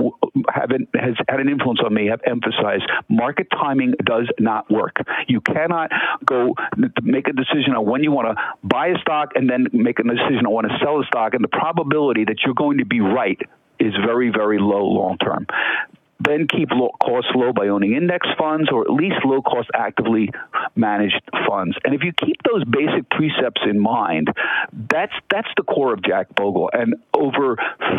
have 0.55 0.71
has 0.95 1.15
had 1.29 1.41
an 1.41 1.49
influence 1.49 1.81
on 1.85 1.93
me 1.93 2.07
have 2.07 2.21
emphasized 2.27 2.85
market 3.09 3.49
timing 3.51 3.95
does 4.05 4.29
not 4.39 4.71
work. 4.71 4.97
You 5.29 5.41
cannot 5.41 5.91
go 6.25 6.55
make 7.03 7.29
a 7.29 7.33
decision 7.33 7.75
on 7.77 7.87
when 7.87 8.03
you 8.03 8.13
want 8.13 8.37
to 8.37 8.43
buy 8.63 8.89
a 8.89 8.99
stock 9.01 9.33
and 9.35 9.49
then 9.51 9.67
make 9.73 9.99
a 9.99 10.03
decision 10.03 10.47
on 10.47 10.53
when 10.53 10.65
to 10.65 10.79
sell 10.83 11.01
a 11.01 11.05
stock, 11.07 11.35
and 11.35 11.45
the 11.45 11.49
probability 11.49 12.25
that 12.25 12.39
you're 12.45 12.55
going 12.55 12.79
to 12.79 12.87
be 12.87 13.01
right 13.01 13.41
is 13.79 13.93
very, 14.07 14.31
very 14.31 14.59
low 14.59 14.85
long 14.85 15.19
term 15.19 15.47
then 16.21 16.47
keep 16.49 16.71
costs 17.01 17.31
low 17.35 17.53
by 17.53 17.69
owning 17.69 17.95
index 17.95 18.27
funds 18.39 18.71
or 18.73 18.83
at 18.83 18.91
least 18.91 19.17
low 19.25 19.43
cost 19.43 19.69
actively 19.75 20.31
managed 20.75 21.21
funds. 21.47 21.77
And 21.85 21.95
if 21.95 22.03
you 22.03 22.13
keep 22.13 22.37
those 22.43 22.65
basic 22.65 23.09
precepts 23.11 23.63
in 23.69 23.79
mind, 23.79 24.29
that's 24.73 25.13
that's 25.31 25.49
the 25.57 25.63
core 25.63 25.93
of 25.93 26.03
Jack 26.03 26.35
Bogle. 26.35 26.71
And 26.73 26.97
over 27.15 27.57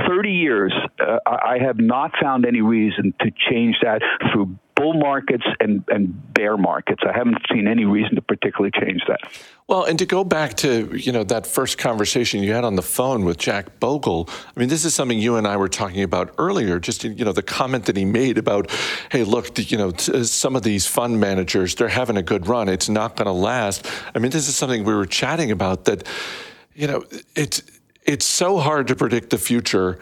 30 0.07 0.31
years, 0.31 0.73
uh, 0.99 1.19
I 1.25 1.59
have 1.59 1.79
not 1.79 2.13
found 2.21 2.45
any 2.45 2.61
reason 2.61 3.13
to 3.21 3.31
change 3.49 3.77
that 3.81 4.01
through 4.31 4.57
bull 4.77 4.93
markets 4.93 5.43
and, 5.59 5.83
and 5.89 6.33
bear 6.33 6.55
markets. 6.55 7.01
I 7.05 7.11
haven't 7.11 7.39
seen 7.51 7.67
any 7.67 7.85
reason 7.85 8.15
to 8.15 8.21
particularly 8.21 8.71
change 8.79 9.01
that. 9.07 9.19
Well, 9.67 9.83
and 9.83 9.99
to 9.99 10.05
go 10.05 10.23
back 10.23 10.53
to 10.57 10.95
you 10.95 11.11
know 11.11 11.23
that 11.25 11.45
first 11.45 11.77
conversation 11.77 12.41
you 12.41 12.53
had 12.53 12.63
on 12.63 12.75
the 12.75 12.81
phone 12.81 13.25
with 13.25 13.37
Jack 13.37 13.79
Bogle, 13.79 14.29
I 14.29 14.59
mean, 14.59 14.69
this 14.69 14.85
is 14.85 14.93
something 14.93 15.19
you 15.19 15.35
and 15.35 15.45
I 15.45 15.57
were 15.57 15.67
talking 15.67 16.03
about 16.03 16.33
earlier. 16.37 16.79
Just 16.79 17.03
you 17.03 17.25
know 17.25 17.33
the 17.33 17.43
comment 17.43 17.85
that 17.85 17.97
he 17.97 18.05
made 18.05 18.37
about, 18.37 18.71
hey, 19.11 19.23
look, 19.23 19.57
you 19.69 19.77
know, 19.77 19.91
some 19.97 20.55
of 20.55 20.63
these 20.63 20.87
fund 20.87 21.19
managers 21.19 21.75
they're 21.75 21.89
having 21.89 22.15
a 22.15 22.23
good 22.23 22.47
run. 22.47 22.69
It's 22.69 22.87
not 22.87 23.17
going 23.17 23.25
to 23.25 23.33
last. 23.33 23.85
I 24.15 24.19
mean, 24.19 24.31
this 24.31 24.47
is 24.47 24.55
something 24.55 24.83
we 24.83 24.93
were 24.93 25.05
chatting 25.05 25.51
about 25.51 25.85
that. 25.85 26.07
You 26.73 26.87
know, 26.87 27.03
it's 27.35 27.63
it's 28.05 28.25
so 28.25 28.59
hard 28.59 28.87
to 28.87 28.95
predict 28.95 29.31
the 29.31 29.37
future 29.37 29.99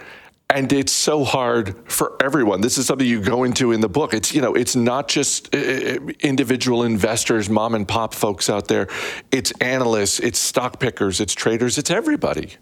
and 0.49 0.71
it's 0.71 0.91
so 0.91 1.23
hard 1.23 1.75
for 1.91 2.15
everyone. 2.21 2.61
This 2.61 2.77
is 2.77 2.85
something 2.85 3.07
you 3.07 3.21
go 3.21 3.43
into 3.43 3.71
in 3.71 3.81
the 3.81 3.89
book. 3.89 4.13
It's 4.13 4.33
you 4.33 4.41
know 4.41 4.53
it's 4.53 4.75
not 4.75 5.07
just 5.07 5.53
uh, 5.55 5.57
uh, 5.57 5.97
individual 6.21 6.83
investors 6.83 7.49
mom 7.49 7.75
and 7.75 7.87
pop 7.87 8.13
folks 8.13 8.49
out 8.49 8.67
there. 8.67 8.87
It's 9.31 9.51
analysts 9.61 10.19
it's 10.19 10.39
stock 10.39 10.79
pickers 10.79 11.19
it's 11.19 11.33
traders 11.33 11.77
it's 11.77 11.89
everybody. 11.89 12.53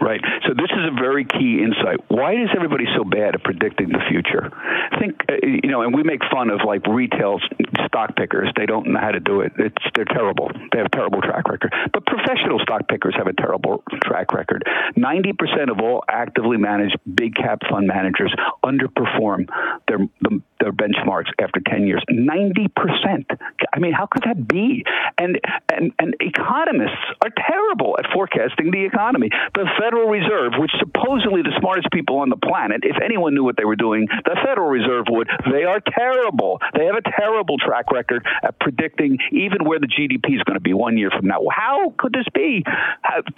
Right. 0.00 0.20
This 0.54 0.70
is 0.70 0.86
a 0.86 0.94
very 0.94 1.24
key 1.24 1.62
insight. 1.66 1.98
Why 2.08 2.34
is 2.34 2.48
everybody 2.54 2.84
so 2.96 3.02
bad 3.02 3.34
at 3.34 3.42
predicting 3.42 3.88
the 3.88 3.98
future? 4.08 4.50
I 4.54 4.98
Think, 5.00 5.20
uh, 5.28 5.34
you 5.42 5.70
know, 5.70 5.82
and 5.82 5.92
we 5.92 6.04
make 6.04 6.20
fun 6.30 6.50
of 6.50 6.60
like 6.64 6.86
retail 6.86 7.40
stock 7.86 8.14
pickers. 8.14 8.50
They 8.56 8.66
don't 8.66 8.86
know 8.86 9.00
how 9.00 9.10
to 9.10 9.18
do 9.18 9.40
it. 9.40 9.52
It's 9.58 9.82
they're 9.96 10.04
terrible. 10.04 10.50
They 10.70 10.78
have 10.78 10.86
a 10.86 10.96
terrible 10.96 11.20
track 11.22 11.48
record. 11.48 11.74
But 11.92 12.06
professional 12.06 12.60
stock 12.60 12.86
pickers 12.88 13.14
have 13.16 13.26
a 13.26 13.32
terrible 13.32 13.82
track 14.04 14.32
record. 14.32 14.62
Ninety 14.96 15.32
percent 15.32 15.70
of 15.70 15.80
all 15.80 16.04
actively 16.08 16.56
managed 16.56 16.98
big 17.02 17.34
cap 17.34 17.62
fund 17.68 17.88
managers 17.88 18.32
underperform 18.64 19.48
their 19.88 19.98
their 20.60 20.72
benchmarks 20.72 21.30
after 21.40 21.60
ten 21.66 21.86
years. 21.86 22.04
Ninety 22.08 22.68
percent. 22.68 23.26
I 23.72 23.78
mean, 23.80 23.92
how 23.92 24.06
could 24.06 24.22
that 24.24 24.46
be? 24.46 24.84
And 25.18 25.40
and 25.68 25.92
and 25.98 26.14
economists 26.20 27.04
are 27.22 27.30
terrible 27.48 27.96
at 27.98 28.06
forecasting 28.12 28.70
the 28.70 28.84
economy. 28.84 29.30
The 29.54 29.66
Federal 29.78 30.08
Reserve, 30.08 30.43
which 30.58 30.70
supposedly 30.78 31.42
the 31.42 31.54
smartest 31.58 31.90
people 31.92 32.18
on 32.18 32.28
the 32.28 32.36
planet, 32.36 32.82
if 32.84 32.96
anyone 33.02 33.34
knew 33.34 33.44
what 33.44 33.56
they 33.56 33.64
were 33.64 33.76
doing, 33.76 34.06
the 34.24 34.36
Federal 34.44 34.68
Reserve 34.68 35.06
would. 35.10 35.28
They 35.50 35.64
are 35.64 35.80
terrible. 35.80 36.60
They 36.76 36.86
have 36.86 36.96
a 36.96 37.02
terrible 37.02 37.58
track 37.58 37.90
record 37.92 38.26
at 38.42 38.58
predicting 38.60 39.18
even 39.32 39.64
where 39.64 39.78
the 39.78 39.88
GDP 39.88 40.36
is 40.36 40.42
going 40.44 40.58
to 40.58 40.64
be 40.64 40.74
one 40.74 40.96
year 40.96 41.10
from 41.10 41.26
now. 41.26 41.40
How 41.50 41.94
could 41.98 42.12
this 42.12 42.26
be? 42.34 42.64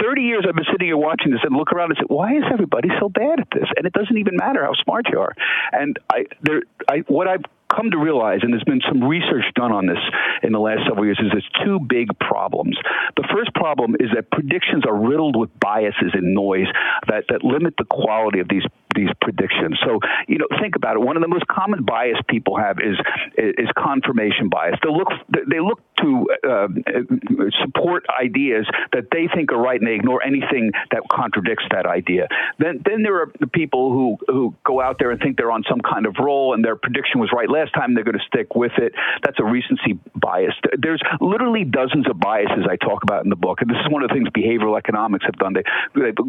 30 0.00 0.22
years 0.22 0.44
I've 0.48 0.54
been 0.54 0.64
sitting 0.70 0.88
here 0.88 0.96
watching 0.96 1.32
this 1.32 1.40
and 1.42 1.56
look 1.56 1.72
around 1.72 1.90
and 1.90 1.98
say, 1.98 2.06
why 2.06 2.36
is 2.36 2.44
everybody 2.52 2.88
so 3.00 3.08
bad 3.08 3.40
at 3.40 3.48
this? 3.52 3.68
And 3.76 3.86
it 3.86 3.92
doesn't 3.92 4.16
even 4.16 4.36
matter 4.36 4.64
how 4.64 4.74
smart 4.82 5.06
you 5.10 5.20
are. 5.20 5.34
And 5.72 5.98
I, 6.10 6.26
there, 6.42 6.62
I, 6.88 6.98
what 7.06 7.28
I've 7.28 7.44
come 7.74 7.90
to 7.90 7.98
realize, 7.98 8.40
and 8.42 8.52
there's 8.52 8.64
been 8.64 8.82
some 8.88 9.02
research 9.04 9.44
done 9.54 9.72
on 9.72 9.86
this 9.86 9.98
in 10.42 10.52
the 10.52 10.58
last 10.58 10.80
several 10.86 11.04
years, 11.04 11.18
is 11.20 11.30
there's 11.32 11.50
two 11.64 11.78
big 11.80 12.08
problems. 12.18 12.76
The 13.16 13.28
first 13.34 13.54
problem 13.54 13.96
is 13.98 14.10
that 14.14 14.30
predictions 14.30 14.84
are 14.86 14.96
riddled 14.96 15.36
with 15.36 15.50
biases 15.58 16.12
and 16.12 16.34
noise 16.34 16.66
that, 17.08 17.24
that 17.28 17.44
limit 17.44 17.74
the 17.78 17.84
quality 17.84 18.40
of 18.40 18.48
these 18.48 18.64
these 18.96 19.10
predictions. 19.20 19.78
So, 19.84 20.00
you 20.26 20.38
know, 20.38 20.46
think 20.60 20.76
about 20.76 20.96
it. 20.96 21.00
One 21.00 21.16
of 21.16 21.22
the 21.22 21.28
most 21.28 21.46
common 21.46 21.84
bias 21.84 22.18
people 22.28 22.56
have 22.56 22.78
is 22.80 22.96
is 23.36 23.68
confirmation 23.76 24.48
bias. 24.48 24.76
They 24.82 24.90
look 24.90 25.08
they 25.28 25.60
look 25.60 25.80
to 26.00 26.26
uh, 26.48 26.68
support 27.64 28.04
ideas 28.20 28.66
that 28.92 29.04
they 29.12 29.28
think 29.34 29.52
are 29.52 29.60
right, 29.60 29.78
and 29.80 29.88
they 29.88 29.94
ignore 29.94 30.22
anything 30.22 30.72
that 30.90 31.02
contradicts 31.10 31.64
that 31.70 31.86
idea. 31.86 32.28
Then 32.58 32.82
then 32.84 33.02
there 33.02 33.20
are 33.22 33.32
the 33.40 33.46
people 33.46 33.92
who 33.92 34.16
who 34.32 34.54
go 34.64 34.80
out 34.80 34.96
there 34.98 35.10
and 35.10 35.20
think 35.20 35.36
they're 35.36 35.52
on 35.52 35.64
some 35.68 35.80
kind 35.80 36.06
of 36.06 36.16
roll, 36.20 36.54
and 36.54 36.64
their 36.64 36.76
prediction 36.76 37.20
was 37.20 37.30
right 37.32 37.48
last 37.48 37.72
time. 37.74 37.94
They're 37.94 38.04
going 38.04 38.18
to 38.18 38.26
stick 38.26 38.54
with 38.54 38.72
it. 38.78 38.92
That's 39.22 39.38
a 39.38 39.44
recency 39.44 39.98
bias. 40.14 40.54
There's 40.78 41.02
literally 41.20 41.64
dozens 41.64 42.08
of 42.08 42.18
biases 42.18 42.64
I 42.68 42.76
talk 42.76 43.02
about 43.02 43.24
in 43.24 43.30
the 43.30 43.36
book, 43.36 43.60
and 43.60 43.70
this 43.70 43.78
is 43.84 43.90
one 43.92 44.02
of 44.02 44.08
the 44.08 44.14
things 44.14 44.28
behavioral 44.30 44.78
economics 44.78 45.24
have 45.24 45.36
done. 45.36 45.54
They 45.54 45.64
they've, 45.94 46.20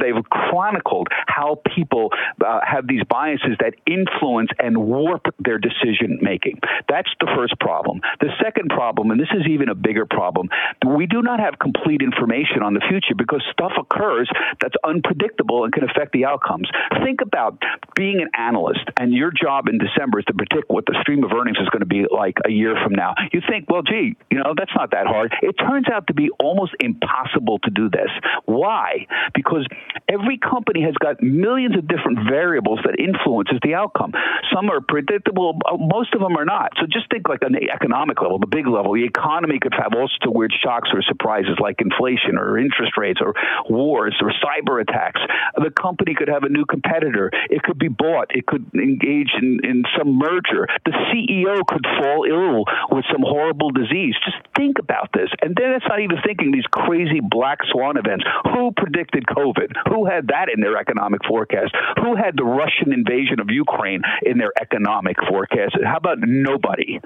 they've 0.00 0.24
chronicled 0.30 1.08
how 1.26 1.60
people 1.74 1.95
people 1.96 2.10
uh, 2.44 2.60
have 2.66 2.86
these 2.86 3.02
biases 3.08 3.56
that 3.60 3.74
influence 3.86 4.50
and 4.58 4.76
warp 4.76 5.26
their 5.38 5.58
decision 5.58 6.18
making. 6.20 6.60
That's 6.88 7.08
the 7.20 7.28
first 7.36 7.58
problem. 7.60 8.00
The 8.20 8.30
second 8.42 8.70
problem, 8.70 9.10
and 9.10 9.20
this 9.20 9.28
is 9.32 9.46
even 9.48 9.68
a 9.68 9.74
bigger 9.74 10.06
problem, 10.06 10.48
we 10.86 11.06
do 11.06 11.22
not 11.22 11.40
have 11.40 11.58
complete 11.58 12.02
information 12.02 12.62
on 12.62 12.74
the 12.74 12.82
future 12.88 13.14
because 13.16 13.42
stuff 13.52 13.72
occurs 13.78 14.30
that's 14.60 14.74
unpredictable 14.84 15.64
and 15.64 15.72
can 15.72 15.84
affect 15.84 16.12
the 16.12 16.24
outcomes. 16.24 16.68
Think 17.04 17.20
about 17.20 17.62
being 17.94 18.20
an 18.20 18.28
analyst, 18.38 18.84
and 18.98 19.12
your 19.12 19.30
job 19.30 19.68
in 19.68 19.78
December 19.78 20.20
is 20.20 20.24
to 20.26 20.34
predict 20.34 20.68
what 20.68 20.86
the 20.86 20.96
stream 21.00 21.24
of 21.24 21.32
earnings 21.32 21.58
is 21.60 21.68
going 21.70 21.80
to 21.80 21.86
be 21.86 22.04
like 22.10 22.36
a 22.44 22.50
year 22.50 22.76
from 22.82 22.92
now. 22.92 23.14
You 23.32 23.40
think, 23.48 23.66
well, 23.68 23.82
gee, 23.82 24.16
you 24.30 24.38
know, 24.38 24.54
that's 24.56 24.72
not 24.76 24.90
that 24.90 25.06
hard. 25.06 25.34
It 25.42 25.54
turns 25.54 25.86
out 25.92 26.06
to 26.08 26.14
be 26.14 26.30
almost 26.40 26.74
impossible 26.80 27.58
to 27.60 27.70
do 27.70 27.88
this. 27.88 28.10
Why? 28.44 29.06
Because 29.34 29.66
every 30.08 30.38
company 30.38 30.82
has 30.82 30.94
got 31.00 31.22
millions 31.22 31.76
of 31.76 31.85
different 31.88 32.28
variables 32.28 32.80
that 32.84 32.98
influences 32.98 33.58
the 33.62 33.74
outcome. 33.74 34.12
Some 34.54 34.70
are 34.70 34.80
predictable, 34.80 35.58
uh, 35.64 35.76
most 35.78 36.14
of 36.14 36.20
them 36.20 36.36
are 36.36 36.44
not. 36.44 36.72
So 36.80 36.86
just 36.86 37.10
think 37.10 37.28
like 37.28 37.44
on 37.44 37.52
the 37.52 37.70
economic 37.70 38.20
level, 38.20 38.38
the 38.38 38.46
big 38.46 38.66
level, 38.66 38.94
the 38.94 39.04
economy 39.04 39.58
could 39.58 39.74
have 39.74 39.94
all 39.94 40.08
sorts 40.08 40.26
of 40.26 40.32
weird 40.34 40.52
shocks 40.52 40.90
or 40.92 41.02
surprises 41.02 41.58
like 41.60 41.80
inflation 41.80 42.38
or 42.38 42.58
interest 42.58 42.96
rates 42.96 43.20
or 43.22 43.34
wars 43.68 44.14
or 44.20 44.32
cyber 44.42 44.80
attacks. 44.80 45.20
The 45.56 45.70
company 45.70 46.14
could 46.14 46.28
have 46.28 46.44
a 46.44 46.48
new 46.48 46.64
competitor. 46.64 47.30
It 47.50 47.62
could 47.62 47.78
be 47.78 47.88
bought. 47.88 48.34
It 48.34 48.46
could 48.46 48.70
engage 48.74 49.32
in, 49.40 49.60
in 49.62 49.84
some 49.96 50.18
merger. 50.18 50.66
The 50.84 50.92
CEO 51.10 51.66
could 51.66 51.86
fall 52.00 52.24
ill 52.28 52.64
with 52.90 53.04
some 53.10 53.22
horrible 53.22 53.70
disease. 53.70 54.14
Just 54.24 54.38
think 54.56 54.78
about 54.78 55.10
this. 55.12 55.30
And 55.42 55.56
then 55.56 55.72
it's 55.72 55.86
not 55.88 56.00
even 56.00 56.18
thinking 56.24 56.52
these 56.52 56.66
crazy 56.70 57.20
black 57.20 57.58
swan 57.70 57.96
events. 57.96 58.24
Who 58.54 58.72
predicted 58.76 59.26
COVID? 59.26 59.72
Who 59.88 60.06
had 60.06 60.28
that 60.28 60.48
in 60.52 60.60
their 60.60 60.76
economic 60.76 61.20
forecast? 61.26 61.65
Who 62.02 62.16
had 62.16 62.36
the 62.36 62.44
Russian 62.44 62.92
invasion 62.92 63.40
of 63.40 63.50
Ukraine 63.50 64.02
in 64.24 64.38
their 64.38 64.52
economic 64.60 65.16
forecast? 65.28 65.76
How 65.84 65.96
about 65.96 66.18
nobody? 66.20 67.00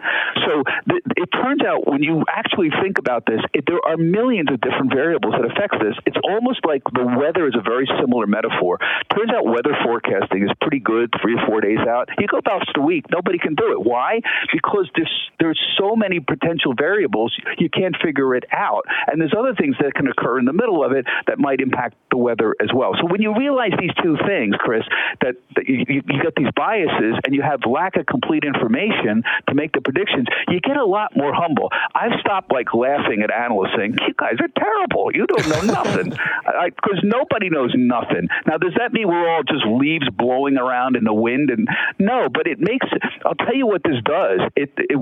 So 0.47 0.63
th- 0.89 1.03
it 1.17 1.29
turns 1.33 1.63
out 1.65 1.87
when 1.87 2.03
you 2.03 2.25
actually 2.29 2.71
think 2.83 2.99
about 2.99 3.27
this, 3.27 3.41
it, 3.53 3.65
there 3.67 3.81
are 3.85 3.97
millions 3.97 4.51
of 4.53 4.61
different 4.61 4.93
variables 4.93 5.35
that 5.35 5.45
affect 5.45 5.81
this. 5.81 5.95
It's 6.07 6.19
almost 6.25 6.65
like 6.65 6.83
the 6.93 7.07
weather 7.07 7.47
is 7.47 7.55
a 7.57 7.63
very 7.63 7.89
similar 8.01 8.27
metaphor. 8.27 8.79
Turns 9.15 9.31
out 9.31 9.47
weather 9.47 9.77
forecasting 9.85 10.45
is 10.45 10.51
pretty 10.61 10.81
good 10.81 11.13
three 11.23 11.35
or 11.35 11.47
four 11.47 11.61
days 11.61 11.81
out. 11.89 12.09
You 12.19 12.27
go 12.27 12.41
past 12.41 12.71
a 12.77 12.81
week, 12.83 13.07
nobody 13.11 13.39
can 13.39 13.55
do 13.55 13.73
it. 13.73 13.81
Why? 13.83 14.21
Because 14.53 14.89
there's 14.95 15.13
there's 15.39 15.61
so 15.79 15.97
many 15.97 16.21
potential 16.21 16.75
variables 16.77 17.35
you 17.59 17.69
can't 17.71 17.97
figure 18.03 18.35
it 18.35 18.45
out, 18.53 18.85
and 19.07 19.21
there's 19.21 19.35
other 19.37 19.55
things 19.55 19.77
that 19.81 19.95
can 19.95 20.07
occur 20.07 20.39
in 20.39 20.45
the 20.45 20.53
middle 20.53 20.85
of 20.85 20.93
it 20.93 21.07
that 21.27 21.39
might 21.39 21.61
impact 21.61 21.97
the 22.11 22.17
weather 22.17 22.55
as 22.61 22.69
well. 22.75 22.93
So 23.01 23.07
when 23.07 23.23
you 23.23 23.35
realize 23.37 23.73
these 23.79 23.95
two 24.03 24.17
things, 24.27 24.50
Chris, 24.59 24.83
that, 25.21 25.37
that 25.57 25.69
you, 25.69 25.85
you 25.89 26.23
get 26.23 26.35
these 26.37 26.53
biases 26.57 27.15
and 27.25 27.35
you 27.35 27.43
have 27.43 27.61
lack 27.67 27.97
of 27.97 28.07
complete 28.07 28.45
information 28.45 29.23
to 29.49 29.55
make 29.55 29.73
the 29.73 29.81
predictions, 29.81 30.27
you 30.49 30.61
get 30.61 30.77
a 30.77 30.85
lot 30.85 31.17
more 31.17 31.33
humble. 31.35 31.71
I've 31.95 32.19
stopped 32.21 32.53
like 32.53 32.75
laughing 32.75 33.23
at 33.23 33.31
analysts 33.33 33.75
saying, 33.77 33.97
"You 34.07 34.15
guys 34.15 34.37
are 34.41 34.49
terrible. 34.57 35.11
You 35.15 35.27
don't 35.27 35.49
know 35.49 35.73
nothing," 35.73 36.11
because 36.77 37.01
nobody 37.03 37.51
knows 37.51 37.73
nothing. 37.75 38.29
Now, 38.47 38.59
does 38.59 38.75
that 38.79 38.93
mean 38.93 39.09
we're 39.09 39.29
all 39.29 39.43
just 39.43 39.67
leaves 39.67 40.09
blowing 40.11 40.57
around 40.57 40.97
in 40.97 41.05
the 41.05 41.15
wind? 41.15 41.51
And 41.51 41.69
no, 41.99 42.29
but 42.33 42.47
it 42.47 42.61
makes. 42.61 42.87
I'll 43.25 43.35
tell 43.35 43.55
you 43.55 43.67
what 43.67 43.83
this 43.83 44.01
does. 44.05 44.41
It 44.57 44.73
it 44.77 44.99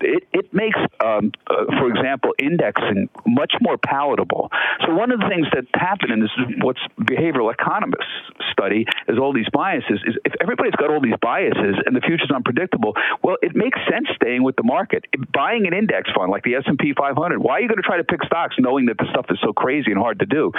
it, 0.00 0.24
it 0.32 0.54
makes, 0.54 0.78
um, 1.04 1.32
uh, 1.48 1.64
for 1.78 1.88
example, 1.88 2.34
indexing 2.38 3.08
much 3.26 3.52
more 3.60 3.78
palatable. 3.78 4.50
So 4.86 4.94
one 4.94 5.12
of 5.12 5.20
the 5.20 5.28
things 5.28 5.46
that 5.54 5.64
happened, 5.74 6.12
and 6.12 6.22
this 6.22 6.30
is 6.38 6.54
what's 6.62 6.80
behavioral 7.00 7.52
economists 7.52 8.06
study, 8.50 8.81
is 9.08 9.18
all 9.18 9.32
these 9.32 9.48
biases. 9.52 10.00
Is 10.06 10.16
if 10.24 10.34
everybody's 10.40 10.74
got 10.76 10.90
all 10.90 11.00
these 11.00 11.18
biases 11.20 11.76
and 11.86 11.94
the 11.96 12.00
future's 12.00 12.30
unpredictable, 12.34 12.94
well, 13.22 13.36
it 13.42 13.54
makes 13.54 13.78
sense 13.90 14.08
staying 14.14 14.42
with 14.42 14.56
the 14.56 14.62
market. 14.62 15.04
If 15.12 15.20
buying 15.32 15.66
an 15.66 15.74
index 15.74 16.10
fund 16.14 16.30
like 16.30 16.44
the 16.44 16.54
S 16.56 16.64
and 16.66 16.78
P 16.78 16.94
500, 16.96 17.38
why 17.38 17.58
are 17.58 17.60
you 17.60 17.68
going 17.68 17.80
to 17.80 17.86
try 17.86 17.96
to 17.96 18.04
pick 18.04 18.22
stocks 18.24 18.56
knowing 18.58 18.86
that 18.86 18.98
the 18.98 19.06
stuff 19.10 19.26
is 19.30 19.38
so 19.42 19.52
crazy 19.52 19.90
and 19.90 20.00
hard 20.00 20.18
to 20.20 20.26
do? 20.26 20.52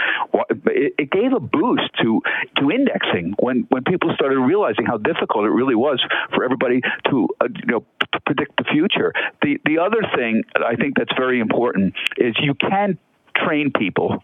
It, 0.65 1.11
gave 1.13 1.33
a 1.33 1.39
boost 1.39 1.89
to 2.01 2.21
to 2.57 2.71
indexing 2.71 3.35
when 3.37 3.67
when 3.69 3.83
people 3.83 4.11
started 4.15 4.39
realizing 4.39 4.85
how 4.85 4.97
difficult 4.97 5.45
it 5.45 5.51
really 5.51 5.75
was 5.75 6.03
for 6.33 6.43
everybody 6.43 6.81
to 7.09 7.29
uh, 7.39 7.47
you 7.53 7.67
know 7.67 7.85
to 8.13 8.19
predict 8.21 8.57
the 8.57 8.63
future. 8.63 9.13
The 9.41 9.59
the 9.65 9.77
other 9.77 10.01
thing 10.15 10.43
I 10.55 10.75
think 10.75 10.97
that's 10.97 11.13
very 11.15 11.39
important 11.39 11.93
is 12.17 12.35
you 12.39 12.55
can 12.55 12.97
train 13.35 13.71
people 13.71 14.23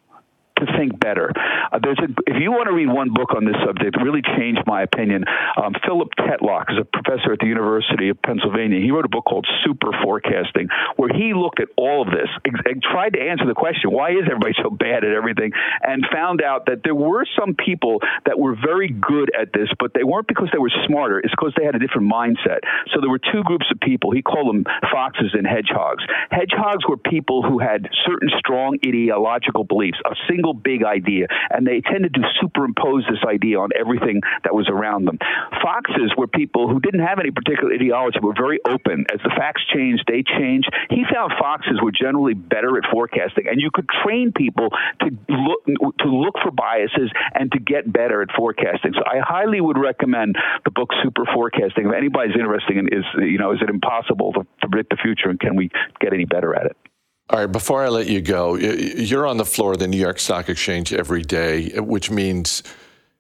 to 0.60 0.67
think 0.78 1.00
better. 1.00 1.32
Uh, 1.36 1.80
there's 1.82 2.00
a, 2.00 2.10
if 2.28 2.41
you 2.41 2.52
want 2.52 2.67
to 2.67 2.74
read 2.74 2.88
one 2.88 3.13
book 3.13 3.34
on 3.36 3.45
this 3.45 3.56
subject, 3.65 3.98
really 4.02 4.22
changed 4.38 4.62
my 4.65 4.84
opinion. 4.84 5.24
Um, 5.58 5.74
Philip 5.86 6.10
Tetlock 6.19 6.72
is 6.72 6.78
a 6.80 6.86
professor 6.86 7.34
at 7.34 7.39
the 7.39 7.48
University 7.48 8.10
of 8.10 8.22
Pennsylvania. 8.22 8.80
He 8.80 8.91
wrote 8.91 9.06
a 9.06 9.10
book 9.10 9.26
called 9.26 9.48
Super 9.65 9.91
Forecasting, 10.04 10.67
where 10.95 11.10
he 11.10 11.34
looked 11.34 11.60
at 11.60 11.69
all 11.78 12.02
of 12.02 12.10
this 12.10 12.30
and 12.45 12.82
tried 12.84 13.13
to 13.13 13.22
answer 13.22 13.45
the 13.45 13.54
question, 13.56 13.91
why 13.91 14.12
is 14.12 14.26
everybody 14.26 14.54
so 14.62 14.69
bad 14.69 15.04
at 15.04 15.12
everything? 15.12 15.52
And 15.82 16.06
found 16.12 16.41
out 16.41 16.65
that 16.67 16.84
there 16.84 16.95
were 16.95 17.26
some 17.38 17.56
people 17.56 18.02
that 18.26 18.39
were 18.39 18.56
very 18.56 18.89
good 18.89 19.32
at 19.39 19.54
this, 19.54 19.69
but 19.80 19.93
they 19.93 20.04
weren't 20.04 20.28
because 20.28 20.50
they 20.52 20.60
were 20.60 20.72
smarter. 20.88 21.19
It's 21.19 21.32
because 21.32 21.54
they 21.58 21.65
had 21.65 21.76
a 21.76 21.80
different 21.80 22.12
mindset. 22.12 22.62
So 22.93 23.02
there 23.02 23.10
were 23.10 23.19
two 23.19 23.43
groups 23.43 23.65
of 23.72 23.80
people. 23.80 24.12
He 24.12 24.22
called 24.22 24.48
them 24.48 24.65
foxes 24.91 25.32
and 25.34 25.45
hedgehogs. 25.45 26.04
Hedgehogs 26.32 26.88
were 26.88 26.98
people 26.98 27.41
who 27.41 27.60
had 27.60 27.88
certain 28.06 28.30
strong 28.38 28.78
ideological 28.86 29.63
beliefs, 29.63 29.98
a 30.06 30.15
single 30.28 30.49
single 30.50 30.54
big 30.54 30.84
idea, 30.84 31.28
and 31.50 31.66
they 31.66 31.82
tended 31.82 32.14
to 32.14 32.22
superimpose 32.42 33.04
this 33.10 33.24
idea 33.28 33.60
on 33.60 33.70
everything 33.78 34.22
that 34.44 34.54
was 34.54 34.68
around 34.70 35.06
them. 35.06 35.18
Foxes 35.62 36.14
were 36.18 36.28
people 36.28 36.68
who 36.68 36.80
didn't 36.80 37.06
have 37.06 37.20
any 37.20 37.32
particular 37.32 37.74
ideology, 37.74 38.20
were 38.22 38.34
very 38.34 38.60
open. 38.68 39.06
As 39.14 39.20
the 39.24 39.32
facts 39.36 39.64
changed, 39.74 40.04
they 40.08 40.24
changed. 40.24 40.70
He 40.90 41.04
found 41.12 41.34
foxes 41.40 41.80
were 41.82 41.92
generally 41.92 42.34
better 42.34 42.78
at 42.78 42.84
forecasting, 42.92 43.48
and 43.48 43.60
you 43.62 43.70
could 43.74 43.88
train 44.04 44.32
people 44.36 44.70
to 45.02 45.08
look 45.30 45.66
to 46.00 46.08
look 46.08 46.36
for 46.44 46.52
biases 46.52 47.12
and 47.34 47.52
to 47.52 47.60
get 47.60 47.92
better 47.92 48.22
at 48.22 48.30
forecasting. 48.36 48.94
So 48.94 49.04
I 49.06 49.20
highly 49.20 49.62
would 49.62 49.78
recommend 49.78 50.36
the 50.66 50.72
book 50.72 50.90
Superforecasting. 51.04 51.90
If 51.90 51.96
anybody's 51.96 52.36
interested 52.36 52.78
in 52.78 52.88
is 52.88 53.06
you 53.18 53.38
know 53.38 53.52
is 53.52 53.60
it 53.62 53.70
impossible 53.70 54.34
to, 54.34 54.48
to 54.62 54.68
predict 54.68 54.90
the 54.90 54.98
future, 55.02 55.30
and 55.30 55.40
can 55.40 55.56
we 55.56 55.70
get 56.00 56.14
any 56.14 56.26
better 56.26 56.56
at 56.56 56.66
it? 56.66 56.88
All 57.32 57.38
right, 57.38 57.52
before 57.52 57.84
I 57.84 57.89
let 57.89 58.08
you 58.08 58.22
go, 58.22 58.56
you're 58.56 59.28
on 59.28 59.38
the 59.38 59.46
floor 59.46 59.74
of 59.74 59.80
the 59.80 59.88
New 59.88 60.00
York 60.00 60.20
Stock 60.20 60.50
Exchange 60.50 60.92
every 60.94 61.22
day, 61.22 61.80
which 61.80 62.10
means 62.10 62.63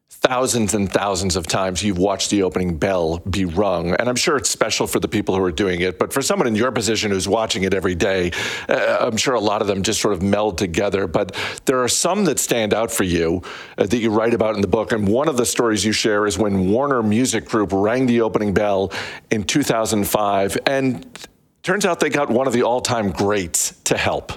thousands 0.09 0.73
and 0.73 0.91
thousands 0.91 1.35
of 1.35 1.45
times 1.45 1.83
you've 1.83 1.99
watched 1.99 2.31
the 2.31 2.41
opening 2.41 2.75
bell 2.75 3.19
be 3.19 3.45
rung. 3.45 3.93
And 3.93 4.09
I'm 4.09 4.15
sure 4.15 4.35
it's 4.35 4.49
special 4.49 4.87
for 4.87 4.99
the 4.99 5.07
people 5.07 5.35
who 5.35 5.43
are 5.43 5.51
doing 5.51 5.81
it, 5.81 5.99
but 5.99 6.11
for 6.11 6.23
someone 6.23 6.47
in 6.47 6.55
your 6.55 6.71
position 6.71 7.11
who's 7.11 7.27
watching 7.27 7.63
it 7.63 7.75
every 7.75 7.93
day, 7.93 8.31
uh, 8.67 8.97
I'm 8.99 9.15
sure 9.15 9.35
a 9.35 9.39
lot 9.39 9.61
of 9.61 9.67
them 9.67 9.83
just 9.83 10.01
sort 10.01 10.15
of 10.15 10.23
meld 10.23 10.57
together. 10.57 11.05
But 11.05 11.37
there 11.65 11.83
are 11.83 11.87
some 11.87 12.25
that 12.25 12.39
stand 12.39 12.73
out 12.73 12.89
for 12.89 13.03
you 13.03 13.43
uh, 13.77 13.85
that 13.85 13.97
you 13.97 14.09
write 14.09 14.33
about 14.33 14.55
in 14.55 14.61
the 14.61 14.67
book. 14.67 14.91
And 14.91 15.07
one 15.07 15.29
of 15.29 15.37
the 15.37 15.45
stories 15.45 15.85
you 15.85 15.91
share 15.91 16.25
is 16.25 16.35
when 16.35 16.71
Warner 16.71 17.03
Music 17.03 17.45
Group 17.45 17.69
rang 17.71 18.07
the 18.07 18.21
opening 18.21 18.55
bell 18.55 18.91
in 19.29 19.43
2005. 19.43 20.57
And 20.65 21.27
turns 21.63 21.85
out 21.85 21.99
they 21.99 22.09
got 22.09 22.29
one 22.29 22.47
of 22.47 22.53
the 22.53 22.63
all 22.63 22.81
time 22.81 23.11
greats 23.11 23.79
to 23.85 23.97
help. 23.97 24.33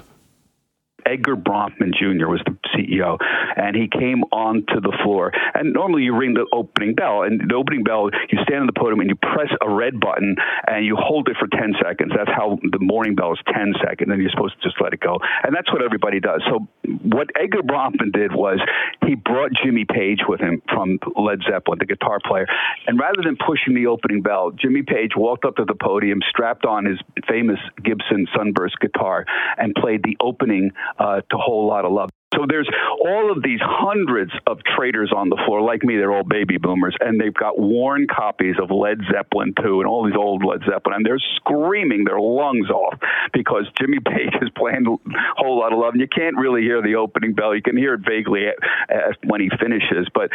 Edgar 1.12 1.36
Bronfman 1.36 1.92
Jr. 1.92 2.26
was 2.28 2.40
the 2.46 2.56
CEO, 2.72 3.18
and 3.56 3.76
he 3.76 3.88
came 3.88 4.24
onto 4.32 4.80
the 4.80 4.96
floor. 5.04 5.32
And 5.54 5.72
normally 5.72 6.04
you 6.04 6.16
ring 6.16 6.34
the 6.34 6.46
opening 6.52 6.94
bell, 6.94 7.22
and 7.22 7.40
the 7.40 7.54
opening 7.54 7.84
bell, 7.84 8.10
you 8.30 8.38
stand 8.42 8.60
on 8.60 8.66
the 8.66 8.72
podium 8.72 9.00
and 9.00 9.10
you 9.10 9.16
press 9.16 9.52
a 9.60 9.68
red 9.68 10.00
button 10.00 10.36
and 10.66 10.84
you 10.86 10.96
hold 10.96 11.28
it 11.28 11.36
for 11.38 11.48
10 11.48 11.74
seconds. 11.82 12.12
That's 12.16 12.30
how 12.30 12.58
the 12.62 12.78
morning 12.78 13.14
bell 13.14 13.32
is 13.32 13.40
10 13.52 13.74
seconds, 13.84 14.10
and 14.10 14.20
you're 14.20 14.30
supposed 14.30 14.54
to 14.60 14.68
just 14.68 14.80
let 14.80 14.92
it 14.92 15.00
go. 15.00 15.18
And 15.44 15.54
that's 15.54 15.70
what 15.72 15.82
everybody 15.82 16.20
does. 16.20 16.42
So 16.48 16.66
what 17.02 17.28
Edgar 17.38 17.62
Bronfman 17.62 18.12
did 18.12 18.34
was 18.34 18.60
he 19.06 19.14
brought 19.14 19.50
Jimmy 19.62 19.84
Page 19.84 20.20
with 20.26 20.40
him 20.40 20.62
from 20.72 20.98
Led 21.16 21.40
Zeppelin, 21.48 21.78
the 21.78 21.86
guitar 21.86 22.18
player. 22.24 22.46
And 22.86 22.98
rather 22.98 23.22
than 23.22 23.36
pushing 23.36 23.74
the 23.74 23.86
opening 23.86 24.22
bell, 24.22 24.50
Jimmy 24.52 24.82
Page 24.82 25.12
walked 25.16 25.44
up 25.44 25.56
to 25.56 25.64
the 25.64 25.74
podium, 25.74 26.20
strapped 26.30 26.64
on 26.64 26.84
his 26.86 26.98
famous 27.28 27.58
Gibson 27.84 28.26
Sunburst 28.34 28.78
guitar, 28.80 29.26
and 29.58 29.74
played 29.74 30.02
the 30.02 30.16
opening 30.20 30.70
uh, 31.02 31.20
to 31.20 31.36
Whole 31.36 31.66
Lotta 31.66 31.88
Love. 31.88 32.10
So 32.34 32.46
there's 32.48 32.68
all 33.04 33.30
of 33.30 33.42
these 33.42 33.60
hundreds 33.60 34.32
of 34.46 34.58
traders 34.64 35.12
on 35.14 35.28
the 35.28 35.36
floor, 35.44 35.60
like 35.60 35.82
me, 35.82 35.96
they're 35.96 36.12
all 36.12 36.24
baby 36.24 36.56
boomers, 36.56 36.96
and 36.98 37.20
they've 37.20 37.34
got 37.34 37.58
worn 37.58 38.06
copies 38.06 38.56
of 38.60 38.70
Led 38.70 39.00
Zeppelin 39.12 39.52
2 39.62 39.80
and 39.80 39.88
all 39.88 40.06
these 40.06 40.16
old 40.16 40.42
Led 40.42 40.60
Zeppelin, 40.60 40.96
and 40.96 41.06
they're 41.06 41.20
screaming 41.36 42.04
their 42.04 42.20
lungs 42.20 42.70
off 42.70 42.98
because 43.34 43.66
Jimmy 43.78 43.98
Page 44.04 44.32
is 44.40 44.48
playing 44.56 44.86
a 44.86 45.14
whole 45.36 45.58
lot 45.58 45.74
of 45.74 45.78
love. 45.78 45.92
And 45.92 46.00
you 46.00 46.08
can't 46.08 46.36
really 46.38 46.62
hear 46.62 46.80
the 46.80 46.94
opening 46.94 47.34
bell. 47.34 47.54
You 47.54 47.62
can 47.62 47.76
hear 47.76 47.94
it 47.94 48.00
vaguely 48.06 48.46
uh, 48.48 48.94
when 49.24 49.42
he 49.42 49.50
finishes, 49.60 50.08
but 50.14 50.30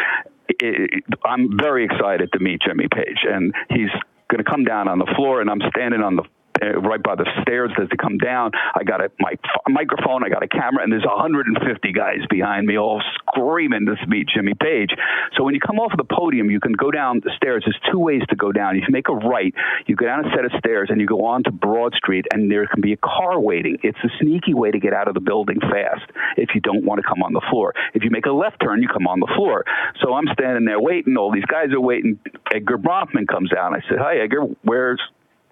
it, 0.50 1.04
I'm 1.26 1.58
very 1.58 1.86
excited 1.86 2.32
to 2.34 2.40
meet 2.40 2.62
Jimmy 2.62 2.88
Page, 2.94 3.26
and 3.28 3.56
he's 3.70 3.90
going 4.30 4.44
to 4.44 4.50
come 4.50 4.66
down 4.66 4.88
on 4.88 5.00
the 5.00 5.12
floor, 5.16 5.42
and 5.42 5.50
I'm 5.50 5.62
standing 5.74 6.02
on 6.02 6.16
the 6.16 6.24
uh, 6.62 6.80
right 6.82 7.02
by 7.02 7.16
the 7.16 7.26
stairs 7.42 7.72
as 7.82 7.90
they 7.90 7.98
come 7.98 8.18
down. 8.18 8.52
I 8.76 8.84
got 8.84 9.02
a 9.02 9.10
mic- 9.20 9.40
microphone, 9.68 10.24
I 10.24 10.30
got 10.30 10.44
a 10.44 10.48
camera, 10.48 10.84
and 10.84 10.92
there's 10.92 11.06
150 11.06 11.92
guys 11.94 12.20
behind 12.30 12.66
me 12.66 12.78
all 12.78 13.02
screaming 13.16 13.86
to 13.86 13.96
meet 14.08 14.28
Jimmy 14.34 14.54
Page. 14.54 14.92
So 15.36 15.44
when 15.44 15.54
you 15.54 15.60
come 15.60 15.80
off 15.80 15.92
of 15.92 15.98
the 15.98 16.08
podium, 16.14 16.50
you 16.50 16.60
can 16.60 16.74
go 16.74 16.92
down 16.92 17.22
the 17.24 17.32
stairs. 17.36 17.64
There's 17.66 17.80
two 17.92 18.00
ways 18.00 18.22
to 18.30 18.36
go 18.36 18.52
down. 18.52 18.76
You 18.76 18.82
can 18.82 18.94
make 18.94 19.10
a 19.10 19.16
right, 19.16 19.54
you 19.86 19.96
go 19.96 20.06
down 20.06 20.26
a 20.26 20.30
set 20.36 20.46
of 20.46 20.52
stairs, 20.60 20.90
and 20.90 21.00
you 21.00 21.08
go 21.08 21.26
on 21.26 21.44
to 21.44 21.52
Broad 21.52 21.94
Street, 21.96 22.26
and 22.32 22.52
there 22.52 22.66
can 22.68 22.82
be 22.82 22.94
a 22.94 22.98
car 22.98 23.40
waiting. 23.40 23.78
It's 23.84 23.98
a 24.04 24.10
sneaky 24.22 24.54
way 24.54 24.72
to 24.72 24.80
get 24.80 24.94
out 24.94 25.08
of 25.08 25.14
the 25.14 25.20
building 25.20 25.60
fast 25.60 26.10
if 26.38 26.50
you 26.56 26.62
don't 26.62 26.86
want 26.86 27.02
to 27.02 27.08
come 27.08 27.24
on 27.24 27.34
the 27.34 27.42
floor. 27.50 27.74
If 27.94 28.04
you 28.04 28.10
make 28.10 28.26
a 28.26 28.32
left 28.32 28.58
turn, 28.62 28.82
you 28.82 28.88
come 28.88 29.08
on 29.08 29.20
the 29.20 29.32
floor. 29.36 29.66
So 30.02 30.14
I'm 30.14 30.28
standing 30.34 30.66
there 30.66 30.80
waiting. 30.80 31.18
All 31.18 31.32
these 31.32 31.46
guys 31.46 31.72
are 31.74 31.82
waiting. 31.82 32.20
Edgar 32.54 32.78
Bronfman 32.78 33.28
comes 33.28 33.52
out. 33.54 33.74
I 33.74 33.82
said, 33.90 34.00
"Hi, 34.00 34.18
Edgar. 34.18 34.44
Where's 34.64 35.02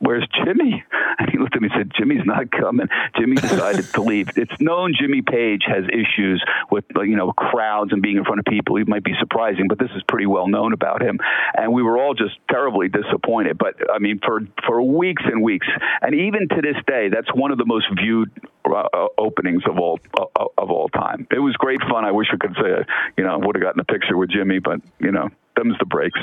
where's 0.06 0.28
Jimmy? 0.44 0.84
And 1.18 1.30
he 1.30 1.38
looked 1.38 1.56
at 1.56 1.62
me 1.62 1.70
and 1.72 1.80
said, 1.80 1.92
Jimmy's 1.98 2.26
not 2.26 2.52
coming. 2.52 2.88
Jimmy 3.18 3.38
decided 3.38 3.86
to 3.94 4.02
leave. 4.02 4.30
It's 4.36 4.60
known 4.60 4.94
Jimmy 5.00 5.22
Page 5.22 5.64
has 5.66 5.86
issues 5.88 6.44
with, 6.70 6.84
you 6.98 7.16
know, 7.16 7.32
crowds 7.32 7.94
and 7.94 8.02
being 8.02 8.18
in 8.18 8.26
front 8.26 8.40
of 8.40 8.46
people. 8.46 8.76
It 8.76 8.88
might 8.90 9.04
be 9.06 9.14
surprising, 9.18 9.70
but 9.70 9.80
this 9.80 9.90
is 9.96 10.04
pretty 10.10 10.26
well 10.26 10.50
known 10.50 10.74
about 10.74 11.02
him. 11.02 11.20
And 11.56 11.72
we 11.72 11.84
were 11.84 11.98
all 11.98 12.16
just 12.16 12.36
terribly 12.52 12.90
disappointed. 12.90 13.58
But 13.58 13.76
I 13.90 14.00
mean, 14.00 14.20
for, 14.26 14.42
for 14.68 14.82
weeks 14.82 15.24
and 15.26 15.42
weeks, 15.42 15.68
and 16.02 16.14
even 16.14 16.50
to 16.50 16.62
this 16.62 16.76
day, 16.86 17.08
that's 17.08 17.34
one 17.34 17.52
of 17.52 17.58
the 17.58 17.66
most 17.66 17.88
viewed 17.98 18.30
uh, 18.66 19.08
openings 19.18 19.64
of 19.70 19.80
all 19.80 20.00
uh, 20.20 20.46
of 20.58 20.70
all 20.70 20.90
time. 20.90 21.28
It 21.32 21.40
was 21.40 21.56
great 21.56 21.80
fun. 21.90 22.04
I 22.04 22.12
wish 22.12 22.28
I 22.34 22.38
could 22.38 22.56
say, 22.56 22.84
you 23.18 23.24
know, 23.24 23.40
would 23.40 23.56
have 23.56 23.64
gotten 23.64 23.80
a 23.80 23.86
picture 23.86 24.18
with 24.18 24.32
Jimmy, 24.32 24.60
but 24.60 24.82
you 25.00 25.12
know, 25.12 25.30
them's 25.56 25.78
the 25.80 25.86
breaks. 25.86 26.20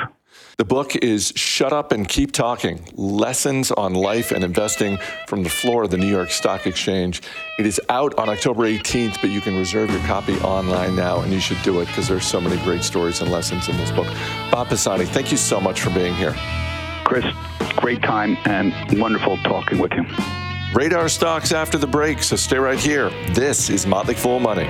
The 0.59 0.65
book 0.65 0.97
is 0.97 1.33
Shut 1.35 1.73
Up 1.73 1.93
and 1.93 2.09
Keep 2.09 2.33
Talking 2.33 2.87
Lessons 2.95 3.71
on 3.73 3.95
Life 3.95 4.33
and 4.33 4.45
Investing 4.45 4.99
from 5.27 5.43
the 5.43 5.49
Floor 5.49 5.85
of 5.85 5.91
the 5.91 5.97
New 5.97 6.09
York 6.09 6.31
Stock 6.31 6.67
Exchange. 6.67 7.23
It 7.59 7.67
is 7.67 7.81
out 7.89 8.19
on 8.19 8.29
October 8.29 8.65
18th, 8.65 9.21
but 9.21 9.31
you 9.31 9.41
can 9.41 9.57
reserve 9.57 9.91
your 9.91 10.01
copy 10.03 10.35
online 10.41 10.95
now, 10.95 11.21
and 11.21 11.33
you 11.33 11.41
should 11.41 11.61
do 11.63 11.81
it 11.81 11.87
because 11.87 12.07
there's 12.07 12.27
so 12.27 12.41
many 12.41 12.63
great 12.65 12.85
stories 12.85 13.21
and 13.21 13.31
lessons 13.31 13.69
in 13.69 13.77
this 13.77 13.91
book. 13.91 14.07
Bob 14.51 14.69
Pisani, 14.69 15.05
thank 15.07 15.31
you 15.31 15.37
so 15.37 15.61
much 15.61 15.81
for 15.81 15.91
being 15.91 16.15
here. 16.15 16.35
Chris, 17.05 17.25
great 17.77 18.03
time 18.03 18.37
and 18.45 18.73
wonderful 19.01 19.37
talking 19.39 19.79
with 19.79 19.93
you. 19.93 20.05
Radar 20.75 21.09
stocks 21.09 21.53
after 21.53 21.77
the 21.77 21.87
break, 21.87 22.23
so 22.23 22.37
stay 22.37 22.57
right 22.57 22.79
here. 22.79 23.11
This 23.33 23.69
is 23.69 23.87
Motley 23.87 24.15
Fool 24.15 24.39
Money. 24.39 24.67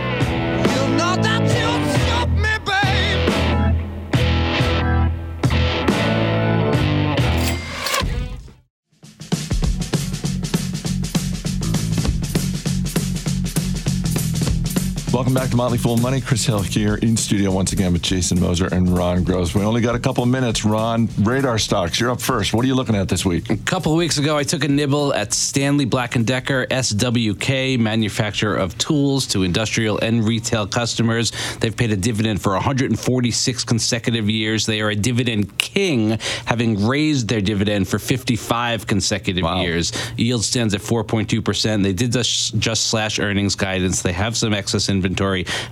Welcome 15.23 15.35
back 15.35 15.51
to 15.51 15.57
Motley 15.57 15.79
Fool 15.79 15.99
Money. 15.99 16.20
Chris 16.20 16.45
Hill 16.45 16.62
here 16.62 16.97
in 16.97 17.16
studio 17.16 17.53
once 17.53 17.73
again 17.73 17.93
with 17.93 18.03
Jason 18.03 18.41
Moser 18.41 18.66
and 18.66 18.89
Ron 18.89 19.23
Gross. 19.23 19.55
We 19.55 19.62
only 19.62 19.81
got 19.81 19.95
a 19.95 20.01
couple 20.01 20.25
of 20.25 20.29
minutes. 20.29 20.64
Ron, 20.64 21.09
radar 21.20 21.61
stocks, 21.61 22.01
you're 22.01 22.11
up 22.11 22.20
first. 22.20 22.53
What 22.53 22.64
are 22.64 22.66
you 22.66 22.75
looking 22.75 22.97
at 22.97 23.09
this 23.09 23.25
week? 23.25 23.49
A 23.49 23.57
couple 23.59 23.93
of 23.93 23.99
weeks 23.99 24.18
ago, 24.18 24.37
I 24.37 24.43
took 24.43 24.64
a 24.64 24.68
nibble 24.68 25.14
at 25.14 25.33
Stanley 25.33 25.85
Black 25.85 26.20
& 26.23 26.25
Decker, 26.25 26.66
SWK, 26.66 27.79
manufacturer 27.79 28.57
of 28.57 28.77
tools 28.79 29.29
to 29.29 29.45
industrial 29.45 30.01
and 30.01 30.27
retail 30.27 30.66
customers. 30.66 31.31
They've 31.61 31.77
paid 31.77 31.93
a 31.93 31.97
dividend 31.97 32.43
for 32.43 32.55
146 32.55 33.62
consecutive 33.62 34.29
years. 34.29 34.66
They 34.66 34.81
are 34.81 34.91
a 34.91 34.97
dividend 34.97 35.57
king, 35.57 36.18
having 36.47 36.85
raised 36.85 37.29
their 37.29 37.41
dividend 37.41 37.87
for 37.87 38.01
55 38.01 38.89
consecutive 38.89 39.45
Wow. 39.45 39.61
years. 39.61 39.93
Yield 40.16 40.43
stands 40.43 40.75
at 40.75 40.81
4.2%. 40.81 41.85
They 41.85 41.93
did 41.93 42.11
just, 42.11 42.59
just 42.59 42.89
slash 42.89 43.20
earnings 43.20 43.55
guidance. 43.55 44.03
They 44.03 44.11
have 44.14 44.37
some 44.37 44.53
excess 44.53 44.89
inventory, 44.89 45.12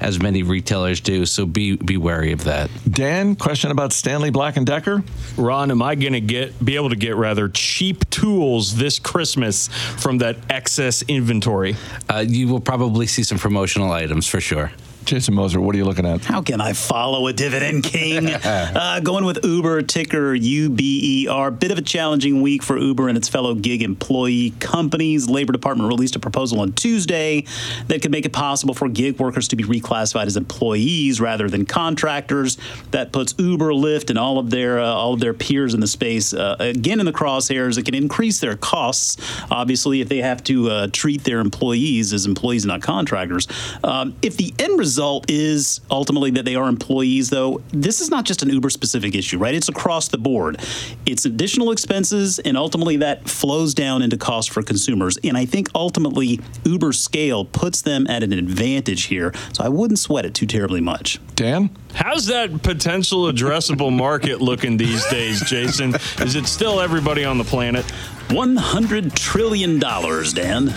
as 0.01 0.21
many 0.21 0.43
retailers 0.43 1.01
do, 1.01 1.27
so 1.27 1.47
be, 1.47 1.77
be 1.77 1.97
wary 1.97 2.33
of 2.33 2.45
that. 2.45 2.71
Dan, 2.91 3.37
question 3.37 3.71
about 3.71 3.93
Stanley 3.93 4.31
Black 4.31 4.55
& 4.55 4.65
Decker? 4.65 5.03
Ron, 5.37 5.71
am 5.71 5.83
I 5.83 5.95
going 5.95 6.13
to 6.13 6.21
get 6.21 6.65
be 6.65 6.77
able 6.77 6.91
to 6.91 6.97
get 6.97 7.17
rather 7.17 7.49
cheap 7.49 8.09
tools 8.11 8.77
this 8.77 8.99
Christmas 8.99 9.69
from 9.69 10.19
that 10.19 10.37
excess 10.49 11.03
inventory? 11.03 11.77
Uh, 12.09 12.25
you 12.27 12.49
will 12.49 12.61
probably 12.61 13.07
see 13.07 13.23
some 13.23 13.39
promotional 13.39 13.93
items 13.93 14.27
for 14.27 14.41
sure. 14.41 14.73
Jason 15.05 15.35
Moser, 15.35 15.61
what 15.61 15.75
are 15.75 15.79
you 15.79 15.85
looking 15.85 16.07
at? 16.07 16.25
How 16.25 16.43
can 16.43 16.61
I 16.61 16.73
follow 16.73 17.27
a 17.27 17.33
dividend 17.33 17.85
king? 17.85 18.27
uh, 18.31 19.01
going 19.03 19.25
with 19.25 19.45
Uber, 19.45 19.83
ticker 19.83 20.35
UBER. 20.35 21.59
Bit 21.59 21.71
of 21.73 21.79
a 21.79 21.83
challenging 21.83 22.43
week 22.43 22.63
for 22.63 22.79
Uber 22.79 23.09
and 23.09 23.17
its 23.17 23.29
fellow 23.29 23.55
gig 23.55 23.83
employee 23.83 24.53
companies. 24.61 25.29
Labor 25.29 25.53
Department 25.53 25.89
released 25.89 26.17
a 26.17 26.19
proposal 26.19 26.61
on 26.61 26.73
Tuesday 26.73 27.45
that 27.89 28.03
could 28.03 28.11
make 28.11 28.27
it 28.27 28.33
possible 28.33 28.75
for 28.75 28.89
gig 28.89 29.19
workers 29.19 29.49
to 29.49 29.57
be 29.57 29.65
reclassified 29.65 30.27
as 30.27 30.37
employees 30.37 31.21
rather 31.21 31.49
than 31.49 31.67
contractors. 31.67 32.59
That 32.91 33.11
puts 33.11 33.35
Uber, 33.39 33.73
Lyft, 33.73 34.11
and 34.11 34.19
all 34.19 34.39
of 34.39 34.51
their 34.51 34.81
uh, 34.81 34.85
all 34.85 35.15
of 35.15 35.21
their 35.21 35.35
peers 35.35 35.75
in 35.75 35.81
the 35.81 35.87
space 35.87 36.35
uh, 36.35 36.57
again 36.61 37.01
in 37.01 37.07
the 37.07 37.13
crosshairs. 37.13 37.79
It 37.79 37.85
can 37.85 37.95
increase 37.95 38.39
their 38.41 38.57
costs, 38.57 39.17
obviously, 39.51 40.01
if 40.01 40.09
they 40.09 40.19
have 40.19 40.45
to 40.45 40.71
uh, 40.71 40.87
treat 40.93 41.25
their 41.25 41.41
employees 41.41 42.13
as 42.13 42.27
employees, 42.27 42.67
not 42.67 42.83
contractors. 42.83 43.49
Um, 43.83 44.15
if 44.23 44.37
the 44.37 44.55
end 44.59 44.79
result 44.79 44.90
is 45.29 45.81
ultimately 45.91 46.31
that 46.33 46.45
they 46.45 46.55
are 46.57 46.69
employees, 46.69 47.31
though, 47.31 47.63
this 47.73 48.01
is 48.01 48.11
not 48.11 48.25
just 48.25 48.43
an 48.43 48.51
Uber 48.51 48.71
specific 48.71 49.15
issue, 49.15 49.39
right? 49.39 49.55
It's 49.55 49.69
across 49.69 50.09
the 50.09 50.19
board. 50.19 50.61
It's 51.07 51.25
additional 51.25 51.73
expenses, 51.73 52.39
and 52.39 52.57
ultimately 52.57 52.97
that 52.99 53.29
flows 53.29 53.75
down 53.75 54.03
into 54.03 54.17
cost 54.17 54.51
for 54.51 54.63
consumers. 54.63 55.19
And 55.25 55.37
I 55.37 55.45
think 55.47 55.69
ultimately 55.75 56.41
Uber's 56.65 57.01
scale 57.01 57.45
puts 57.45 57.83
them 57.83 58.07
at 58.09 58.23
an 58.23 58.33
advantage 58.33 59.05
here. 59.05 59.33
So 59.53 59.65
I 59.65 59.69
wouldn't 59.69 59.99
sweat 59.99 60.25
it 60.25 60.35
too 60.35 60.47
terribly 60.47 60.81
much. 60.81 61.19
Dan? 61.35 61.71
How's 61.95 62.27
that 62.27 62.63
potential 62.63 63.25
addressable 63.25 63.93
market 63.93 64.41
looking 64.41 64.77
these 64.77 65.07
days, 65.09 65.43
Jason? 65.49 65.95
Is 66.19 66.37
it 66.37 66.47
still 66.47 66.81
everybody 66.81 67.25
on 67.25 67.39
the 67.39 67.45
planet? 67.45 67.85
$100 68.31 69.13
trillion, 69.15 69.81
Dan. 69.81 70.69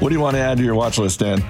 What 0.00 0.08
do 0.08 0.14
you 0.14 0.20
want 0.20 0.34
to 0.36 0.40
add 0.40 0.56
to 0.56 0.64
your 0.64 0.74
watch 0.74 0.96
list, 0.98 1.20
Dan? 1.20 1.44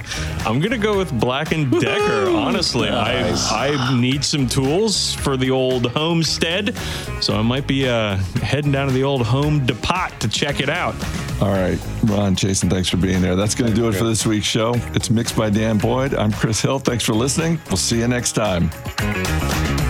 I'm 0.44 0.58
gonna 0.58 0.76
go 0.76 0.98
with 0.98 1.18
Black 1.20 1.52
and 1.52 1.70
Decker. 1.70 2.28
Honestly, 2.30 2.88
I 2.88 3.30
I 3.30 3.94
need 3.96 4.24
some 4.24 4.48
tools 4.48 5.14
for 5.14 5.36
the 5.36 5.52
old 5.52 5.86
homestead, 5.92 6.76
so 7.20 7.36
I 7.36 7.42
might 7.42 7.68
be 7.68 7.88
uh, 7.88 8.16
heading 8.42 8.72
down 8.72 8.88
to 8.88 8.92
the 8.92 9.04
old 9.04 9.24
Home 9.24 9.64
Depot 9.64 10.08
to 10.18 10.28
check 10.28 10.58
it 10.60 10.68
out. 10.68 10.96
All 11.40 11.50
right, 11.50 11.78
Ron, 12.04 12.34
Jason, 12.34 12.68
thanks 12.68 12.88
for 12.88 12.96
being 12.96 13.22
there. 13.22 13.36
That's 13.36 13.54
going 13.54 13.70
to 13.70 13.76
do 13.76 13.88
it 13.88 13.92
for 13.94 14.04
this 14.04 14.26
week's 14.26 14.46
show. 14.46 14.74
It's 14.94 15.10
mixed 15.10 15.36
by 15.36 15.50
Dan 15.50 15.78
Boyd. 15.78 16.14
I'm 16.14 16.32
Chris 16.32 16.60
Hill. 16.60 16.78
Thanks 16.78 17.04
for 17.04 17.14
listening. 17.14 17.60
We'll 17.68 17.76
see 17.76 17.98
you 17.98 18.08
next 18.08 18.32
time. 18.32 18.70
Thank 19.14 19.80
you. 19.80 19.81